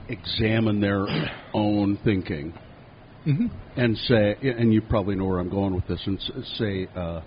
examine 0.09 0.81
their 0.81 1.05
own 1.53 1.99
thinking 2.03 2.53
Mm-hmm. 3.27 3.47
and 3.77 3.97
say, 3.97 4.37
and 4.41 4.73
you 4.73 4.81
probably 4.81 5.15
know 5.15 5.25
where 5.25 5.39
I'm 5.39 5.49
going 5.49 5.75
with 5.75 5.85
this, 5.85 6.01
and 6.05 6.17
say, 6.57 6.87
uh, 6.95 7.19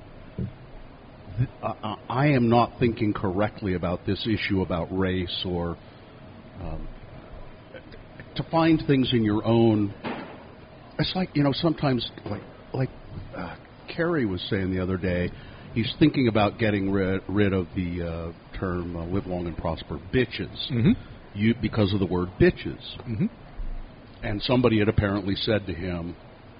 I, 1.62 1.96
I 2.08 2.26
am 2.28 2.48
not 2.48 2.72
thinking 2.78 3.12
correctly 3.12 3.74
about 3.74 4.06
this 4.06 4.26
issue 4.26 4.62
about 4.62 4.86
race, 4.96 5.44
or 5.44 5.76
um, 6.62 6.88
to 8.42 8.50
find 8.50 8.82
things 8.86 9.10
in 9.12 9.24
your 9.24 9.44
own. 9.44 9.92
It's 10.98 11.12
like 11.14 11.30
you 11.34 11.42
know 11.42 11.52
sometimes 11.52 12.08
like 12.26 12.42
like 12.72 12.90
uh, 13.36 13.56
Kerry 13.94 14.26
was 14.26 14.40
saying 14.50 14.70
the 14.70 14.82
other 14.82 14.96
day, 14.96 15.30
he's 15.74 15.92
thinking 15.98 16.28
about 16.28 16.58
getting 16.58 16.90
rid 16.90 17.22
rid 17.28 17.52
of 17.52 17.66
the 17.74 18.02
uh, 18.34 18.58
term 18.58 18.96
uh, 18.96 19.04
"live 19.06 19.26
long 19.26 19.46
and 19.46 19.56
prosper" 19.56 19.98
bitches, 20.12 20.70
Mm-hmm. 20.70 20.92
you 21.34 21.54
because 21.60 21.92
of 21.92 22.00
the 22.00 22.06
word 22.06 22.28
bitches. 22.40 22.82
Mm-hmm. 23.08 23.26
And 24.22 24.42
somebody 24.42 24.78
had 24.78 24.88
apparently 24.88 25.34
said 25.34 25.66
to 25.66 25.72
him, 25.72 26.14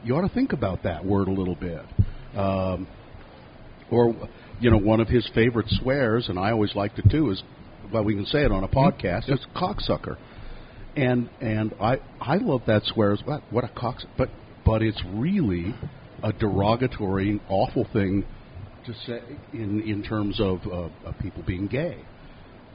"You 0.05 0.16
ought 0.16 0.26
to 0.26 0.35
think 0.35 0.53
about 0.53 0.85
that 0.85 1.05
word 1.05 1.28
a 1.28 1.33
little 1.33 1.57
bit." 1.57 1.83
Um, 2.35 2.87
or, 3.91 4.14
you 4.61 4.70
know, 4.70 4.78
one 4.78 5.01
of 5.01 5.09
his 5.09 5.28
favorite 5.35 5.66
swears, 5.68 6.28
and 6.28 6.39
I 6.39 6.53
always 6.53 6.76
liked 6.76 7.01
it 7.01 7.11
too, 7.11 7.31
is 7.31 7.43
well, 7.93 8.05
we 8.05 8.14
can 8.14 8.24
say 8.26 8.45
it 8.45 8.53
on 8.53 8.62
a 8.62 8.68
podcast. 8.68 9.28
It's 9.28 9.45
cocksucker, 9.57 10.16
and 10.97 11.28
and 11.41 11.74
I 11.80 11.99
I 12.20 12.36
love 12.36 12.62
that 12.66 12.82
swear 12.84 13.12
as 13.12 13.20
well. 13.26 13.43
What 13.51 13.64
a 13.64 13.68
cocksucker! 13.68 14.09
But 14.16 14.30
but 14.64 14.82
it's 14.82 15.03
really 15.12 15.74
a 16.22 16.32
derogatory, 16.32 17.41
awful 17.49 17.86
thing 17.93 18.24
to 18.86 18.95
say 19.07 19.20
in 19.53 19.82
in 19.82 20.03
terms 20.03 20.41
of 20.41 20.61
uh, 20.66 20.88
of 21.09 21.18
people 21.20 21.43
being 21.47 21.66
gay. 21.66 21.99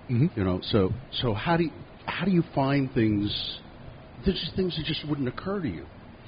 Mm-hmm. 0.10 0.40
You 0.40 0.46
know, 0.46 0.60
so 0.64 0.92
so 1.22 1.34
how 1.34 1.58
do 1.58 1.66
you, 1.66 1.72
how 2.06 2.26
do 2.26 2.32
you 2.32 2.44
find 2.54 2.92
things? 2.94 3.60
There's 4.24 4.40
just 4.40 4.56
things 4.56 4.76
that 4.78 4.86
just 4.86 5.08
wouldn't 5.08 5.28
occur 5.28 5.62
to 5.62 5.68
you 5.68 5.86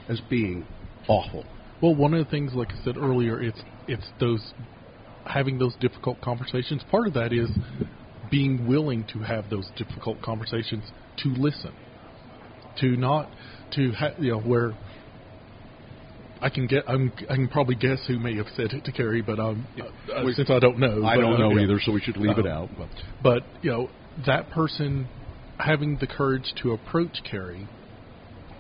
as 0.09 0.19
being 0.29 0.65
awful. 1.07 1.45
Well, 1.81 1.95
one 1.95 2.13
of 2.13 2.25
the 2.25 2.31
things, 2.31 2.53
like 2.53 2.69
I 2.71 2.83
said 2.83 2.97
earlier, 2.97 3.41
it's 3.41 3.59
it's 3.87 4.05
those 4.19 4.53
having 5.25 5.59
those 5.59 5.75
difficult 5.79 6.21
conversations. 6.21 6.81
Part 6.89 7.07
of 7.07 7.13
that 7.13 7.33
is 7.33 7.49
being 8.29 8.67
willing 8.67 9.05
to 9.13 9.19
have 9.19 9.49
those 9.49 9.69
difficult 9.77 10.21
conversations 10.21 10.83
to 11.23 11.29
listen, 11.29 11.73
to 12.79 12.95
not 12.95 13.29
to 13.75 13.91
ha- 13.93 14.13
you 14.19 14.31
know 14.31 14.39
where 14.39 14.73
I 16.41 16.49
can 16.49 16.67
get 16.67 16.83
I'm, 16.87 17.11
I 17.29 17.35
can 17.35 17.47
probably 17.47 17.75
guess 17.75 17.99
who 18.07 18.19
may 18.19 18.35
have 18.35 18.47
said 18.55 18.71
it 18.73 18.85
to 18.85 18.91
Carrie, 18.91 19.21
but 19.21 19.39
um, 19.39 19.65
uh, 19.79 20.23
We- 20.23 20.33
since 20.33 20.49
I 20.49 20.59
don't 20.59 20.77
know, 20.79 21.03
I 21.05 21.15
don't 21.15 21.33
uh, 21.33 21.37
know 21.49 21.59
either, 21.59 21.79
so 21.79 21.91
we 21.91 22.01
should 22.01 22.17
leave 22.17 22.37
it 22.37 22.45
Uh, 22.45 22.49
out. 22.49 22.69
But 22.77 22.87
But 23.23 23.43
you 23.61 23.71
know 23.71 23.89
that 24.25 24.49
person 24.51 25.07
having 25.59 25.97
the 25.97 26.07
courage 26.07 26.53
to 26.61 26.73
approach 26.73 27.23
Carrie, 27.23 27.67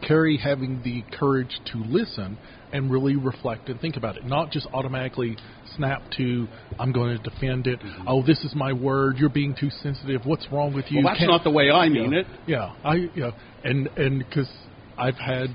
Carrie 0.01 0.37
having 0.37 0.81
the 0.83 1.03
courage 1.17 1.59
to 1.71 1.77
listen 1.83 2.37
and 2.71 2.91
really 2.91 3.15
reflect 3.15 3.69
and 3.69 3.79
think 3.79 3.95
about 3.97 4.17
it, 4.17 4.25
not 4.25 4.51
just 4.51 4.67
automatically 4.73 5.37
snap 5.75 6.01
to 6.17 6.47
"I'm 6.77 6.91
going 6.91 7.17
to 7.17 7.29
defend 7.29 7.67
it." 7.67 7.79
Mm-hmm. 7.79 8.07
Oh, 8.07 8.21
this 8.25 8.43
is 8.43 8.53
my 8.55 8.73
word. 8.73 9.17
You're 9.17 9.29
being 9.29 9.55
too 9.55 9.69
sensitive. 9.81 10.21
What's 10.25 10.47
wrong 10.51 10.73
with 10.73 10.85
you? 10.91 10.97
well, 10.97 11.07
that's 11.13 11.19
Can't- 11.19 11.31
not 11.31 11.43
the 11.43 11.51
way 11.51 11.71
I 11.71 11.89
mean 11.89 12.11
yeah. 12.11 12.19
it. 12.19 12.27
Yeah, 12.45 12.73
I 12.83 12.95
yeah, 13.15 13.31
and 13.63 13.87
and 13.97 14.19
because 14.19 14.49
I've 14.97 15.15
had, 15.17 15.47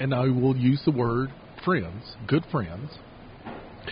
and 0.00 0.14
I 0.14 0.28
will 0.28 0.56
use 0.56 0.80
the 0.84 0.90
word 0.92 1.30
friends, 1.64 2.02
good 2.26 2.44
friends, 2.50 2.90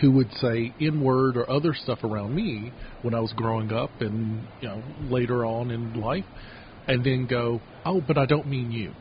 who 0.01 0.11
would 0.11 0.31
say 0.33 0.73
in 0.79 1.01
word 1.03 1.37
or 1.37 1.49
other 1.49 1.73
stuff 1.73 2.03
around 2.03 2.35
me 2.35 2.71
when 3.03 3.13
I 3.13 3.19
was 3.19 3.33
growing 3.33 3.71
up 3.71 3.91
and 4.01 4.47
you 4.61 4.67
know 4.67 4.83
later 5.01 5.45
on 5.45 5.71
in 5.71 5.93
life, 5.99 6.25
and 6.87 7.03
then 7.05 7.27
go, 7.27 7.61
oh, 7.85 8.01
but 8.01 8.17
I 8.17 8.25
don't 8.25 8.47
mean 8.47 8.71
you. 8.71 8.93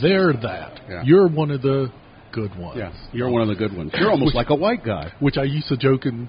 They're 0.00 0.32
that. 0.32 0.80
Yeah. 0.88 1.02
You're 1.04 1.28
one 1.28 1.50
of 1.50 1.62
the 1.62 1.92
good 2.32 2.58
ones. 2.58 2.78
Yeah, 2.78 2.92
you're 3.12 3.30
one 3.30 3.42
of 3.42 3.48
the 3.48 3.54
good 3.54 3.76
ones. 3.76 3.92
You're 3.94 4.10
almost 4.10 4.34
like 4.34 4.50
a 4.50 4.54
white 4.54 4.84
guy. 4.84 5.12
Which 5.20 5.36
I 5.36 5.44
used 5.44 5.68
to 5.68 5.76
joke 5.76 6.06
and 6.06 6.28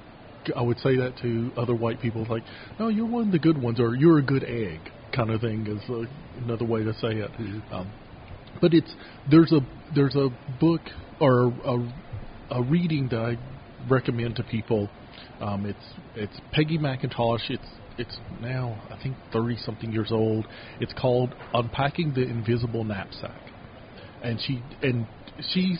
I 0.55 0.61
would 0.61 0.77
say 0.79 0.97
that 0.97 1.17
to 1.21 1.51
other 1.57 1.73
white 1.73 2.01
people, 2.01 2.25
like, 2.29 2.43
"No, 2.79 2.89
you're 2.89 3.05
one 3.05 3.27
of 3.27 3.31
the 3.31 3.39
good 3.39 3.61
ones," 3.61 3.79
or 3.79 3.95
"You're 3.95 4.19
a 4.19 4.23
good 4.23 4.43
egg," 4.43 4.79
kind 5.13 5.29
of 5.29 5.41
thing 5.41 5.65
is 5.67 5.89
uh, 5.89 6.03
another 6.43 6.65
way 6.65 6.83
to 6.83 6.93
say 6.95 7.11
it. 7.11 7.31
Um, 7.71 7.89
but 8.61 8.73
it's 8.73 8.93
there's 9.29 9.51
a 9.51 9.59
there's 9.95 10.15
a 10.15 10.29
book 10.59 10.81
or 11.19 11.53
a, 11.65 12.57
a 12.57 12.61
reading 12.63 13.07
that 13.09 13.19
I 13.19 13.37
recommend 13.89 14.35
to 14.37 14.43
people. 14.43 14.89
Um, 15.39 15.65
it's 15.65 15.93
it's 16.15 16.41
Peggy 16.51 16.77
McIntosh. 16.77 17.49
It's 17.49 17.67
it's 17.97 18.17
now 18.41 18.81
I 18.89 19.01
think 19.01 19.15
thirty 19.31 19.57
something 19.65 19.91
years 19.91 20.11
old. 20.11 20.45
It's 20.79 20.93
called 20.93 21.33
Unpacking 21.53 22.13
the 22.13 22.23
Invisible 22.23 22.83
Knapsack, 22.83 23.41
and 24.23 24.39
she 24.41 24.61
and 24.81 25.05
she's 25.51 25.79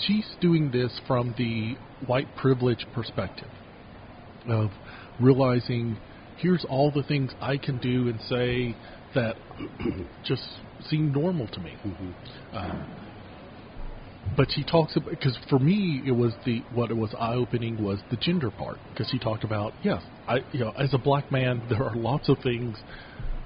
she's 0.00 0.26
doing 0.40 0.70
this 0.70 0.92
from 1.06 1.34
the 1.38 1.76
white 2.06 2.28
privilege 2.36 2.84
perspective 2.94 3.48
of 4.48 4.70
realizing 5.20 5.96
here's 6.38 6.64
all 6.68 6.90
the 6.90 7.02
things 7.04 7.32
I 7.40 7.56
can 7.56 7.78
do 7.78 8.08
and 8.08 8.20
say 8.28 8.74
that 9.14 9.36
just 10.24 10.42
seem 10.90 11.12
normal 11.12 11.46
to 11.48 11.60
me. 11.60 11.76
Um, 12.52 12.86
but 14.36 14.48
she 14.50 14.64
talks 14.64 14.96
about 14.96 15.10
because 15.10 15.38
for 15.48 15.58
me 15.58 16.02
it 16.06 16.12
was 16.12 16.34
the 16.44 16.60
what 16.74 16.90
it 16.90 16.96
was 16.96 17.14
eye 17.18 17.34
opening 17.34 17.82
was 17.82 18.00
the 18.10 18.16
gender 18.16 18.50
part 18.50 18.78
because 18.90 19.08
she 19.10 19.18
talked 19.18 19.44
about 19.44 19.72
yes 19.82 20.02
I 20.26 20.38
you 20.52 20.60
know 20.60 20.72
as 20.78 20.94
a 20.94 20.98
black 20.98 21.30
man 21.30 21.62
there 21.68 21.84
are 21.84 21.94
lots 21.94 22.28
of 22.28 22.38
things 22.38 22.76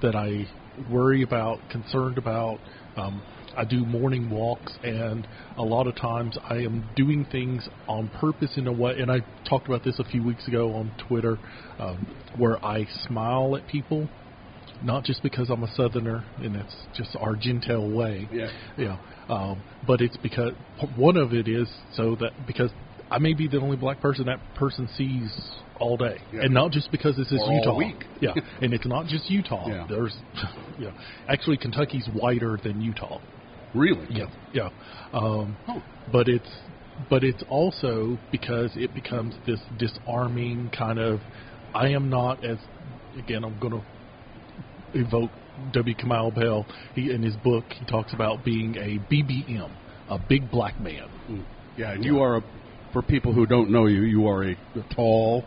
that 0.03 0.15
I 0.15 0.47
worry 0.91 1.23
about 1.23 1.59
concerned 1.71 2.17
about 2.17 2.59
um, 2.97 3.23
I 3.59 3.65
do 3.65 3.85
morning 3.85 4.31
walks 4.31 4.73
and 4.85 5.27
a 5.57 5.63
lot 5.63 5.89
of 5.89 5.97
times 5.97 6.39
I 6.49 6.59
am 6.59 6.89
doing 6.95 7.27
things 7.31 7.69
on 7.89 8.09
purpose 8.21 8.53
in 8.57 8.69
a 8.69 8.73
way 8.73 8.93
and 9.01 9.11
I 9.11 9.19
talked 9.49 9.67
about 9.67 9.83
this 9.83 9.99
a 9.99 10.05
few 10.05 10.23
weeks 10.23 10.47
ago 10.47 10.73
on 10.75 10.93
Twitter 11.09 11.37
um, 11.81 12.07
where 12.37 12.65
I 12.65 12.87
smile 13.07 13.57
at 13.57 13.67
people 13.67 14.09
not 14.83 15.03
just 15.03 15.25
because 15.25 15.51
I'm 15.51 15.65
a 15.65 15.75
Southerner 15.75 16.25
and 16.39 16.55
it's 16.55 16.77
just 16.97 17.17
our 17.21 17.35
gentile 17.35 17.91
way. 17.91 18.29
Yeah. 18.33 18.49
Yeah. 18.77 18.97
Um, 19.29 19.61
but 19.87 20.01
it's 20.01 20.17
because 20.19 20.53
one 20.97 21.17
of 21.17 21.33
it 21.33 21.49
is 21.49 21.69
so 21.95 22.17
that 22.21 22.31
because 22.47 22.71
I 23.11 23.19
may 23.19 23.33
be 23.35 23.49
the 23.49 23.59
only 23.59 23.77
black 23.77 24.01
person 24.01 24.27
that 24.27 24.39
person 24.55 24.89
sees 24.97 25.35
all 25.81 25.97
day, 25.97 26.19
Yeah. 26.33 26.43
and 26.43 26.53
not 26.53 26.73
just 26.73 26.91
because 26.91 27.17
this 27.17 27.31
is 27.33 27.41
Or 27.41 27.47
all 27.47 27.55
Utah. 27.57 27.77
week. 27.77 28.05
Yeah, 28.21 28.35
and 28.61 28.75
it's 28.75 28.87
not 28.87 29.07
just 29.07 29.31
Utah. 29.31 29.69
Yeah. 29.69 29.87
There's, 29.89 30.15
yeah, 30.79 30.91
actually 31.29 31.57
Kentucky's 31.57 32.07
whiter 32.13 32.59
than 32.63 32.81
Utah. 32.81 33.21
Really? 33.75 34.07
Yeah, 34.11 34.27
yeah. 34.53 34.71
Um, 35.13 35.57
Huh. 35.67 35.81
But 36.11 36.29
it's 36.29 36.49
but 37.11 37.23
it's 37.23 37.43
also 37.49 38.19
because 38.33 38.71
it 38.75 38.95
becomes 38.95 39.35
this 39.47 39.61
disarming 39.79 40.71
kind 40.77 40.99
of. 40.99 41.21
I 41.75 41.89
am 41.89 42.09
not 42.09 42.45
as 42.45 42.59
again. 43.19 43.45
I'm 43.45 43.59
going 43.61 43.73
to 43.73 43.83
evoke 44.95 45.31
W. 45.73 45.95
Kamau 45.95 46.35
Bell. 46.35 46.67
He 46.95 47.11
in 47.11 47.23
his 47.23 47.37
book 47.37 47.65
he 47.69 47.85
talks 47.87 48.13
about 48.15 48.45
being 48.45 48.77
a 48.77 48.99
BBM, 49.13 49.71
a 50.09 50.19
big 50.29 50.51
black 50.51 50.81
man. 50.81 51.09
Mm. 51.31 51.45
Yeah, 51.77 51.93
and 51.93 52.05
you 52.05 52.21
are 52.21 52.39
a, 52.39 52.43
for 52.93 53.03
people 53.03 53.33
who 53.33 53.47
don't 53.47 53.71
know 53.71 53.87
you, 53.87 54.03
you 54.03 54.27
are 54.27 54.45
a, 54.45 54.53
a 54.53 54.95
tall, 54.95 55.45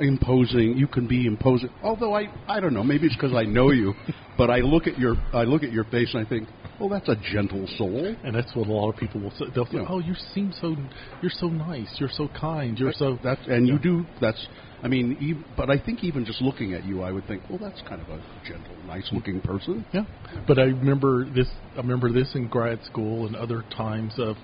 imposing. 0.00 0.76
You 0.76 0.86
can 0.86 1.06
be 1.06 1.26
imposing. 1.26 1.70
Although 1.82 2.14
I, 2.14 2.28
I 2.48 2.60
don't 2.60 2.74
know. 2.74 2.82
Maybe 2.82 3.06
it's 3.06 3.16
because 3.16 3.34
I 3.34 3.44
know 3.44 3.70
you, 3.70 3.94
but 4.38 4.50
I 4.50 4.58
look 4.58 4.86
at 4.86 4.98
your, 4.98 5.16
I 5.32 5.44
look 5.44 5.62
at 5.62 5.72
your 5.72 5.84
face 5.84 6.10
and 6.14 6.26
I 6.26 6.28
think, 6.28 6.48
oh, 6.80 6.88
that's 6.88 7.08
a 7.08 7.16
gentle 7.32 7.66
soul. 7.76 8.14
And 8.24 8.34
that's 8.34 8.54
what 8.54 8.68
a 8.68 8.72
lot 8.72 8.90
of 8.90 8.96
people 8.96 9.20
will 9.20 9.32
say. 9.32 9.46
They'll 9.54 9.66
say, 9.66 9.78
Yeah. 9.78 9.86
"Oh, 9.88 9.98
you 9.98 10.14
seem 10.34 10.52
so, 10.60 10.76
you're 11.22 11.30
so 11.30 11.48
nice, 11.48 11.88
you're 11.98 12.10
so 12.12 12.28
kind, 12.28 12.78
you're 12.78 12.92
so." 12.92 13.18
That's 13.22 13.40
and 13.46 13.68
you 13.68 13.78
do. 13.78 14.04
That's. 14.20 14.46
I 14.82 14.88
mean, 14.88 15.18
ev 15.20 15.56
but 15.58 15.68
I 15.68 15.78
think 15.78 16.02
even 16.02 16.24
just 16.24 16.40
looking 16.40 16.72
at 16.72 16.86
you, 16.86 17.02
I 17.02 17.12
would 17.12 17.26
think, 17.26 17.42
well, 17.50 17.58
that's 17.58 17.82
kind 17.86 18.00
of 18.00 18.08
a 18.08 18.22
gentle, 18.48 18.74
nice-looking 18.86 19.42
person. 19.42 19.84
Yeah, 19.92 20.04
but 20.46 20.58
I 20.58 20.62
remember 20.62 21.26
this. 21.30 21.48
I 21.74 21.78
remember 21.78 22.10
this 22.10 22.34
in 22.34 22.48
grad 22.48 22.82
school 22.84 23.26
and 23.26 23.36
other 23.36 23.62
times 23.76 24.14
of 24.16 24.36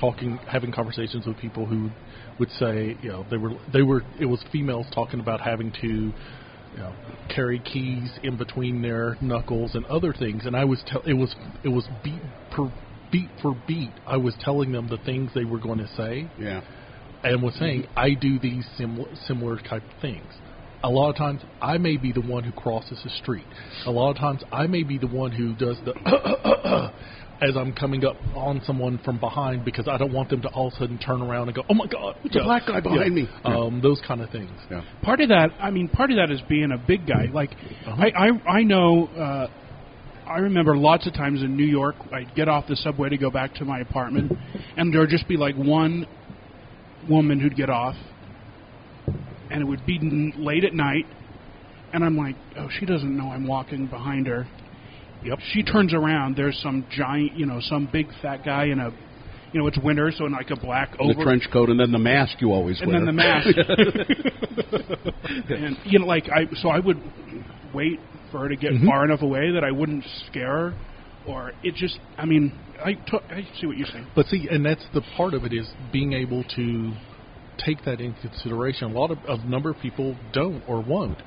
talking, 0.00 0.38
having 0.50 0.72
conversations 0.72 1.26
with 1.26 1.36
people 1.36 1.66
who 1.66 1.90
would 2.38 2.50
say, 2.58 2.96
you 3.02 3.08
know, 3.08 3.26
they 3.30 3.36
were 3.36 3.52
they 3.72 3.82
were 3.82 4.02
it 4.20 4.26
was 4.26 4.42
females 4.52 4.86
talking 4.94 5.20
about 5.20 5.40
having 5.40 5.72
to, 5.80 5.86
you 5.86 6.12
know, 6.78 6.94
carry 7.34 7.58
keys 7.60 8.10
in 8.22 8.36
between 8.36 8.82
their 8.82 9.16
knuckles 9.20 9.74
and 9.74 9.84
other 9.86 10.12
things, 10.12 10.46
and 10.46 10.56
I 10.56 10.64
was 10.64 10.82
tell 10.86 11.02
it 11.02 11.14
was 11.14 11.34
it 11.64 11.68
was 11.68 11.86
beat 12.02 12.22
per 12.50 12.72
beat 13.10 13.28
for 13.40 13.52
beat. 13.66 13.92
I 14.06 14.16
was 14.16 14.34
telling 14.40 14.72
them 14.72 14.88
the 14.88 14.98
things 14.98 15.30
they 15.34 15.44
were 15.44 15.58
going 15.60 15.78
to 15.78 15.88
say, 15.96 16.28
Yeah. 16.38 16.62
and 17.22 17.42
was 17.42 17.54
saying 17.56 17.86
I 17.96 18.14
do 18.14 18.38
these 18.38 18.66
similar 18.76 19.08
similar 19.26 19.58
type 19.58 19.84
of 19.84 20.00
things. 20.00 20.32
A 20.84 20.88
lot 20.90 21.10
of 21.10 21.16
times 21.16 21.42
I 21.60 21.78
may 21.78 21.96
be 21.96 22.10
the 22.10 22.22
one 22.22 22.42
who 22.42 22.50
crosses 22.50 22.98
the 23.04 23.10
street. 23.10 23.46
A 23.86 23.90
lot 23.90 24.10
of 24.10 24.16
times 24.16 24.42
I 24.50 24.66
may 24.66 24.82
be 24.82 24.98
the 24.98 25.06
one 25.06 25.30
who 25.30 25.54
does 25.54 25.78
the 25.84 25.92
as 27.42 27.56
I'm 27.56 27.72
coming 27.72 28.04
up 28.04 28.16
on 28.36 28.62
someone 28.64 28.98
from 29.04 29.18
behind 29.18 29.64
because 29.64 29.88
I 29.88 29.98
don't 29.98 30.12
want 30.12 30.30
them 30.30 30.42
to 30.42 30.48
all 30.48 30.68
of 30.68 30.74
a 30.74 30.76
sudden 30.76 30.98
turn 30.98 31.20
around 31.22 31.48
and 31.48 31.56
go, 31.56 31.62
"Oh 31.68 31.74
my 31.74 31.86
God, 31.86 32.16
It's 32.24 32.36
a 32.36 32.42
black 32.44 32.66
guy 32.66 32.80
behind 32.80 33.14
me." 33.14 33.28
Um, 33.44 33.80
those 33.82 34.00
kind 34.06 34.20
of 34.20 34.30
things. 34.30 34.50
Yeah. 34.70 34.82
part 35.02 35.20
of 35.20 35.28
that 35.30 35.50
i 35.60 35.70
mean 35.70 35.88
part 35.88 36.10
of 36.10 36.16
that 36.16 36.30
is 36.30 36.40
being 36.48 36.70
a 36.72 36.78
big 36.78 37.06
guy 37.06 37.26
like 37.32 37.50
Uh-huh. 37.86 38.00
I, 38.00 38.28
I 38.28 38.58
i 38.58 38.62
know 38.62 39.06
uh 39.08 39.48
i 40.26 40.38
remember 40.38 40.76
lots 40.76 41.06
of 41.06 41.12
times 41.14 41.42
in 41.42 41.56
new 41.56 41.64
york 41.66 41.96
i'd 42.12 42.34
get 42.34 42.48
off 42.48 42.66
the 42.68 42.76
subway 42.76 43.08
to 43.08 43.16
go 43.18 43.30
back 43.30 43.54
to 43.56 43.64
my 43.64 43.80
apartment 43.80 44.32
and 44.76 44.94
there'd 44.94 45.10
just 45.10 45.26
be 45.28 45.36
like 45.36 45.56
one 45.56 46.06
woman 47.10 47.40
who'd 47.40 47.56
get 47.56 47.68
off 47.70 47.96
and 49.50 49.60
it 49.60 49.64
would 49.66 49.84
be 49.84 49.98
late 50.38 50.64
at 50.64 50.74
night 50.74 51.06
and 51.92 52.04
i'm 52.04 52.16
like 52.16 52.36
oh 52.58 52.68
she 52.78 52.86
doesn't 52.86 53.16
know 53.16 53.28
i'm 53.30 53.46
walking 53.46 53.86
behind 53.86 54.26
her 54.26 54.46
Yep. 55.24 55.38
she 55.52 55.62
turns 55.62 55.92
around 55.94 56.36
there's 56.36 56.58
some 56.62 56.84
giant 56.90 57.36
you 57.36 57.46
know 57.46 57.58
some 57.60 57.88
big 57.92 58.08
fat 58.20 58.44
guy 58.44 58.64
in 58.66 58.80
a 58.80 58.90
you 59.52 59.60
know 59.60 59.66
it's 59.66 59.78
winter 59.78 60.10
so 60.16 60.26
in 60.26 60.32
like 60.32 60.50
a 60.50 60.56
black 60.56 60.94
over 60.98 61.14
The 61.14 61.22
trench 61.24 61.44
coat 61.52 61.68
and 61.70 61.78
then 61.78 61.92
the 61.92 61.98
mask 61.98 62.40
you 62.40 62.50
always 62.52 62.80
wear. 62.84 62.96
and 62.96 63.06
wear. 63.06 63.06
then 63.06 63.06
the 63.06 63.12
mask. 63.12 63.48
and 65.50 65.76
you 65.84 65.98
know, 65.98 66.06
like 66.06 66.24
I, 66.28 66.46
so 66.56 66.68
I 66.68 66.78
would 66.80 66.96
wait 67.74 67.98
for 68.30 68.38
her 68.40 68.48
to 68.48 68.56
get 68.56 68.72
Mm-hmm. 68.72 68.86
far 68.88 69.04
enough 69.04 69.22
away 69.22 69.52
that 69.52 69.62
I 69.64 69.70
wouldn't 69.70 70.04
scare 70.30 70.70
her, 70.70 70.74
or 71.28 71.52
it 71.62 71.74
just. 71.74 71.98
I 72.16 72.24
mean, 72.24 72.58
I 72.84 72.94
took. 72.94 73.22
I 73.24 73.46
see 73.60 73.66
what 73.66 73.76
you're 73.76 73.86
saying. 73.88 74.06
But 74.14 74.26
see, 74.26 74.48
and 74.50 74.64
that's 74.64 74.84
the 74.94 75.02
part 75.16 75.34
of 75.34 75.44
it 75.44 75.52
is 75.52 75.68
being 75.92 76.12
able 76.14 76.44
to 76.56 76.92
take 77.64 77.84
that 77.84 78.00
into 78.00 78.20
consideration. 78.22 78.90
A 78.90 78.98
lot 78.98 79.10
of 79.10 79.18
a 79.28 79.36
number 79.46 79.70
of 79.70 79.76
people 79.80 80.16
don't 80.32 80.62
or 80.66 80.82
won't. 80.82 81.18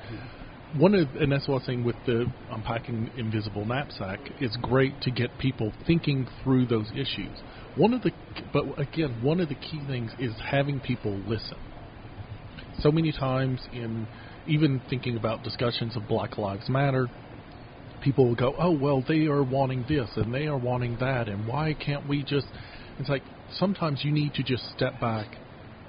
One 0.77 0.93
of, 0.93 1.07
and 1.15 1.31
that's 1.31 1.47
what 1.47 1.61
I'm 1.61 1.65
saying 1.65 1.83
with 1.85 1.95
the 2.05 2.25
unpacking 2.51 3.09
invisible 3.15 3.65
knapsack. 3.65 4.19
It's 4.41 4.57
great 4.57 4.99
to 5.03 5.11
get 5.11 5.29
people 5.39 5.71
thinking 5.87 6.27
through 6.43 6.65
those 6.65 6.89
issues. 6.91 7.31
One 7.77 7.93
of 7.93 8.01
the, 8.01 8.11
but 8.51 8.63
again, 8.77 9.19
one 9.21 9.39
of 9.39 9.47
the 9.47 9.55
key 9.55 9.81
things 9.87 10.11
is 10.19 10.33
having 10.43 10.81
people 10.81 11.17
listen. 11.27 11.57
So 12.79 12.91
many 12.91 13.13
times 13.13 13.61
in 13.71 14.05
even 14.47 14.81
thinking 14.89 15.15
about 15.15 15.43
discussions 15.43 15.95
of 15.95 16.09
Black 16.09 16.37
Lives 16.37 16.67
Matter, 16.67 17.07
people 18.01 18.27
will 18.27 18.35
go, 18.35 18.53
"Oh 18.59 18.77
well, 18.77 19.01
they 19.07 19.27
are 19.27 19.43
wanting 19.43 19.85
this 19.87 20.09
and 20.17 20.33
they 20.33 20.47
are 20.47 20.57
wanting 20.57 20.97
that, 20.99 21.29
and 21.29 21.47
why 21.47 21.73
can't 21.73 22.05
we 22.05 22.23
just?" 22.23 22.47
It's 22.99 23.07
like 23.07 23.23
sometimes 23.53 24.03
you 24.03 24.11
need 24.11 24.33
to 24.33 24.43
just 24.43 24.63
step 24.75 24.99
back 24.99 25.37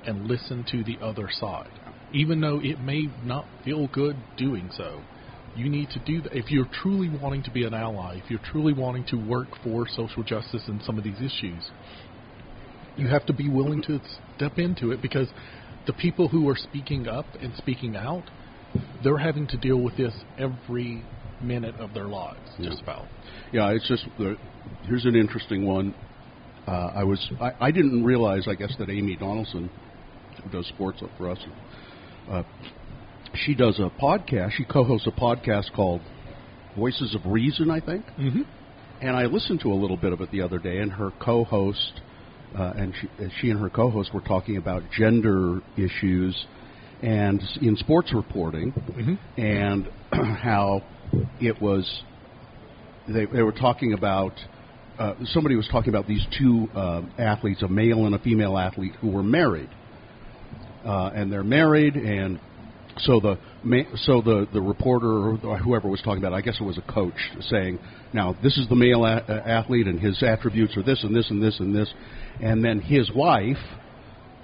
and 0.05 0.29
listen 0.29 0.65
to 0.71 0.85
the 0.85 0.99
other 1.03 1.29
side, 1.29 1.73
even 2.13 2.41
though 2.41 2.61
it 2.63 2.81
may 2.81 3.09
not 3.25 3.47
feel 3.65 3.89
good 3.89 4.17
doing 4.37 4.71
so. 4.77 5.03
You 5.57 5.71
need 5.71 5.89
to 5.91 5.99
do 6.01 6.21
that 6.23 6.35
if 6.35 6.51
you're 6.51 6.69
truly 6.83 7.09
wanting 7.09 7.43
to 7.45 7.51
be 7.51 7.65
an 7.65 7.73
ally. 7.73 8.21
If 8.23 8.31
you're 8.31 8.41
truly 8.53 8.75
wanting 8.75 9.07
to 9.07 9.17
work 9.17 9.49
for 9.65 9.89
social 9.89 10.23
justice 10.23 10.63
in 10.69 10.81
some 10.85 10.99
of 10.99 11.05
these 11.05 11.17
issues, 11.17 11.71
you 12.97 13.09
have 13.09 13.25
to 13.27 13.33
be 13.33 13.49
willing 13.49 13.83
to 13.85 14.01
step 14.37 14.59
into 14.59 14.91
it 14.91 15.01
because 15.01 15.29
the 15.87 15.95
people 15.95 16.29
who 16.29 16.49
are 16.49 16.57
speaking 16.57 17.09
up 17.09 17.27
and 17.41 17.55
speaking 17.57 17.97
out, 17.97 18.25
they're 19.03 19.19
having 19.19 19.47
to 19.49 19.57
deal 19.57 19.81
with 19.81 19.97
this 19.97 20.13
every 20.39 21.03
minute 21.43 21.75
of 21.77 21.95
their 21.95 22.07
lives, 22.07 22.39
just 22.63 22.83
about. 22.83 23.07
Yeah, 23.53 23.71
it's 23.71 23.87
just 23.89 24.05
here's 24.87 25.05
an 25.05 25.15
interesting 25.15 25.67
one. 25.67 25.95
Uh, 26.67 26.91
I 26.95 27.05
was 27.05 27.31
I, 27.41 27.53
I 27.61 27.71
didn't 27.71 28.05
realize 28.05 28.47
I 28.49 28.55
guess 28.55 28.75
that 28.79 28.91
Amy 28.91 29.17
Donaldson, 29.17 29.71
who 30.43 30.51
does 30.51 30.67
sports 30.69 31.01
up 31.03 31.11
for 31.17 31.31
us, 31.31 31.39
uh, 32.31 32.43
she 33.35 33.55
does 33.55 33.79
a 33.79 33.91
podcast. 34.01 34.53
She 34.53 34.65
co-hosts 34.65 35.07
a 35.07 35.11
podcast 35.11 35.73
called 35.75 36.01
Voices 36.77 37.15
of 37.15 37.31
Reason, 37.31 37.71
I 37.71 37.81
think. 37.81 38.05
Mm-hmm. 38.19 38.43
And 39.03 39.17
I 39.17 39.25
listened 39.25 39.61
to 39.61 39.73
a 39.73 39.75
little 39.75 39.97
bit 39.97 40.13
of 40.13 40.21
it 40.21 40.31
the 40.31 40.43
other 40.43 40.59
day, 40.59 40.79
and 40.79 40.91
her 40.93 41.11
co-host 41.21 42.01
uh, 42.57 42.73
and 42.77 42.95
she, 43.01 43.09
uh, 43.23 43.29
she 43.41 43.51
and 43.51 43.61
her 43.61 43.69
co-host 43.69 44.15
were 44.15 44.21
talking 44.21 44.57
about 44.57 44.83
gender 44.97 45.61
issues 45.77 46.47
and 47.03 47.43
in 47.61 47.77
sports 47.77 48.15
reporting, 48.15 48.73
and 49.37 49.89
how 50.13 50.83
it 51.41 51.61
was 51.61 52.03
they, 53.07 53.27
they 53.27 53.43
were 53.43 53.53
talking 53.53 53.93
about 53.93 54.33
uh, 54.99 55.15
somebody 55.27 55.57
was 55.57 55.69
talking 55.71 55.91
about 55.91 56.07
these 56.07 56.25
two 56.39 56.69
uh, 56.75 57.03
athletes, 57.19 57.63
a 57.63 57.69
male 57.69 58.07
and 58.07 58.15
a 58.15 58.19
female 58.19 58.57
athlete, 58.57 58.95
who 59.01 59.09
were 59.09 59.23
married, 59.23 59.69
uh, 60.87 61.11
and 61.15 61.33
they're 61.33 61.43
married, 61.43 61.97
and 61.97 62.39
so 62.99 63.21
the 63.21 63.39
so 63.97 64.23
the 64.23 64.47
the 64.53 64.61
reporter 64.61 65.37
or 65.43 65.59
whoever 65.59 65.89
was 65.89 66.01
talking 66.01 66.19
about, 66.19 66.33
it, 66.33 66.37
I 66.37 66.41
guess 66.41 66.57
it 66.61 66.65
was 66.65 66.79
a 66.79 66.93
coach, 66.93 67.19
saying, 67.41 67.79
now 68.13 68.37
this 68.43 68.57
is 68.57 68.69
the 68.69 68.77
male 68.77 69.05
a- 69.05 69.25
athlete, 69.47 69.87
and 69.87 70.01
his 70.01 70.23
attributes 70.23 70.77
are 70.77 70.83
this 70.83 71.03
and 71.03 71.15
this 71.15 71.29
and 71.31 71.43
this 71.43 71.61
and 71.61 71.75
this, 71.75 71.93
and 72.41 72.65
then 72.65 72.81
his 72.81 73.11
wife, 73.13 73.57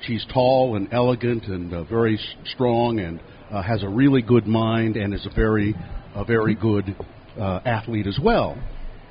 she's 0.02 0.26
tall 0.32 0.76
and 0.76 0.92
elegant 0.92 1.44
and 1.44 1.72
uh, 1.72 1.84
very 1.84 2.18
strong 2.44 2.98
and 3.00 3.20
uh, 3.50 3.62
has 3.62 3.82
a 3.82 3.88
really 3.88 4.22
good 4.22 4.46
mind 4.46 4.96
and 4.96 5.14
is 5.14 5.26
a 5.26 5.34
very 5.34 5.74
a 6.14 6.24
very 6.24 6.54
good 6.54 6.94
uh, 7.38 7.60
athlete 7.64 8.06
as 8.06 8.18
well. 8.22 8.58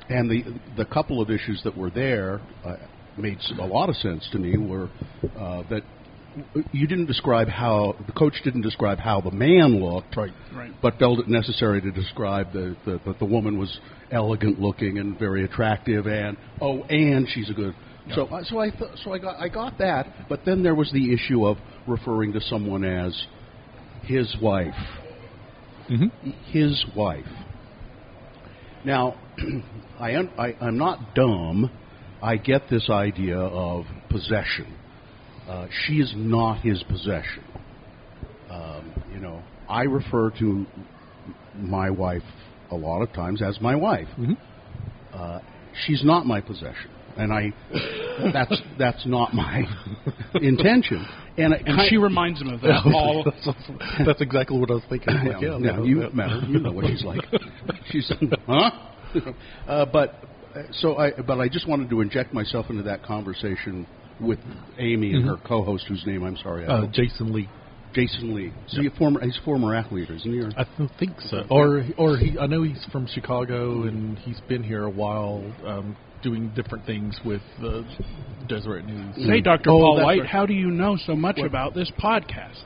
And 0.08 0.30
the 0.30 0.44
the 0.76 0.84
couple 0.84 1.20
of 1.20 1.30
issues 1.30 1.62
that 1.64 1.76
were 1.76 1.90
there 1.90 2.40
uh, 2.64 2.76
made 3.16 3.38
a 3.58 3.66
lot 3.66 3.88
of 3.88 3.96
sense 3.96 4.28
to 4.32 4.38
me. 4.38 4.56
Were 4.58 4.88
uh, 5.38 5.62
that 5.70 5.82
you 6.72 6.86
didn't 6.86 7.06
describe 7.06 7.48
how 7.48 7.94
the 8.06 8.12
coach 8.12 8.34
didn't 8.44 8.62
describe 8.62 8.98
how 8.98 9.20
the 9.20 9.30
man 9.30 9.82
looked, 9.82 10.16
Right. 10.16 10.32
Right. 10.54 10.72
but 10.80 10.98
felt 10.98 11.18
it 11.20 11.28
necessary 11.28 11.80
to 11.82 11.90
describe 11.90 12.52
the, 12.52 12.76
the 12.84 13.00
that 13.06 13.18
the 13.18 13.24
woman 13.26 13.58
was 13.58 13.78
elegant 14.10 14.58
looking 14.60 14.98
and 14.98 15.18
very 15.18 15.44
attractive, 15.44 16.06
and 16.06 16.36
oh, 16.60 16.82
and 16.84 17.26
she's 17.28 17.50
a 17.50 17.54
good 17.54 17.74
So, 18.14 18.28
so 18.44 18.58
I, 18.58 18.70
th- 18.70 18.90
so 19.04 19.12
I 19.12 19.18
got, 19.18 19.38
I 19.40 19.48
got 19.48 19.78
that, 19.78 20.28
but 20.28 20.40
then 20.44 20.62
there 20.62 20.74
was 20.74 20.90
the 20.92 21.12
issue 21.14 21.46
of 21.46 21.56
referring 21.86 22.32
to 22.32 22.40
someone 22.40 22.84
as 22.84 23.14
his 24.02 24.34
wife, 24.42 24.74
Mm-hmm. 25.90 26.30
his 26.52 26.84
wife. 26.96 27.26
Now, 28.84 29.16
I 30.00 30.12
am, 30.12 30.30
I, 30.38 30.56
I'm 30.60 30.78
not 30.78 31.14
dumb. 31.14 31.70
I 32.22 32.36
get 32.36 32.62
this 32.70 32.88
idea 32.88 33.36
of 33.38 33.84
possession. 34.08 34.74
Uh, 35.48 35.66
she 35.86 35.94
is 35.94 36.12
not 36.16 36.60
his 36.60 36.82
possession. 36.84 37.44
Um, 38.50 38.92
you 39.12 39.18
know, 39.20 39.42
I 39.68 39.82
refer 39.82 40.30
to 40.38 40.66
my 41.56 41.90
wife 41.90 42.22
a 42.70 42.76
lot 42.76 43.02
of 43.02 43.12
times 43.12 43.42
as 43.42 43.60
my 43.60 43.74
wife. 43.74 44.08
Mm-hmm. 44.18 44.32
Uh, 45.12 45.40
she's 45.86 46.04
not 46.04 46.26
my 46.26 46.40
possession, 46.40 46.90
and 47.16 47.32
I 47.32 47.52
that's 48.32 48.60
that's 48.78 49.06
not 49.06 49.34
my 49.34 49.62
intention. 50.34 51.06
And, 51.36 51.54
And 51.54 51.88
she 51.88 51.96
reminds 51.96 52.40
him 52.42 52.48
of 52.48 52.60
that 52.60 52.82
all. 52.94 53.24
that's, 53.44 53.58
that's 54.06 54.20
exactly 54.20 54.58
what 54.58 54.70
I 54.70 54.74
was 54.74 54.82
thinking. 54.88 55.14
yeah, 55.14 55.32
Like, 55.32 55.42
yeah, 55.42 55.58
yeah, 55.58 55.78
yeah, 55.78 55.82
you 55.82 56.10
met 56.12 56.30
her. 56.30 56.40
You 56.46 56.60
know 56.60 56.72
what 56.72 56.86
she's 56.86 57.04
like. 57.04 57.20
She's 57.90 58.10
huh? 58.46 58.70
Uh, 59.66 59.86
but 59.86 60.24
uh, 60.54 60.62
so 60.72 60.96
I 60.96 61.12
but 61.12 61.38
I 61.40 61.48
just 61.48 61.66
wanted 61.68 61.90
to 61.90 62.00
inject 62.00 62.32
myself 62.32 62.66
into 62.70 62.82
that 62.84 63.02
conversation 63.02 63.86
with 64.22 64.38
Amy 64.78 65.12
and 65.14 65.24
her 65.26 65.36
co-host, 65.36 65.84
whose 65.88 66.04
name 66.06 66.22
I'm 66.24 66.36
sorry, 66.38 66.66
I 66.66 66.68
Uh, 66.82 66.86
Jason 66.86 67.32
Lee. 67.32 67.48
Jason 67.94 68.34
Lee. 68.34 68.52
So 68.68 68.80
he 68.80 68.86
a 68.86 68.90
former 68.90 69.20
he's 69.20 69.36
a 69.36 69.44
former 69.44 69.74
athlete, 69.74 70.08
isn't 70.08 70.32
he? 70.32 70.40
Or- 70.40 70.50
I 70.56 70.64
don't 70.78 70.90
think 70.98 71.20
so. 71.20 71.44
Or 71.50 71.84
or 71.98 72.16
he 72.16 72.38
I 72.38 72.46
know 72.46 72.62
he's 72.62 72.82
from 72.90 73.06
Chicago 73.06 73.82
and 73.82 74.18
he's 74.20 74.40
been 74.48 74.62
here 74.62 74.84
a 74.84 74.90
while 74.90 75.44
um, 75.66 75.94
doing 76.22 76.48
different 76.54 76.86
things 76.86 77.18
with 77.24 77.42
uh, 77.62 77.82
Deseret 78.48 78.86
News. 78.86 79.26
Say, 79.26 79.40
Dr. 79.40 79.70
Oh, 79.70 79.78
Paul 79.78 80.02
White, 80.04 80.20
right. 80.20 80.26
how 80.28 80.46
do 80.46 80.54
you 80.54 80.70
know 80.70 80.96
so 81.04 81.14
much 81.16 81.38
about 81.38 81.74
this 81.74 81.90
podcast? 82.02 82.62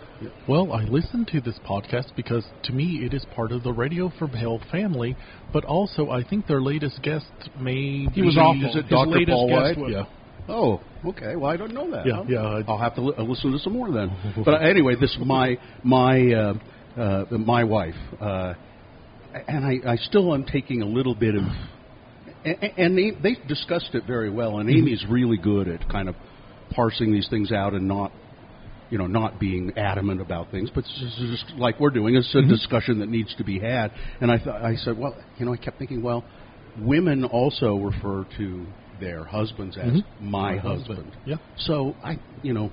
Well, 0.49 0.73
I 0.73 0.85
listen 0.85 1.27
to 1.33 1.41
this 1.41 1.59
podcast 1.69 2.15
because 2.17 2.45
to 2.65 2.73
me 2.73 3.01
it 3.05 3.13
is 3.13 3.25
part 3.35 3.53
of 3.53 3.63
the 3.65 3.73
Radio 3.73 4.13
from 4.19 4.31
Hell 4.31 4.61
family, 4.71 5.17
but 5.53 5.65
also 5.65 6.11
I 6.11 6.23
think 6.23 6.47
their 6.47 6.63
latest 6.63 7.03
guest 7.03 7.27
may 7.61 8.07
He 8.15 8.23
was 8.23 8.35
be- 8.35 8.41
awful. 8.41 8.69
Is 8.71 8.77
it 8.77 8.83
His 8.83 8.91
Dr. 8.91 9.11
latest 9.11 9.29
Paul 9.35 9.49
guest 9.49 9.63
White? 9.63 9.79
was- 9.79 9.93
Yeah. 9.93 10.05
Oh, 10.49 10.81
okay. 11.05 11.37
Well, 11.37 11.51
I 11.51 11.57
don't 11.57 11.75
know 11.75 11.91
that. 11.91 12.07
Yeah, 12.07 12.15
Huh? 12.17 12.25
yeah, 12.29 12.43
I- 12.43 12.63
I'll 12.69 12.79
have 12.79 12.95
to 12.97 13.01
li- 13.01 13.15
uh, 13.19 13.23
listen 13.23 13.53
to 13.53 13.59
some 13.59 13.73
more 13.73 13.91
then. 13.93 14.11
but 14.45 14.63
anyway, 14.63 14.95
this 15.01 15.17
my 15.25 15.59
my 15.83 16.33
uh, 16.33 16.55
uh, 16.97 17.25
my 17.31 17.65
wife, 17.65 17.95
uh, 18.21 18.55
and 19.49 19.65
I, 19.65 19.93
I 19.93 19.97
still 19.97 20.33
am 20.35 20.45
taking 20.45 20.83
a 20.83 20.87
little 20.87 21.15
bit 21.15 21.35
of, 21.35 21.43
and, 22.45 22.57
and 22.79 22.99
they, 22.99 23.11
they 23.23 23.37
discussed 23.49 23.95
it 23.95 24.05
very 24.07 24.31
well, 24.31 24.59
and 24.59 24.71
Amy's 24.71 25.05
really 25.09 25.37
good 25.37 25.69
at 25.69 25.89
kind 25.91 26.09
of 26.09 26.15
parsing 26.71 27.13
these 27.13 27.29
things 27.29 27.53
out 27.53 27.75
and 27.75 27.87
not. 27.89 28.13
You 28.89 28.99
know, 28.99 29.09
not 29.09 29.41
being 29.41 29.73
adamant 29.77 30.21
about 30.21 30.53
things, 30.53 30.71
but 30.73 30.85
it's 30.85 31.01
just, 31.01 31.19
just 31.49 31.59
like 31.59 31.81
we're 31.81 31.91
doing. 31.91 32.15
It's 32.15 32.33
a 32.37 32.43
discussion 32.43 33.01
that 33.01 33.09
needs 33.09 33.35
to 33.35 33.43
be 33.43 33.59
had. 33.59 33.91
And 34.21 34.31
I, 34.31 34.37
th- 34.37 34.47
I 34.47 34.77
said, 34.77 34.97
well, 34.97 35.13
you 35.39 35.45
know, 35.45 35.53
I 35.53 35.57
kept 35.57 35.77
thinking, 35.81 36.03
well, 36.05 36.25
women 36.79 37.25
also 37.25 37.75
refer 37.79 38.25
to 38.39 38.65
their 39.01 39.25
husbands 39.25 39.77
as 39.77 39.93
mm-hmm. 39.93 40.31
my, 40.31 40.55
My 40.55 40.59
husband. 40.61 40.87
husband. 40.99 41.17
Yeah. 41.25 41.37
So 41.59 41.95
I, 42.03 42.19
you 42.43 42.53
know, 42.53 42.71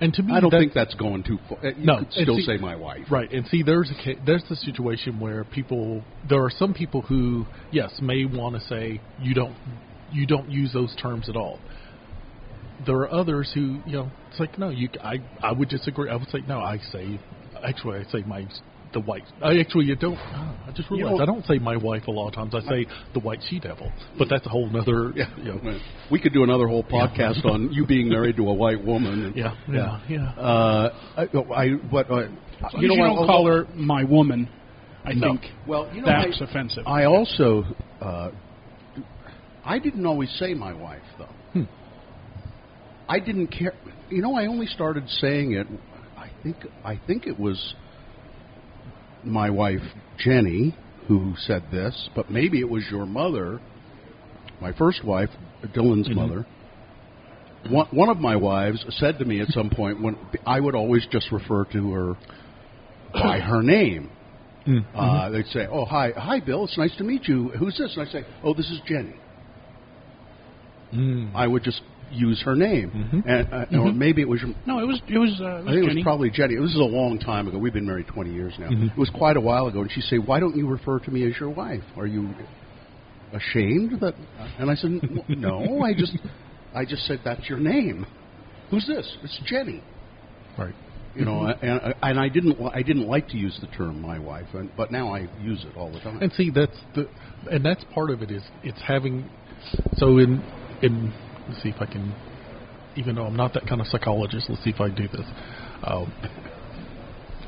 And 0.00 0.12
to 0.14 0.22
me, 0.22 0.32
I 0.34 0.40
don't 0.40 0.50
that- 0.50 0.58
think 0.60 0.74
that's 0.74 0.94
going 0.94 1.22
too 1.22 1.38
far. 1.48 1.58
You 1.70 1.84
No, 1.86 1.98
could 2.00 2.12
still 2.12 2.36
see- 2.36 2.42
say 2.46 2.56
my 2.58 2.76
wife. 2.76 3.10
Right, 3.10 3.30
and 3.32 3.46
see, 3.46 3.62
there's 3.62 3.90
a 3.90 3.94
ca- 3.94 4.20
there's 4.24 4.44
the 4.48 4.56
situation 4.56 5.18
where 5.20 5.44
people 5.44 6.02
there 6.28 6.42
are 6.44 6.50
some 6.50 6.74
people 6.74 7.00
who 7.02 7.46
yes 7.72 7.92
may 8.00 8.24
want 8.24 8.54
to 8.56 8.60
say 8.68 9.00
you 9.20 9.34
don't 9.34 9.54
you 10.12 10.26
don't 10.26 10.50
use 10.50 10.72
those 10.72 10.94
terms 10.96 11.28
at 11.28 11.36
all. 11.36 11.58
There 12.86 12.96
are 12.96 13.10
others 13.10 13.50
who 13.54 13.80
you 13.86 13.92
know 13.92 14.10
it's 14.30 14.38
like 14.38 14.58
no 14.58 14.68
you 14.68 14.88
I 15.02 15.16
I 15.42 15.52
would 15.52 15.68
disagree. 15.70 16.10
I 16.10 16.16
would 16.16 16.28
say 16.28 16.40
no. 16.46 16.60
I 16.60 16.78
say 16.92 17.18
actually 17.64 17.98
I 18.00 18.04
say 18.12 18.22
my 18.26 18.46
the 18.92 19.00
white. 19.00 19.24
I 19.42 19.58
actually 19.58 19.86
you 19.86 19.96
don't. 19.96 20.16
oh, 20.16 20.56
I 20.66 20.72
just 20.72 20.90
realized 20.90 21.16
know- 21.18 21.22
I 21.22 21.26
don't 21.26 21.44
say 21.46 21.58
my 21.58 21.76
wife 21.76 22.06
a 22.06 22.10
lot 22.10 22.28
of 22.28 22.34
times. 22.34 22.54
I 22.54 22.60
say 22.68 22.86
the 23.14 23.20
white 23.20 23.40
she 23.48 23.58
devil, 23.60 23.92
but 24.18 24.28
that's 24.28 24.46
a 24.46 24.48
whole 24.48 24.68
other. 24.76 25.12
Yeah, 25.14 25.26
You 25.36 25.44
know, 25.54 25.78
we 26.10 26.20
could 26.20 26.32
do 26.32 26.44
another 26.44 26.66
whole 26.68 26.84
podcast 26.84 27.44
on 27.44 27.72
you 27.72 27.86
being 27.86 28.08
married 28.08 28.36
to 28.36 28.48
a 28.48 28.54
white 28.54 28.82
woman. 28.84 29.26
And, 29.26 29.36
yeah, 29.42 29.54
yeah, 29.70 30.00
yeah. 30.08 30.30
Uh, 30.30 30.98
I, 31.16 31.22
I 31.54 31.68
what 31.90 32.10
uh, 32.10 32.28
So 32.70 32.78
you 32.80 32.88
know 32.88 32.94
you 32.94 33.02
don't 33.02 33.26
call 33.26 33.46
her 33.46 33.66
my 33.74 34.04
woman. 34.04 34.48
I 35.04 35.12
No. 35.12 35.32
think 35.36 35.52
Well, 35.66 35.88
you 35.94 36.00
know, 36.00 36.06
that's 36.08 36.40
I- 36.40 36.44
offensive. 36.44 36.84
I 36.86 37.04
also, 37.04 37.64
uh, 38.00 38.30
I 39.64 39.78
didn't 39.78 40.06
always 40.06 40.30
say 40.38 40.54
my 40.54 40.72
wife 40.72 41.02
though. 41.18 41.24
Hmm. 41.52 41.62
I 43.08 43.20
didn't 43.20 43.48
care. 43.48 43.74
You 44.10 44.22
know, 44.22 44.34
I 44.36 44.46
only 44.46 44.66
started 44.66 45.08
saying 45.08 45.52
it. 45.52 45.66
I 46.16 46.30
think 46.42 46.56
I 46.84 47.00
think 47.06 47.26
it 47.26 47.38
was 47.38 47.74
my 49.24 49.50
wife 49.50 49.80
Jenny 50.18 50.76
who 51.08 51.34
said 51.38 51.64
this, 51.70 52.08
but 52.16 52.30
maybe 52.30 52.58
it 52.60 52.68
was 52.68 52.84
your 52.90 53.06
mother, 53.06 53.60
my 54.60 54.72
first 54.72 55.04
wife, 55.04 55.30
Dylan's 55.74 56.08
Mm-hmm. 56.08 56.18
mother. 56.18 56.46
One, 57.68 57.86
one 57.90 58.08
of 58.08 58.18
my 58.18 58.36
wives 58.36 58.84
said 58.90 59.18
to 59.18 59.24
me 59.24 59.40
at 59.40 59.48
some 59.48 59.70
point 59.70 60.00
when 60.02 60.16
I 60.46 60.60
would 60.60 60.74
always 60.74 61.06
just 61.10 61.30
refer 61.32 61.64
to 61.72 61.92
her 61.92 62.14
by 63.12 63.40
her 63.40 63.62
name. 63.62 64.10
Mm-hmm. 64.66 64.96
Uh, 64.98 65.30
they'd 65.30 65.46
say, 65.46 65.66
"Oh, 65.70 65.84
hi, 65.84 66.12
hi, 66.16 66.40
Bill. 66.40 66.64
It's 66.64 66.76
nice 66.78 66.94
to 66.96 67.04
meet 67.04 67.26
you. 67.28 67.48
Who's 67.50 67.76
this?" 67.78 67.96
And 67.96 68.08
I 68.08 68.10
say, 68.10 68.24
"Oh, 68.42 68.52
this 68.54 68.70
is 68.70 68.80
Jenny." 68.86 69.14
Mm. 70.94 71.34
I 71.34 71.46
would 71.46 71.62
just 71.64 71.82
use 72.10 72.40
her 72.42 72.54
name, 72.54 72.90
Mhm. 72.90 73.22
and 73.26 73.76
uh, 73.76 73.80
or 73.82 73.92
maybe 73.92 74.22
it 74.22 74.28
was. 74.28 74.40
your- 74.42 74.54
no, 74.66 74.78
it 74.78 74.86
was 74.86 75.00
it 75.08 75.18
was. 75.18 75.40
Uh, 75.40 75.44
it 75.44 75.48
I 75.48 75.56
was 75.58 75.64
think 75.66 75.76
it 75.90 75.94
was 75.96 76.02
probably 76.04 76.30
Jenny. 76.30 76.54
This 76.56 76.70
is 76.70 76.76
a 76.76 76.84
long 76.84 77.18
time 77.18 77.48
ago. 77.48 77.58
We've 77.58 77.72
been 77.72 77.86
married 77.86 78.06
twenty 78.06 78.32
years 78.32 78.54
now. 78.58 78.68
Mhm. 78.68 78.90
It 78.92 78.96
was 78.98 79.10
quite 79.10 79.36
a 79.36 79.40
while 79.40 79.66
ago, 79.66 79.80
and 79.82 79.90
she 79.90 80.00
said, 80.00 80.26
"Why 80.26 80.40
don't 80.40 80.56
you 80.56 80.66
refer 80.66 80.98
to 81.00 81.10
me 81.10 81.24
as 81.24 81.38
your 81.40 81.50
wife? 81.50 81.82
Are 81.96 82.06
you 82.06 82.28
ashamed 83.32 84.00
that?" 84.00 84.14
And 84.58 84.70
I 84.70 84.74
said, 84.74 84.90
"No, 85.28 85.82
I 85.82 85.94
just, 85.94 86.16
I 86.74 86.84
just 86.84 87.06
said 87.06 87.20
that's 87.24 87.48
your 87.48 87.58
name. 87.58 88.06
Who's 88.70 88.86
this? 88.86 89.16
It's 89.22 89.38
Jenny." 89.44 89.82
Right. 90.58 90.74
You 91.14 91.24
know, 91.24 91.46
and 91.46 91.94
and 92.02 92.20
I 92.20 92.28
didn't 92.28 92.58
I 92.74 92.82
didn't 92.82 93.08
like 93.08 93.28
to 93.28 93.38
use 93.38 93.58
the 93.60 93.68
term 93.68 94.02
my 94.02 94.18
wife, 94.18 94.48
and, 94.52 94.70
but 94.76 94.90
now 94.92 95.14
I 95.14 95.28
use 95.40 95.64
it 95.64 95.76
all 95.76 95.90
the 95.90 96.00
time. 96.00 96.18
And 96.20 96.30
see, 96.34 96.50
that's 96.50 96.76
the, 96.94 97.08
and 97.50 97.64
that's 97.64 97.82
part 97.94 98.10
of 98.10 98.20
it 98.22 98.30
is 98.30 98.42
it's 98.62 98.80
having. 98.82 99.24
So 99.96 100.18
in 100.18 100.42
in 100.82 101.12
let's 101.48 101.62
see 101.62 101.70
if 101.70 101.80
I 101.80 101.86
can, 101.86 102.14
even 102.96 103.14
though 103.14 103.26
I'm 103.26 103.36
not 103.36 103.52
that 103.54 103.66
kind 103.68 103.80
of 103.80 103.86
psychologist, 103.88 104.48
let's 104.48 104.62
see 104.64 104.70
if 104.70 104.80
I 104.80 104.88
do 104.88 105.08
this. 105.08 105.26
Um, 105.84 106.12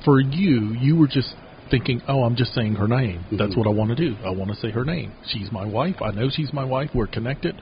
for 0.05 0.21
you, 0.21 0.75
you 0.81 0.97
were 0.97 1.09
just 1.09 1.35
thinking, 1.71 2.01
oh, 2.09 2.23
I'm 2.25 2.37
just 2.37 2.55
saying 2.55 2.75
her 2.77 2.89
name. 2.89 3.25
That's 3.33 3.53
Mhm. 3.53 3.57
what 3.57 3.67
I 3.67 3.71
want 3.71 3.91
to 3.91 3.97
do. 3.97 4.17
I 4.25 4.31
want 4.31 4.51
to 4.51 4.57
say 4.57 4.71
her 4.71 4.85
name. 4.85 5.13
She's 5.27 5.51
my 5.53 5.67
wife. 5.67 6.01
I 6.01 6.13
know 6.13 6.31
she's 6.31 6.53
my 6.53 6.65
wife. 6.65 6.91
We're 6.95 7.09
connected. 7.09 7.61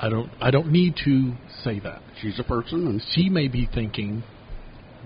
I 0.00 0.08
don't. 0.08 0.30
I 0.40 0.50
don't 0.50 0.70
need 0.70 0.96
to 1.04 1.34
say 1.62 1.78
that. 1.80 2.02
She's 2.20 2.38
a 2.38 2.44
person, 2.44 2.86
and 2.86 3.02
She 3.12 3.28
may 3.28 3.48
be 3.48 3.66
thinking, 3.66 4.22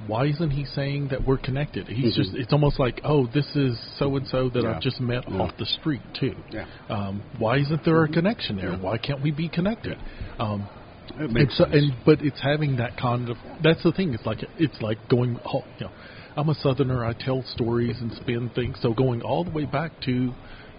why 0.07 0.27
isn't 0.27 0.51
he 0.51 0.65
saying 0.65 1.09
that 1.09 1.27
we're 1.27 1.39
connected? 1.39 1.89
He's 1.89 2.13
Mhm. 2.15 2.17
just, 2.17 2.35
it's 2.35 2.53
almost 2.53 2.79
like, 2.79 3.01
oh, 3.05 3.27
this 3.27 3.55
is 3.57 3.79
so 3.99 4.17
and 4.17 4.27
so 4.27 4.49
that 4.51 4.63
Yeah. 4.63 4.71
I've 4.77 4.81
just 4.81 5.01
met 5.01 5.25
Yeah. 5.31 5.39
off 5.43 5.57
the 5.57 5.67
street, 5.67 6.03
too. 6.15 6.35
yeah, 6.51 6.65
Um, 6.89 7.23
why 7.39 7.57
isn't 7.59 7.85
there 7.85 8.03
a 8.05 8.09
connection 8.09 8.57
there? 8.57 8.71
Yeah. 8.71 8.77
Why 8.79 8.99
can't 8.99 9.21
we 9.21 9.31
be 9.31 9.49
connected? 9.49 9.99
Um, 10.39 10.67
it 11.11 11.17
and 11.25 11.33
makes 11.33 11.57
so, 11.57 11.65
sense. 11.65 11.75
and 11.77 11.93
but 12.05 12.23
it's 12.23 12.41
having 12.41 12.77
that 12.77 12.97
kind 12.97 13.29
of 13.29 13.37
that's 13.63 13.83
the 13.83 13.93
thing. 13.93 14.15
It's 14.15 14.25
like 14.27 14.45
it's 14.59 14.81
like 14.83 15.09
going. 15.09 15.37
all- 15.45 15.65
You 15.79 15.87
know, 15.87 15.93
I'm 16.37 16.49
a 16.49 16.55
Southerner. 16.55 17.05
I 17.05 17.13
tell 17.15 17.43
stories 17.43 18.01
and 18.01 18.13
spin 18.13 18.51
things. 18.51 18.79
So 18.81 18.93
going 18.93 19.23
all 19.23 19.43
the 19.45 19.51
way 19.51 19.65
back 19.65 19.99
to 20.03 20.33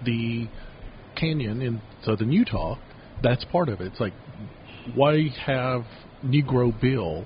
the 0.04 0.48
canyon 1.16 1.62
in 1.62 1.82
southern 2.04 2.32
Utah, 2.32 2.78
that's 3.22 3.44
part 3.46 3.68
of 3.70 3.82
it. 3.82 3.88
It's 3.88 4.00
like 4.00 4.14
why 4.96 5.28
have 5.46 5.86
Negro 6.26 6.72
Bill? 6.80 7.26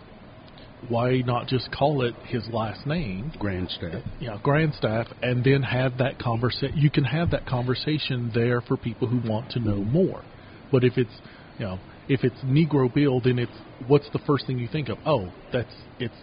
Why 0.89 1.21
not 1.25 1.47
just 1.47 1.71
call 1.71 2.03
it 2.03 2.15
his 2.25 2.47
last 2.51 2.85
name? 2.85 3.31
grandstand. 3.39 4.03
you 4.19 4.27
know, 4.29 4.37
Grandstaff, 4.39 5.11
and 5.21 5.43
then 5.43 5.61
have 5.63 5.97
that 5.97 6.19
conversation. 6.19 6.73
You 6.75 6.89
can 6.91 7.03
have 7.03 7.31
that 7.31 7.45
conversation 7.45 8.31
there 8.33 8.61
for 8.61 8.77
people 8.77 9.07
who 9.07 9.21
want 9.29 9.49
to 9.51 9.59
know 9.59 9.83
more. 9.83 10.23
But 10.71 10.83
if 10.83 10.97
it's, 10.97 11.13
you 11.59 11.65
know, 11.65 11.79
if 12.07 12.23
it's 12.23 12.39
Negro 12.43 12.93
Bill, 12.93 13.21
then 13.23 13.39
it's 13.39 13.51
what's 13.87 14.09
the 14.11 14.19
first 14.19 14.45
thing 14.47 14.57
you 14.59 14.67
think 14.71 14.89
of? 14.89 14.97
Oh, 15.05 15.31
that's 15.51 15.73
it's 15.99 16.15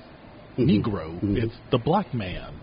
Mhm. 0.58 0.82
Negro. 0.82 1.22
Mhm. 1.22 1.36
It's 1.44 1.54
the 1.70 1.78
black 1.78 2.12
man, 2.12 2.54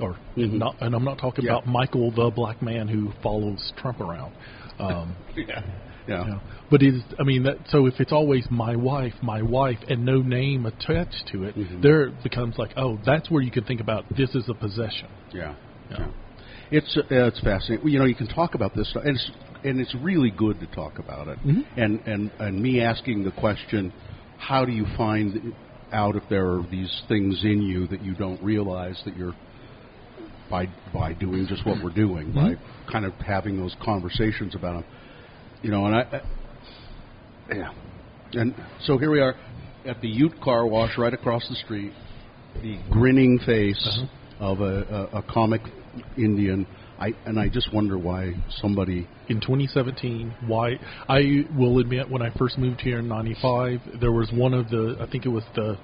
or 0.00 0.16
Mhm. 0.36 0.58
not. 0.58 0.76
And 0.80 0.94
I'm 0.94 1.04
not 1.04 1.18
talking 1.18 1.44
Yeah. 1.44 1.52
about 1.52 1.66
Michael 1.66 2.10
the 2.12 2.30
black 2.30 2.62
man 2.62 2.88
who 2.88 3.12
follows 3.22 3.72
Trump 3.76 4.00
around. 4.00 4.32
Um, 4.78 5.14
Yeah, 5.36 5.62
yeah. 6.08 6.26
yeah. 6.26 6.38
But 6.70 6.82
it 6.82 6.94
is, 6.94 7.02
I 7.18 7.24
mean, 7.24 7.42
that, 7.44 7.58
so 7.68 7.86
if 7.86 8.00
it's 8.00 8.12
always 8.12 8.46
my 8.50 8.76
wife, 8.76 9.14
my 9.22 9.42
wife, 9.42 9.78
and 9.88 10.04
no 10.04 10.22
name 10.22 10.66
attached 10.66 11.28
to 11.32 11.44
it, 11.44 11.56
Mhm. 11.56 11.82
there 11.82 12.02
it 12.04 12.22
becomes 12.22 12.56
like, 12.58 12.72
oh, 12.76 12.98
that's 13.04 13.30
where 13.30 13.42
you 13.42 13.50
can 13.50 13.64
think 13.64 13.80
about 13.80 14.04
this 14.16 14.34
is 14.34 14.48
a 14.48 14.54
possession. 14.54 15.08
Yeah. 15.32 15.54
Yeah. 15.90 15.98
yeah. 15.98 16.06
It's 16.70 16.96
uh, 16.96 17.02
it's 17.10 17.40
fascinating. 17.40 17.86
You 17.88 17.98
know, 17.98 18.06
you 18.06 18.14
can 18.14 18.28
talk 18.28 18.54
about 18.54 18.74
this 18.74 18.88
stuff, 18.90 19.02
and 19.04 19.16
it's 19.16 19.30
and 19.62 19.80
it's 19.80 19.94
really 19.96 20.30
good 20.30 20.58
to 20.60 20.66
talk 20.66 20.98
about 20.98 21.28
it. 21.28 21.38
And 21.76 22.00
and 22.06 22.30
and 22.38 22.62
me 22.62 22.80
asking 22.80 23.24
the 23.24 23.30
question, 23.32 23.92
how 24.38 24.64
do 24.64 24.72
you 24.72 24.86
find 24.96 25.52
out 25.92 26.16
if 26.16 26.22
there 26.30 26.50
are 26.50 26.62
these 26.70 27.02
things 27.08 27.44
in 27.44 27.60
you 27.60 27.86
that 27.88 28.02
you 28.02 28.14
don't 28.14 28.42
realize 28.42 28.98
that 29.04 29.14
you're 29.16 29.34
by 30.50 30.66
by 30.92 31.12
doing 31.12 31.46
just 31.46 31.64
what 31.66 31.82
we're 31.82 31.90
doing, 31.94 32.32
by 32.32 32.54
kind 32.90 33.04
of 33.04 33.12
having 33.26 33.58
those 33.58 33.76
conversations 33.82 34.54
about 34.54 34.74
them. 34.74 34.84
You 35.62 35.70
know, 35.70 35.86
and 35.86 35.94
I, 35.94 36.00
I 36.00 37.54
yeah, 37.54 37.72
and 38.32 38.54
so 38.84 38.98
here 38.98 39.10
we 39.10 39.20
are 39.20 39.34
at 39.86 40.00
the 40.00 40.08
Ute 40.08 40.40
Car 40.42 40.66
Wash 40.66 40.98
right 40.98 41.14
across 41.14 41.46
the 41.48 41.54
street. 41.56 41.92
The 42.62 42.78
grinning 42.90 43.38
face 43.46 43.82
uh-huh. 43.86 44.44
of 44.44 44.60
a, 44.60 45.08
a, 45.12 45.18
a 45.18 45.22
comic 45.22 45.62
Indian. 46.16 46.66
I 46.98 47.12
and 47.26 47.38
I 47.38 47.48
just 47.48 47.72
wonder 47.72 47.98
why 47.98 48.34
somebody. 48.60 49.08
in 49.28 49.40
2017 49.40 50.34
why 50.46 50.78
i 51.08 51.44
will 51.56 51.78
admit 51.78 52.08
when 52.10 52.22
i 52.22 52.30
first 52.38 52.58
moved 52.58 52.80
here 52.80 52.98
in 52.98 53.08
95 53.08 53.80
there 54.00 54.12
was 54.12 54.30
one 54.32 54.52
of 54.52 54.68
the 54.68 54.96
i 55.00 55.10
think 55.10 55.24
it 55.24 55.30
was 55.30 55.44
the 55.54 55.76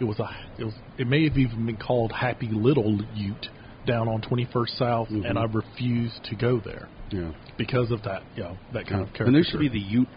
it 0.00 0.04
was 0.04 0.18
a 0.18 0.28
it 0.58 0.64
was 0.64 0.74
it 0.98 1.06
may 1.06 1.24
have 1.24 1.36
even 1.38 1.66
been 1.66 1.76
called 1.76 2.12
happy 2.12 2.48
little 2.52 2.98
ute 3.14 3.46
down 3.86 4.08
on 4.08 4.20
21st 4.20 4.78
south 4.78 5.08
and 5.10 5.24
mm-hmm. 5.24 5.38
i 5.38 5.44
refused 5.44 6.22
to 6.24 6.34
go 6.36 6.60
there 6.64 6.88
Yeah, 7.10 7.32
because 7.58 7.90
of 7.90 8.02
that 8.02 8.22
you 8.34 8.42
know 8.44 8.56
that 8.72 8.86
kind 8.86 9.02
of 9.02 9.08
character 9.08 9.24
and 9.24 9.34
there 9.34 9.44
should 9.44 9.60
be 9.60 9.68
the 9.68 9.78
Ute. 9.78 10.08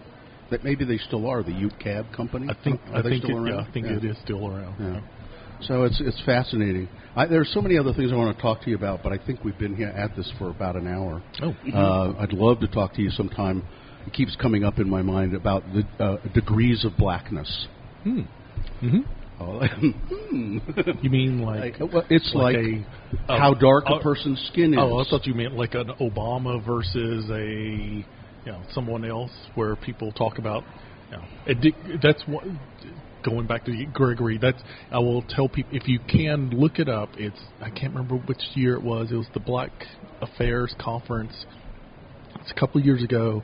That 0.51 0.63
maybe 0.63 0.83
they 0.83 0.97
still 0.97 1.27
are 1.27 1.43
the 1.43 1.51
Ute 1.51 1.77
Cab 1.79 2.07
Company. 2.15 2.47
i 2.49 2.55
think 2.63 2.81
are 2.87 2.95
i 2.97 3.01
they 3.03 3.09
think 3.11 3.25
still 3.25 3.37
it, 3.45 3.49
around? 3.51 3.59
yeah, 3.63 3.69
i 3.69 3.71
think 3.71 3.85
Yeah. 3.85 3.97
it 3.97 4.03
is 4.05 4.17
still 4.23 4.47
around 4.47 4.75
Yeah. 4.79 5.01
So 5.67 5.83
it's 5.83 5.99
it's 6.01 6.19
fascinating. 6.25 6.87
I, 7.15 7.25
there's 7.27 7.51
so 7.53 7.61
many 7.61 7.77
other 7.77 7.93
things 7.93 8.11
I 8.11 8.15
want 8.15 8.35
to 8.35 8.41
talk 8.41 8.61
to 8.63 8.69
you 8.69 8.75
about, 8.77 9.03
but 9.03 9.11
I 9.11 9.17
think 9.17 9.43
we've 9.43 9.57
been 9.59 9.75
here 9.75 9.89
at 9.89 10.15
this 10.15 10.31
for 10.39 10.49
about 10.49 10.75
an 10.77 10.87
hour. 10.87 11.21
oh 11.43 11.53
Uh, 11.73 12.13
I'd 12.17 12.31
love 12.33 12.61
to 12.61 12.67
talk 12.67 12.93
to 12.95 13.01
you 13.01 13.09
sometime. 13.11 13.63
It 14.07 14.13
keeps 14.13 14.35
coming 14.37 14.63
up 14.63 14.79
in 14.79 14.89
my 14.89 15.01
mind 15.01 15.35
about 15.35 15.63
the 15.73 15.83
uh, 16.03 16.17
degrees 16.33 16.85
of 16.85 16.95
blackness. 16.97 17.67
hmm. 18.03 18.21
hmm 18.79 18.99
Oh, 19.39 19.65
hmm. 19.79 20.57
you 21.01 21.09
mean 21.09 21.41
like, 21.41 21.79
Like, 21.79 21.93
well, 21.93 22.05
it's 22.09 22.31
like, 22.33 22.57
a 22.57 23.37
how 23.37 23.53
dark 23.53 23.85
a 23.87 23.95
uh, 23.95 24.03
person's 24.03 24.39
skin 24.51 24.73
is. 24.73 24.79
Oh, 24.81 24.99
I 24.99 25.05
thought 25.09 25.25
you 25.25 25.33
meant 25.33 25.55
like 25.55 25.75
an 25.75 25.91
Obama 26.01 26.63
versus 26.65 27.29
a 27.29 27.45
you 28.45 28.51
know 28.51 28.61
someone 28.73 29.05
else, 29.05 29.31
where 29.55 29.75
people 29.75 30.11
talk 30.11 30.37
about. 30.37 30.63
You 31.11 31.17
know, 31.17 31.61
di- 31.61 31.97
that's 32.01 32.21
what. 32.25 32.43
Going 33.21 33.47
back 33.47 33.65
to 33.65 33.85
Gregory, 33.91 34.37
that's 34.37 34.61
I 34.91 34.99
will 34.99 35.23
tell 35.23 35.49
people 35.49 35.75
if 35.75 35.89
you 35.89 35.99
can 35.99 36.51
look 36.51 36.79
it 36.79 36.87
up. 36.87 37.09
It's 37.17 37.39
I 37.59 37.69
can't 37.69 37.93
remember 37.93 38.15
which 38.15 38.41
year 38.53 38.75
it 38.75 38.81
was. 38.81 39.11
It 39.11 39.15
was 39.15 39.27
the 39.33 39.41
Black 39.41 39.71
Affairs 40.21 40.73
Conference. 40.79 41.33
It's 42.39 42.49
a 42.49 42.53
couple 42.57 42.79
of 42.79 42.85
years 42.85 43.03
ago. 43.03 43.43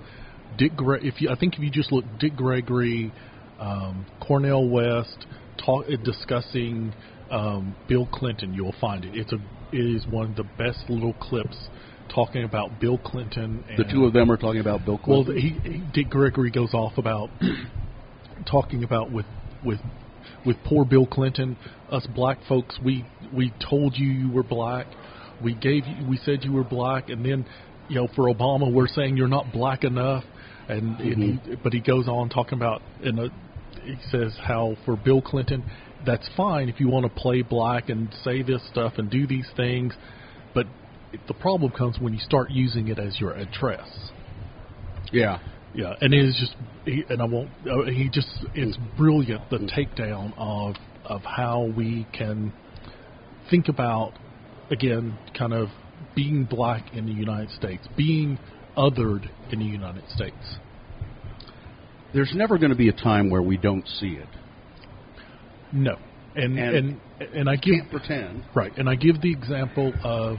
Dick, 0.58 0.78
Gre- 0.78 0.96
if 1.02 1.20
you 1.20 1.30
I 1.30 1.36
think 1.36 1.56
if 1.56 1.60
you 1.60 1.70
just 1.70 1.92
look 1.92 2.06
Dick 2.20 2.38
Gregory, 2.38 3.12
um, 3.60 4.06
Cornel 4.26 4.70
West, 4.70 5.26
talk 5.64 5.86
uh, 5.86 5.96
discussing 6.04 6.94
um, 7.32 7.76
Bill 7.88 8.08
Clinton, 8.12 8.54
you'll 8.54 8.76
find 8.80 9.06
it. 9.06 9.16
It's 9.16 9.32
a 9.32 9.38
it 9.72 9.96
is 9.96 10.06
one 10.08 10.30
of 10.32 10.36
the 10.36 10.44
best 10.58 10.90
little 10.90 11.14
clips 11.14 11.58
talking 12.14 12.44
about 12.44 12.80
Bill 12.80 12.98
Clinton. 12.98 13.64
And, 13.70 13.78
the 13.78 13.92
two 13.92 14.06
of 14.06 14.14
them 14.14 14.32
are 14.32 14.38
talking 14.38 14.62
about 14.62 14.86
Bill 14.86 15.00
Well, 15.08 15.26
Clinton. 15.26 15.60
he, 15.64 15.70
he 15.70 15.84
Dick 15.94 16.10
Gregory 16.10 16.52
goes 16.52 16.74
off 16.74 16.98
about 16.98 17.30
talking 18.50 18.84
about 18.84 19.12
with 19.12 19.26
with 19.64 19.80
with 20.46 20.58
poor 20.66 20.86
Bill 20.86 21.06
Clinton, 21.06 21.58
us 21.92 22.06
black 22.16 22.38
folks. 22.48 22.78
We 22.84 23.06
we 23.34 23.54
told 23.70 23.98
you 23.98 24.08
you 24.08 24.32
were 24.32 24.44
black. 24.44 24.88
We 25.44 25.54
gave 25.54 25.86
you. 25.86 26.08
We 26.08 26.18
said 26.18 26.44
you 26.44 26.54
were 26.54 26.64
black, 26.64 27.10
and 27.10 27.26
then 27.26 27.46
you 27.90 27.96
know 27.96 28.08
for 28.16 28.34
Obama 28.34 28.72
we're 28.72 28.88
saying 28.88 29.18
you're 29.18 29.28
not 29.28 29.52
black 29.52 29.84
enough. 29.84 30.24
And, 30.68 31.00
and 31.00 31.40
he, 31.44 31.56
but 31.64 31.74
he 31.74 31.80
goes 31.80 32.08
on 32.08 32.30
talking 32.30 32.58
about 32.58 32.82
in 33.04 33.20
a 33.20 33.28
he 33.86 33.98
says 34.12 34.38
how 34.42 34.76
for 34.86 34.96
Bill 34.96 35.22
Clinton 35.22 35.64
that's 36.06 36.28
fine 36.38 36.70
if 36.70 36.80
you 36.80 36.88
want 36.88 37.06
to 37.06 37.22
play 37.22 37.42
black 37.42 37.90
and 37.90 38.14
say 38.24 38.44
this 38.44 38.62
stuff 38.70 38.94
and 38.98 39.10
do 39.10 39.26
these 39.26 39.48
things, 39.58 39.94
but 40.54 40.68
the 41.28 41.34
problem 41.34 41.72
comes 41.72 41.98
when 42.00 42.14
you 42.14 42.20
start 42.20 42.52
using 42.52 42.90
it 42.90 43.00
as 43.00 43.20
your 43.20 43.34
address. 43.34 43.88
yeah. 45.12 45.40
Yeah, 45.74 45.94
and 46.00 46.14
it 46.14 46.24
is 46.24 46.38
just, 46.40 46.56
he, 46.86 47.04
and 47.10 47.22
I 47.22 47.26
won't. 47.26 47.50
Uh, 47.70 47.84
he 47.92 48.10
just, 48.10 48.30
it's 48.54 48.78
brilliant 48.98 49.50
the 49.50 49.58
takedown 49.58 50.34
of 50.38 50.76
of 51.04 51.22
how 51.24 51.70
we 51.76 52.08
can 52.14 52.54
think 53.50 53.68
about 53.68 54.14
again, 54.70 55.18
kind 55.38 55.54
of 55.54 55.68
being 56.16 56.46
black 56.46 56.94
in 56.94 57.06
the 57.06 57.12
United 57.12 57.52
States, 57.52 57.88
being 57.98 58.40
othered 58.78 59.30
in 59.52 59.60
the 59.60 59.66
United 59.66 60.04
States. 60.10 60.58
There's 62.14 62.32
never 62.34 62.58
going 62.58 62.70
to 62.72 62.78
be 62.78 62.90
a 62.90 62.94
time 62.94 63.30
where 63.30 63.42
we 63.42 63.58
don't 63.58 63.88
see 64.00 64.14
it. 64.14 64.28
No, 65.72 65.98
and 66.36 66.58
And- 66.58 66.76
and 66.78 67.00
and, 67.34 67.50
I 67.50 67.56
give 67.56 67.76
Can't 67.76 67.92
pretend. 67.92 68.44
Right, 68.54 68.78
and 68.78 68.90
I 68.90 68.96
give 68.96 69.22
the 69.22 69.32
example 69.32 69.94
of 70.04 70.38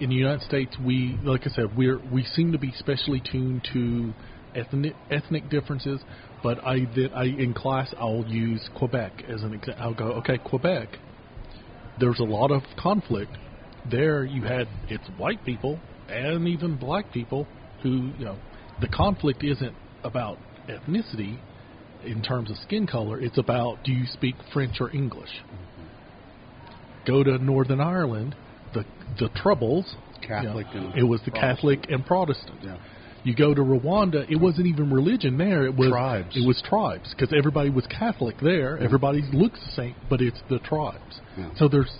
in 0.00 0.10
the 0.10 0.14
United 0.16 0.42
States, 0.42 0.76
we 0.78 1.18
like 1.24 1.46
I 1.46 1.50
said, 1.50 1.76
we're 1.76 1.98
we 2.12 2.24
seem 2.24 2.52
to 2.52 2.58
be 2.58 2.72
specially 2.72 3.20
tuned 3.20 3.64
to 3.72 4.12
ethnic 4.54 4.94
ethnic 5.10 5.48
differences. 5.48 6.00
But 6.42 6.64
I 6.64 6.80
that 6.96 7.10
I 7.14 7.24
in 7.24 7.54
class 7.54 7.92
I'll 7.98 8.24
use 8.26 8.68
Quebec 8.76 9.24
as 9.28 9.42
an 9.42 9.54
example. 9.54 9.82
I'll 9.84 9.94
go, 9.94 10.04
okay, 10.18 10.38
Quebec. 10.38 10.88
There's 11.98 12.20
a 12.20 12.24
lot 12.24 12.50
of 12.52 12.62
conflict 12.76 13.32
there. 13.90 14.24
You 14.24 14.42
had 14.42 14.68
it's 14.88 15.06
white 15.16 15.44
people 15.44 15.80
and 16.08 16.46
even 16.48 16.76
black 16.76 17.12
people 17.12 17.46
who 17.82 18.12
you 18.18 18.24
know 18.24 18.38
the 18.80 18.88
conflict 18.88 19.42
isn't 19.42 19.74
about 20.04 20.38
ethnicity 20.68 21.38
in 22.04 22.22
terms 22.22 22.50
of 22.50 22.56
skin 22.58 22.86
color. 22.86 23.20
It's 23.20 23.38
about 23.38 23.82
do 23.84 23.92
you 23.92 24.06
speak 24.06 24.36
French 24.52 24.80
or 24.80 24.94
English 24.94 25.42
go 27.08 27.24
to 27.24 27.38
Northern 27.38 27.80
Ireland, 27.80 28.36
the 28.74 28.84
the 29.18 29.30
troubles. 29.34 29.96
Catholic 30.20 30.66
you 30.74 30.80
know, 30.80 30.90
and 30.90 30.98
it 30.98 31.04
was 31.04 31.20
the 31.24 31.30
Protestant. 31.30 31.56
Catholic 31.56 31.90
and 31.90 32.06
Protestant. 32.06 32.58
Yeah. 32.62 32.76
You 33.24 33.34
go 33.34 33.52
to 33.52 33.60
Rwanda, 33.60 34.30
it 34.30 34.36
wasn't 34.36 34.66
even 34.68 34.92
religion 34.92 35.38
there. 35.38 35.64
It 35.66 35.74
was 35.74 35.90
Tribes. 35.90 36.36
It 36.36 36.46
was 36.46 36.62
tribes 36.64 37.14
because 37.14 37.34
everybody 37.36 37.68
was 37.68 37.86
Catholic 37.86 38.36
there. 38.40 38.78
Everybody 38.78 39.22
looks 39.32 39.58
the 39.64 39.72
same, 39.72 39.94
but 40.08 40.20
it's 40.20 40.40
the 40.48 40.60
tribes. 40.60 41.20
Yeah. 41.36 41.50
So 41.56 41.68
there's 41.68 41.90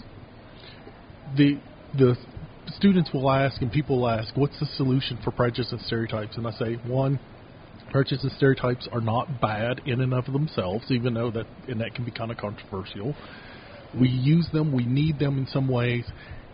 the 1.36 1.58
the 1.96 2.16
students 2.76 3.10
will 3.12 3.30
ask 3.30 3.62
and 3.62 3.72
people 3.72 4.00
will 4.00 4.08
ask, 4.08 4.36
what's 4.36 4.58
the 4.60 4.66
solution 4.76 5.18
for 5.24 5.30
prejudice 5.30 5.72
and 5.72 5.80
stereotypes? 5.80 6.36
And 6.36 6.46
I 6.46 6.52
say, 6.52 6.74
one, 6.86 7.18
prejudice 7.90 8.22
and 8.22 8.32
stereotypes 8.32 8.88
are 8.92 9.00
not 9.00 9.40
bad 9.40 9.80
in 9.86 10.00
and 10.00 10.12
of 10.14 10.26
themselves, 10.26 10.84
even 10.90 11.14
though 11.14 11.30
that 11.30 11.46
and 11.68 11.80
that 11.80 11.94
can 11.94 12.04
be 12.04 12.10
kind 12.10 12.30
of 12.30 12.36
controversial. 12.36 13.14
We 13.98 14.08
use 14.08 14.48
them, 14.52 14.72
we 14.72 14.84
need 14.84 15.18
them 15.18 15.38
in 15.38 15.46
some 15.46 15.68
ways. 15.68 16.04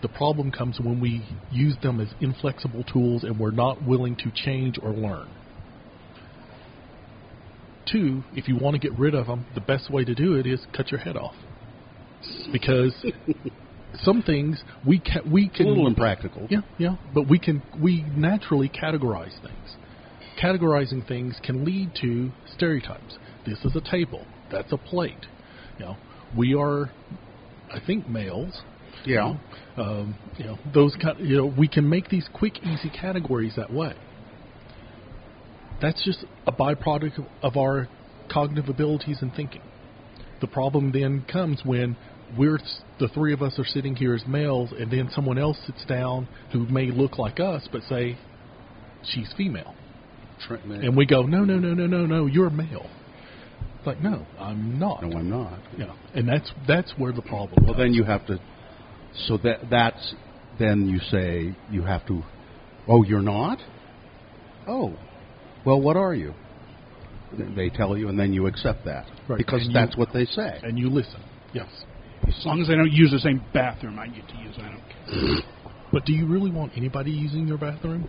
The 0.03 0.09
problem 0.09 0.51
comes 0.53 0.79
when 0.81 1.01
we 1.01 1.23
use 1.51 1.77
them 1.83 2.01
as 2.01 2.09
inflexible 2.21 2.85
tools 2.85 3.25
and 3.25 3.39
we're 3.39 3.51
not 3.51 3.83
willing 3.87 4.17
to 4.17 4.31
change 4.35 4.79
or 4.83 4.93
learn. 4.93 5.29
Two, 7.91 8.23
if 8.35 8.49
you 8.49 8.57
want 8.57 8.75
to 8.75 8.81
get 8.81 8.99
rid 8.99 9.15
of 9.15 9.27
them, 9.27 9.47
the 9.55 9.61
best 9.61 9.91
way 9.91 10.05
to 10.05 10.15
do 10.15 10.35
it 10.35 10.47
is 10.47 10.61
cut 10.77 10.91
your 10.91 11.01
head 11.01 11.17
off. 11.17 11.35
Because 12.53 12.95
some 14.03 14.23
things 14.23 14.63
we 14.87 14.99
can 14.99 15.31
we 15.31 15.47
It's 15.47 15.55
a 15.55 15.59
can 15.59 15.69
little 15.69 15.87
impractical. 15.87 16.47
yeah, 16.51 16.61
yeah. 16.79 16.97
But 17.15 17.29
we 17.29 17.39
can 17.39 17.63
we 17.81 18.03
naturally 18.17 18.69
categorize 18.69 19.39
things. 19.43 19.77
Categorizing 20.41 21.07
things 21.07 21.39
can 21.43 21.65
lead 21.65 21.93
to 22.01 22.31
stereotypes. 22.55 23.19
This 23.47 23.59
is 23.65 23.77
a 23.77 23.81
table. 23.81 24.27
That's 24.51 24.73
a 24.73 24.77
plate. 24.77 25.27
You 25.79 25.87
know, 25.87 25.97
we 26.37 26.55
are, 26.55 26.91
I 27.73 27.79
think, 27.87 28.09
males. 28.09 28.63
Yeah. 29.05 29.37
Um, 29.77 30.17
you 30.39 30.45
know, 30.45 30.59
those 30.73 30.97
kind. 31.01 31.19
You 31.21 31.37
know, 31.37 31.47
we 31.47 31.69
can 31.69 31.89
make 31.89 32.09
these 32.09 32.29
quick, 32.33 32.59
easy 32.65 32.91
categories 32.91 33.55
that 33.57 33.73
way. 33.73 33.95
That's 35.81 36.03
just 36.05 36.25
a 36.47 36.53
byproduct 36.53 37.19
of- 37.19 37.27
of 37.43 37.57
our 37.57 37.89
cognitive 38.29 38.69
abilities 38.69 39.21
and 39.21 39.35
thinking. 39.35 39.63
The 40.41 40.47
problem 40.47 40.93
then 40.93 41.23
comes 41.23 41.65
when 41.65 41.97
we're 42.37 42.61
the 42.99 43.09
three 43.09 43.33
of 43.33 43.43
us 43.43 43.59
are 43.59 43.65
sitting 43.65 43.97
here 43.97 44.15
as 44.15 44.27
males, 44.27 44.73
and 44.73 44.91
then 44.91 45.11
someone 45.11 45.39
else 45.39 45.59
sits 45.67 45.85
down 45.85 46.29
who 46.53 46.67
may 46.67 46.91
look 46.91 47.19
like 47.19 47.41
us, 47.41 47.69
but 47.71 47.83
say 47.85 48.17
she's 49.03 49.33
female, 49.37 49.75
Tra- 50.41 50.61
and 50.63 50.97
we 50.97 51.07
go, 51.07 51.23
no, 51.23 51.45
no, 51.45 51.57
no, 51.59 51.73
no, 51.75 51.87
no, 51.87 52.07
no, 52.07 52.27
you're 52.27 52.51
male. 52.51 52.87
It's 53.79 53.87
like, 53.87 54.01
no, 54.01 54.27
I'm 54.39 54.79
not. 54.79 55.03
no, 55.03 55.19
I'm 55.19 55.31
not. 55.31 55.59
You 55.77 55.87
know, 55.87 55.95
and 56.15 56.29
that's 56.29 56.51
that's 56.67 56.93
where 56.97 57.13
the 57.13 57.23
problem. 57.23 57.65
Well, 57.65 57.75
comes. 57.75 57.79
then 57.85 57.95
you 57.95 58.05
have 58.05 58.27
to. 58.27 58.39
So 59.27 59.37
that 59.39 59.71
that's 59.71 60.15
then 60.59 60.89
you 60.89 60.99
say 60.99 61.55
you 61.71 61.83
have 61.83 62.07
to. 62.07 62.23
Oh, 62.89 63.03
you're 63.05 63.23
not. 63.23 63.59
Oh, 64.67 64.95
well, 65.65 65.81
what 65.81 65.97
are 65.97 66.15
you? 66.15 66.35
They 67.57 67.69
tell 67.69 67.97
you, 67.97 68.09
and 68.09 68.19
then 68.19 68.33
you 68.33 68.47
accept 68.47 68.85
that 68.85 69.07
Right, 69.29 69.39
because 69.39 69.63
and 69.63 69.69
you- 69.73 69.75
that's 69.75 69.97
what 69.97 70.13
they 70.13 70.25
say. 70.25 70.61
and 70.63 70.79
you 70.79 70.89
listen. 70.89 71.21
Yes. 71.53 71.69
As 72.27 72.45
long 72.47 72.61
as 72.63 72.69
they 72.69 72.75
don't 72.77 72.91
use 72.93 73.11
the 73.11 73.19
same 73.19 73.43
bathroom 73.53 73.99
I 73.99 74.07
get 74.07 74.27
to 74.29 74.37
use, 74.39 74.55
I 74.59 74.71
don't 74.71 74.83
care. 75.35 75.43
But 75.93 76.05
do 76.07 76.13
you 76.15 76.27
really 76.27 76.51
want 76.51 76.73
anybody 76.77 77.11
using 77.11 77.47
your 77.47 77.59
bathroom? 77.59 78.09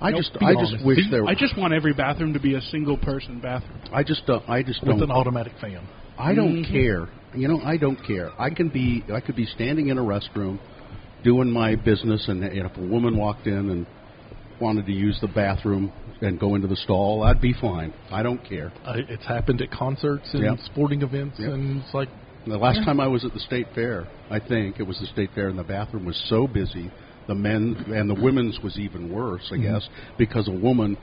I 0.00 0.10
Nope. 0.10 0.20
just 0.20 0.38
Be 0.38 0.46
I 0.46 0.54
just 0.54 0.84
wish 0.84 0.98
See, 0.98 1.10
there. 1.10 1.26
I 1.26 1.34
just 1.34 1.56
want 1.56 1.72
every 1.74 1.92
bathroom 1.92 2.32
to 2.34 2.40
be 2.40 2.54
a 2.54 2.60
single 2.60 2.96
person 2.96 3.40
bathroom. 3.40 3.78
I 3.92 4.02
just 4.04 4.26
don't. 4.26 4.48
I 4.48 4.62
just 4.62 4.80
With 4.82 4.90
don't. 4.98 5.02
an 5.02 5.10
automatic 5.10 5.52
fan. 5.60 5.80
I 6.16 6.34
don't 6.34 6.64
Mhm. 6.64 6.70
care. 6.70 7.08
You 7.34 7.48
know, 7.48 7.60
I 7.64 7.76
don't 7.76 8.02
care. 8.04 8.30
I 8.38 8.50
can 8.50 8.68
be 8.68 9.04
I 9.12 9.20
could 9.20 9.36
be 9.36 9.46
standing 9.46 9.88
in 9.88 9.98
a 9.98 10.02
restroom 10.02 10.58
doing 11.24 11.50
my 11.50 11.74
business 11.74 12.28
and, 12.28 12.42
and 12.44 12.66
if 12.66 12.76
a 12.76 12.80
woman 12.80 13.16
walked 13.16 13.46
in 13.46 13.70
and 13.70 13.86
wanted 14.60 14.86
to 14.86 14.92
use 14.92 15.18
the 15.20 15.26
bathroom 15.28 15.92
and 16.20 16.38
go 16.38 16.54
into 16.54 16.66
the 16.68 16.76
stall, 16.76 17.22
I'd 17.24 17.40
be 17.40 17.52
fine. 17.52 17.92
I 18.10 18.22
don't 18.22 18.42
care. 18.44 18.72
Uh, 18.84 18.94
it's 19.08 19.24
happened 19.24 19.60
at 19.60 19.70
concerts 19.70 20.32
and 20.32 20.42
Yep. 20.42 20.58
sporting 20.66 21.02
events, 21.02 21.38
Yep. 21.38 21.52
and 21.52 21.80
it's 21.82 21.94
like, 21.94 22.08
The 22.46 22.56
last 22.56 22.82
time 22.84 22.98
I 22.98 23.06
was 23.06 23.24
at 23.24 23.34
the 23.34 23.40
state 23.40 23.66
fair, 23.74 24.06
I 24.30 24.38
think 24.38 24.80
it 24.80 24.84
was 24.86 24.98
the 25.00 25.06
state 25.06 25.30
fair 25.34 25.48
and 25.48 25.58
the 25.58 25.64
bathroom 25.64 26.04
was 26.06 26.16
so 26.28 26.46
busy, 26.46 26.90
the 27.28 27.34
men 27.34 27.76
and 27.88 28.10
the 28.10 28.14
women's 28.14 28.58
was 28.60 28.78
even 28.78 29.12
worse, 29.12 29.52
I 29.52 29.58
guess, 29.58 29.86
because 30.16 30.48
a 30.48 30.52
woman 30.52 30.96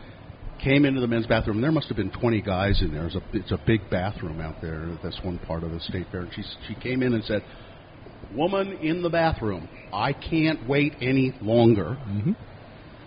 came 0.61 0.84
into 0.84 0.99
the 0.99 1.07
men's 1.07 1.27
bathroom. 1.27 1.61
There 1.61 1.72
must 1.72 1.88
have 1.88 1.97
been 1.97 2.11
20 2.11 2.41
guys 2.41 2.81
in 2.81 2.91
there. 2.91 3.06
It's 3.06 3.15
a, 3.15 3.22
it's 3.34 3.52
a 3.52 3.60
big 3.65 3.89
bathroom 3.89 4.41
out 4.41 4.56
there. 4.61 4.97
That's 5.03 5.19
one 5.23 5.38
part 5.39 5.64
of 5.64 5.72
the 5.72 5.80
state 5.80 6.07
fair. 6.11 6.22
And 6.22 6.34
she 6.34 6.43
she 6.68 6.76
came 6.76 7.03
in 7.03 7.14
and 7.14 7.23
said, 7.23 7.43
"Woman 8.34 8.80
in 8.80 9.02
the 9.02 9.10
bathroom, 9.10 9.69
I 9.93 10.14
can't 10.14 10.68
wait 10.68 10.93
any 10.99 11.34
longer." 11.41 11.97
mm-hmm. 12.07 12.31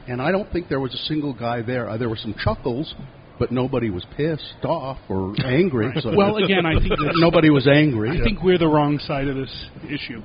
And 0.06 0.22
I 0.22 0.32
don't 0.32 0.50
think 0.50 0.70
there 0.70 0.80
was 0.80 0.94
a 0.94 1.04
single 1.04 1.34
guy 1.34 1.60
there. 1.60 1.90
Uh, 1.90 1.98
there 1.98 2.08
were 2.08 2.16
some 2.16 2.34
chuckles, 2.42 2.94
but 3.39 3.52
nobody 3.52 3.90
was 3.90 4.05
pissed 4.16 4.65
off 4.65 4.98
or 5.09 5.35
angry. 5.44 5.93
so 6.01 6.15
Well, 6.16 6.36
again, 6.36 6.66
I 6.66 6.74
think 6.74 6.89
that 6.90 7.15
nobody 7.16 7.51
was 7.51 7.66
angry. 7.66 8.10
I 8.20 8.23
think 8.24 8.43
we're 8.43 8.59
the 8.59 8.66
wrong 8.69 8.98
side 8.98 9.28
of 9.28 9.36
this 9.36 9.66
issue. 9.85 10.23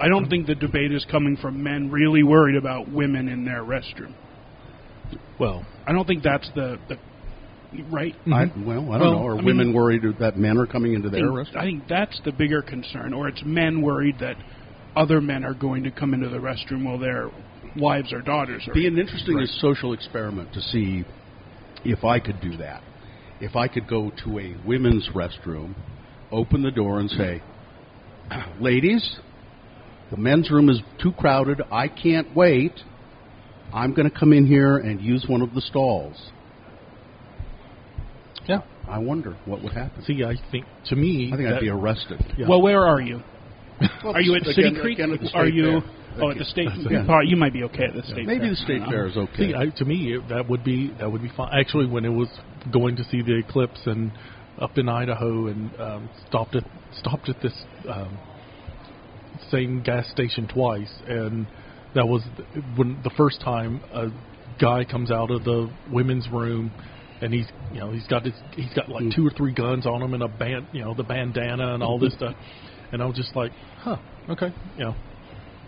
I 0.00 0.08
don't 0.08 0.28
think 0.28 0.46
the 0.46 0.54
debate 0.54 0.92
is 0.92 1.04
coming 1.10 1.36
from 1.36 1.62
men 1.62 1.90
really 1.90 2.22
worried 2.22 2.56
about 2.56 2.88
women 2.90 3.28
in 3.28 3.44
their 3.44 3.62
restroom. 3.62 4.14
well, 5.38 5.64
I 5.86 5.92
don't 5.92 6.06
think 6.06 6.22
that's 6.22 6.48
the, 6.54 6.78
the 6.88 6.96
right. 7.90 8.14
I, 8.26 8.44
well, 8.64 8.92
I 8.92 8.98
don't 8.98 9.00
Well, 9.00 9.12
know. 9.12 9.26
Are 9.26 9.32
I 9.32 9.36
mean- 9.36 9.44
women 9.46 9.72
worried 9.72 10.02
that 10.20 10.36
men 10.36 10.58
are 10.58 10.66
coming 10.66 10.94
into 10.94 11.08
their 11.10 11.20
think, 11.26 11.36
restaurant? 11.36 11.66
I 11.66 11.68
think 11.70 11.84
that's 11.88 12.20
the 12.24 12.32
bigger 12.32 12.62
concern, 12.62 13.12
or 13.12 13.28
it's 13.28 13.42
men 13.44 13.82
worried 13.82 14.16
that 14.20 14.36
other 14.94 15.20
men 15.20 15.44
are 15.44 15.54
going 15.54 15.84
to 15.84 15.90
come 15.90 16.12
into 16.14 16.28
the 16.28 16.36
restroom 16.38 16.84
while 16.84 16.98
their 16.98 17.30
wives 17.76 18.12
or 18.12 18.20
daughters 18.20 18.62
are. 18.68 18.74
Be 18.74 18.86
an 18.86 18.98
interesting 18.98 19.36
Right. 19.36 19.48
social 19.60 19.94
experiment 19.94 20.52
to 20.52 20.60
see 20.60 21.04
if 21.84 22.04
I 22.04 22.20
could 22.20 22.40
do 22.40 22.56
that. 22.58 22.82
If 23.40 23.56
I 23.56 23.68
could 23.68 23.88
go 23.88 24.12
to 24.24 24.38
a 24.38 24.56
women's 24.66 25.08
restroom, 25.14 25.74
open 26.30 26.62
the 26.62 26.70
door, 26.70 27.00
and 27.00 27.10
say, 27.10 27.42
"Ladies, 28.60 29.18
the 30.10 30.16
men's 30.16 30.50
room 30.50 30.68
is 30.68 30.80
too 31.02 31.12
crowded. 31.12 31.60
I 31.70 31.88
can't 31.88 32.34
wait. 32.36 32.72
I'm 33.72 33.94
going 33.94 34.08
to 34.08 34.16
come 34.16 34.32
in 34.32 34.46
here 34.46 34.76
and 34.76 35.00
use 35.00 35.24
one 35.28 35.42
of 35.42 35.54
the 35.54 35.60
stalls." 35.60 36.30
yeah. 38.48 38.60
I 38.88 38.98
wonder 38.98 39.36
what 39.44 39.62
would 39.62 39.72
happen. 39.72 40.02
See, 40.04 40.24
I 40.24 40.34
think 40.50 40.66
to 40.86 40.96
me, 40.96 41.30
I 41.32 41.36
think 41.36 41.48
that, 41.48 41.56
I'd 41.56 41.60
be 41.60 41.68
arrested. 41.68 42.20
yeah. 42.36 42.48
Well, 42.48 42.60
where 42.60 42.84
are 42.84 43.00
you? 43.00 43.22
Are 44.04 44.20
you 44.20 44.34
at 44.34 44.42
City 44.44 44.74
Creek? 44.80 44.98
again 44.98 45.12
at 45.12 45.20
the 45.20 45.30
are 45.34 45.46
you? 45.46 45.80
fair. 45.80 45.90
Oh, 46.20 46.30
at 46.30 46.38
the 46.38 46.44
state. 46.44 46.68
Yeah. 46.90 47.04
Probably- 47.06 47.28
You 47.30 47.36
might 47.36 47.52
be 47.52 47.62
okay 47.64 47.84
at 47.84 47.94
the 47.94 48.02
state. 48.02 48.26
Maybe 48.26 48.40
fair. 48.40 48.50
the 48.50 48.56
state 48.56 48.82
fair 48.88 49.06
is 49.06 49.16
okay. 49.16 49.36
See, 49.50 49.54
I, 49.54 49.66
to 49.76 49.84
me, 49.84 50.14
it, 50.14 50.28
that 50.28 50.48
would 50.48 50.64
be 50.64 50.92
that 50.98 51.10
would 51.10 51.22
be 51.22 51.30
fine. 51.36 51.50
Actually, 51.58 51.86
when 51.86 52.04
it 52.04 52.10
was 52.12 52.28
going 52.72 52.96
to 52.96 53.04
see 53.04 53.22
the 53.22 53.36
eclipse 53.38 53.80
and 53.86 54.12
up 54.60 54.76
in 54.78 54.88
Idaho 54.88 55.46
and 55.46 55.70
um, 55.80 56.10
stopped 56.28 56.54
at 56.54 56.64
stopped 56.98 57.28
at 57.28 57.40
this 57.42 57.54
um, 57.88 58.18
same 59.50 59.82
gas 59.82 60.08
station 60.10 60.48
twice, 60.48 60.92
and 61.08 61.46
that 61.94 62.06
was 62.06 62.22
th- 62.36 62.64
when 62.76 63.00
the 63.02 63.10
first 63.16 63.40
time 63.40 63.80
a 63.92 64.08
guy 64.60 64.84
comes 64.84 65.10
out 65.10 65.30
of 65.30 65.44
the 65.44 65.70
women's 65.90 66.28
room. 66.28 66.70
And 67.20 67.32
he's, 67.32 67.46
you 67.72 67.78
know, 67.78 67.92
he's 67.92 68.06
got 68.08 68.24
his, 68.24 68.34
he's 68.56 68.72
got 68.74 68.88
like 68.88 69.04
two 69.14 69.24
or 69.24 69.30
three 69.30 69.52
guns 69.54 69.86
on 69.86 70.02
him 70.02 70.12
and 70.12 70.24
a 70.24 70.28
band, 70.28 70.66
you 70.72 70.82
know, 70.82 70.92
the 70.92 71.04
bandana 71.04 71.72
and 71.72 71.80
all 71.80 71.96
this 71.96 72.12
stuff. 72.16 72.34
And 72.90 73.00
I 73.00 73.06
was 73.06 73.14
just 73.16 73.36
like, 73.36 73.52
huh, 73.78 73.96
okay, 74.28 74.52
you 74.76 74.86
know, 74.86 74.94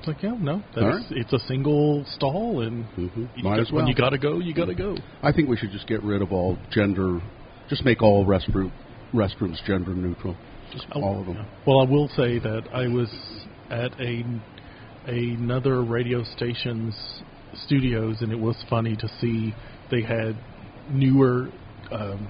it's 0.06 0.08
like, 0.08 0.22
yeah, 0.22 0.36
no, 0.38 0.62
that's, 0.74 0.84
right. 0.84 1.04
it's 1.12 1.32
a 1.32 1.38
single 1.48 2.04
stall, 2.14 2.60
and 2.60 2.84
Mhm. 2.96 3.28
you 3.36 3.44
Might 3.44 3.50
got- 3.56 3.60
as 3.60 3.72
well. 3.72 3.82
when 3.82 3.86
you 3.88 3.94
got 3.94 4.10
to 4.10 4.18
go, 4.18 4.38
you 4.38 4.52
got 4.52 4.66
to 4.66 4.74
go. 4.74 4.96
I 5.22 5.32
think 5.32 5.48
we 5.48 5.56
should 5.56 5.70
just 5.70 5.86
get 5.86 6.02
rid 6.02 6.20
of 6.22 6.32
all 6.32 6.58
gender, 6.70 7.20
just 7.68 7.84
make 7.84 8.02
all 8.02 8.26
restroom, 8.26 8.70
restrooms 9.14 9.62
gender 9.64 9.94
neutral. 9.94 10.36
Just 10.72 10.86
all 10.92 11.20
of 11.20 11.26
them. 11.26 11.46
Well, 11.66 11.80
I 11.80 11.84
will 11.84 12.08
say 12.08 12.38
that 12.38 12.64
I 12.72 12.88
was 12.88 13.08
at 13.70 13.98
a 14.00 14.24
another 15.06 15.82
radio 15.82 16.22
station's 16.36 16.94
studios, 17.66 18.20
and 18.22 18.32
it 18.32 18.38
was 18.38 18.56
funny 18.68 18.96
to 18.96 19.08
see 19.20 19.54
they 19.90 20.00
had 20.02 20.34
newer 20.90 21.48
um, 21.92 22.26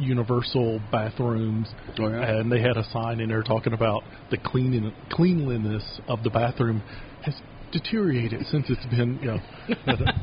universal 0.00 0.80
bathrooms, 0.90 1.68
Oh, 1.98 2.08
yeah? 2.08 2.38
and 2.38 2.50
they 2.50 2.60
had 2.60 2.76
a 2.76 2.84
sign 2.92 3.20
in 3.20 3.28
there 3.28 3.42
talking 3.42 3.72
about 3.72 4.02
the 4.30 4.38
cleaning 4.38 4.92
cleanliness 5.10 6.00
of 6.08 6.22
the 6.22 6.30
bathroom 6.30 6.82
has 7.24 7.34
deteriorated 7.72 8.44
since 8.50 8.66
it's 8.68 8.84
been, 8.86 9.18
you 9.22 9.26
know, 9.28 9.38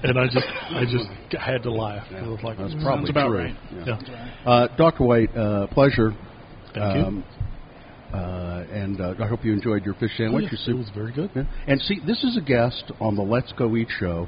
and 0.03 0.19
I 0.19 0.25
just 0.25 0.47
I 0.69 0.83
just 0.83 1.07
had 1.39 1.63
to 1.63 1.71
laugh. 1.71 2.05
I 2.11 2.27
was 2.27 2.39
like, 2.43 2.57
That's 2.57 2.73
"Mm, 2.73 2.83
probably 2.83 3.09
about 3.09 3.27
true. 3.29 3.37
right. 3.43 3.55
Yeah. 3.73 3.99
Yeah. 4.05 4.49
Uh, 4.51 4.67
Dr. 4.75 5.03
White, 5.05 5.35
uh, 5.35 5.67
pleasure. 5.67 6.11
Thank 6.73 6.95
you. 6.97 7.01
Um, 7.03 7.23
uh, 8.13 8.63
and 8.71 9.01
uh, 9.01 9.13
I 9.21 9.27
hope 9.27 9.43
you 9.43 9.51
enjoyed 9.53 9.83
your 9.85 9.93
fish 9.95 10.11
Oh, 10.15 10.23
sandwich. 10.23 10.43
yes, 10.51 10.51
your 10.67 10.77
it 10.77 10.77
soup. 10.77 10.77
was 10.77 10.89
very 10.95 11.11
good. 11.13 11.29
Yeah. 11.35 11.43
And 11.67 11.81
see, 11.81 11.99
this 12.05 12.23
is 12.23 12.37
a 12.37 12.41
guest 12.41 12.91
on 13.01 13.15
the 13.15 13.21
Let's 13.21 13.51
Go 13.53 13.75
Eat 13.75 13.89
show 13.99 14.27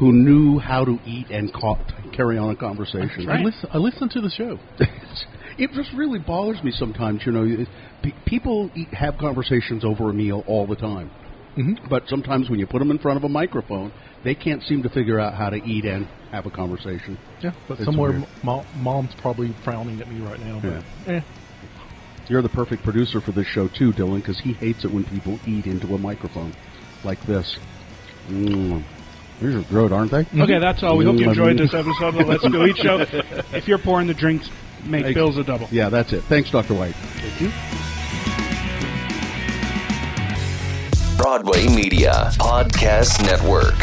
who 0.00 0.12
knew 0.12 0.58
how 0.58 0.84
to 0.84 0.98
eat 1.06 1.30
and 1.30 1.52
ca- 1.52 1.76
carry 2.12 2.36
on 2.38 2.50
a 2.50 2.56
conversation. 2.56 3.28
I, 3.30 3.42
listen, 3.42 3.68
I 3.72 3.76
listened 3.78 4.10
to 4.12 4.20
the 4.20 4.30
show. 4.30 4.58
it 5.58 5.70
just 5.72 5.92
really 5.94 6.18
bothers 6.18 6.62
me 6.64 6.72
sometimes. 6.72 7.20
You 7.24 7.32
know, 7.32 7.66
people 8.26 8.70
eat, 8.74 8.88
have 8.94 9.18
conversations 9.18 9.84
over 9.84 10.10
a 10.10 10.14
meal 10.14 10.42
all 10.48 10.66
the 10.66 10.76
time, 10.76 11.10
Mm-hmm. 11.56 11.88
but 11.90 12.04
sometimes 12.06 12.48
when 12.48 12.58
you 12.60 12.66
put 12.66 12.78
them 12.78 12.90
in 12.92 12.98
front 12.98 13.16
of 13.18 13.24
a 13.24 13.28
microphone, 13.28 13.92
they 14.24 14.34
can't 14.36 14.62
seem 14.62 14.84
to 14.84 14.88
figure 14.88 15.18
out 15.18 15.34
how 15.34 15.50
to 15.50 15.56
eat 15.56 15.84
and 15.84 16.06
have 16.30 16.46
a 16.46 16.50
conversation. 16.50 17.18
Yeah, 17.42 17.50
but 17.68 17.74
It's 17.78 17.84
somewhere 17.84 18.12
weird. 18.12 18.28
mo- 18.44 18.64
mom's 18.76 19.12
probably 19.20 19.52
frowning 19.64 20.00
at 20.00 20.08
me 20.08 20.20
right 20.20 20.38
now. 20.40 20.60
But 20.62 21.12
eh. 21.12 21.20
You're 22.28 22.42
the 22.42 22.48
perfect 22.50 22.84
producer 22.84 23.20
for 23.20 23.32
this 23.32 23.46
show 23.48 23.66
too, 23.68 23.92
Dylan, 23.92 24.18
because 24.20 24.38
he 24.38 24.52
hates 24.52 24.84
it 24.84 24.92
when 24.92 25.04
people 25.04 25.40
eat 25.46 25.66
into 25.66 25.88
a 25.94 25.98
microphone 25.98 26.54
like 27.04 27.20
this. 27.26 27.58
Mm. 28.28 28.84
These 29.40 29.54
are 29.54 29.62
good, 29.62 29.92
aren't 29.92 30.10
they? 30.10 30.26
Okay, 30.38 30.58
that's 30.58 30.82
all. 30.82 30.96
We 30.96 31.04
hope 31.04 31.16
you 31.16 31.26
Mm, 31.26 31.28
enjoyed 31.30 31.58
this 31.58 31.72
episode 31.72 32.08
of 32.08 32.14
the 32.16 32.24
Let's 32.24 32.46
Go 32.46 32.66
Eat 32.66 32.76
Show. 32.76 32.98
If 33.56 33.66
you're 33.66 33.78
pouring 33.78 34.06
the 34.06 34.14
drinks, 34.14 34.50
make 34.84 35.06
Hey. 35.06 35.14
Bill's 35.14 35.38
a 35.38 35.44
double. 35.44 35.66
Yeah, 35.70 35.88
that's 35.88 36.12
it. 36.12 36.22
Thanks, 36.24 36.50
Dr. 36.50 36.74
White. 36.74 36.94
Thank 36.94 37.40
you. 37.40 37.50
Broadway 41.16 41.68
Media 41.68 42.30
Podcast 42.38 43.22
Network. 43.24 43.76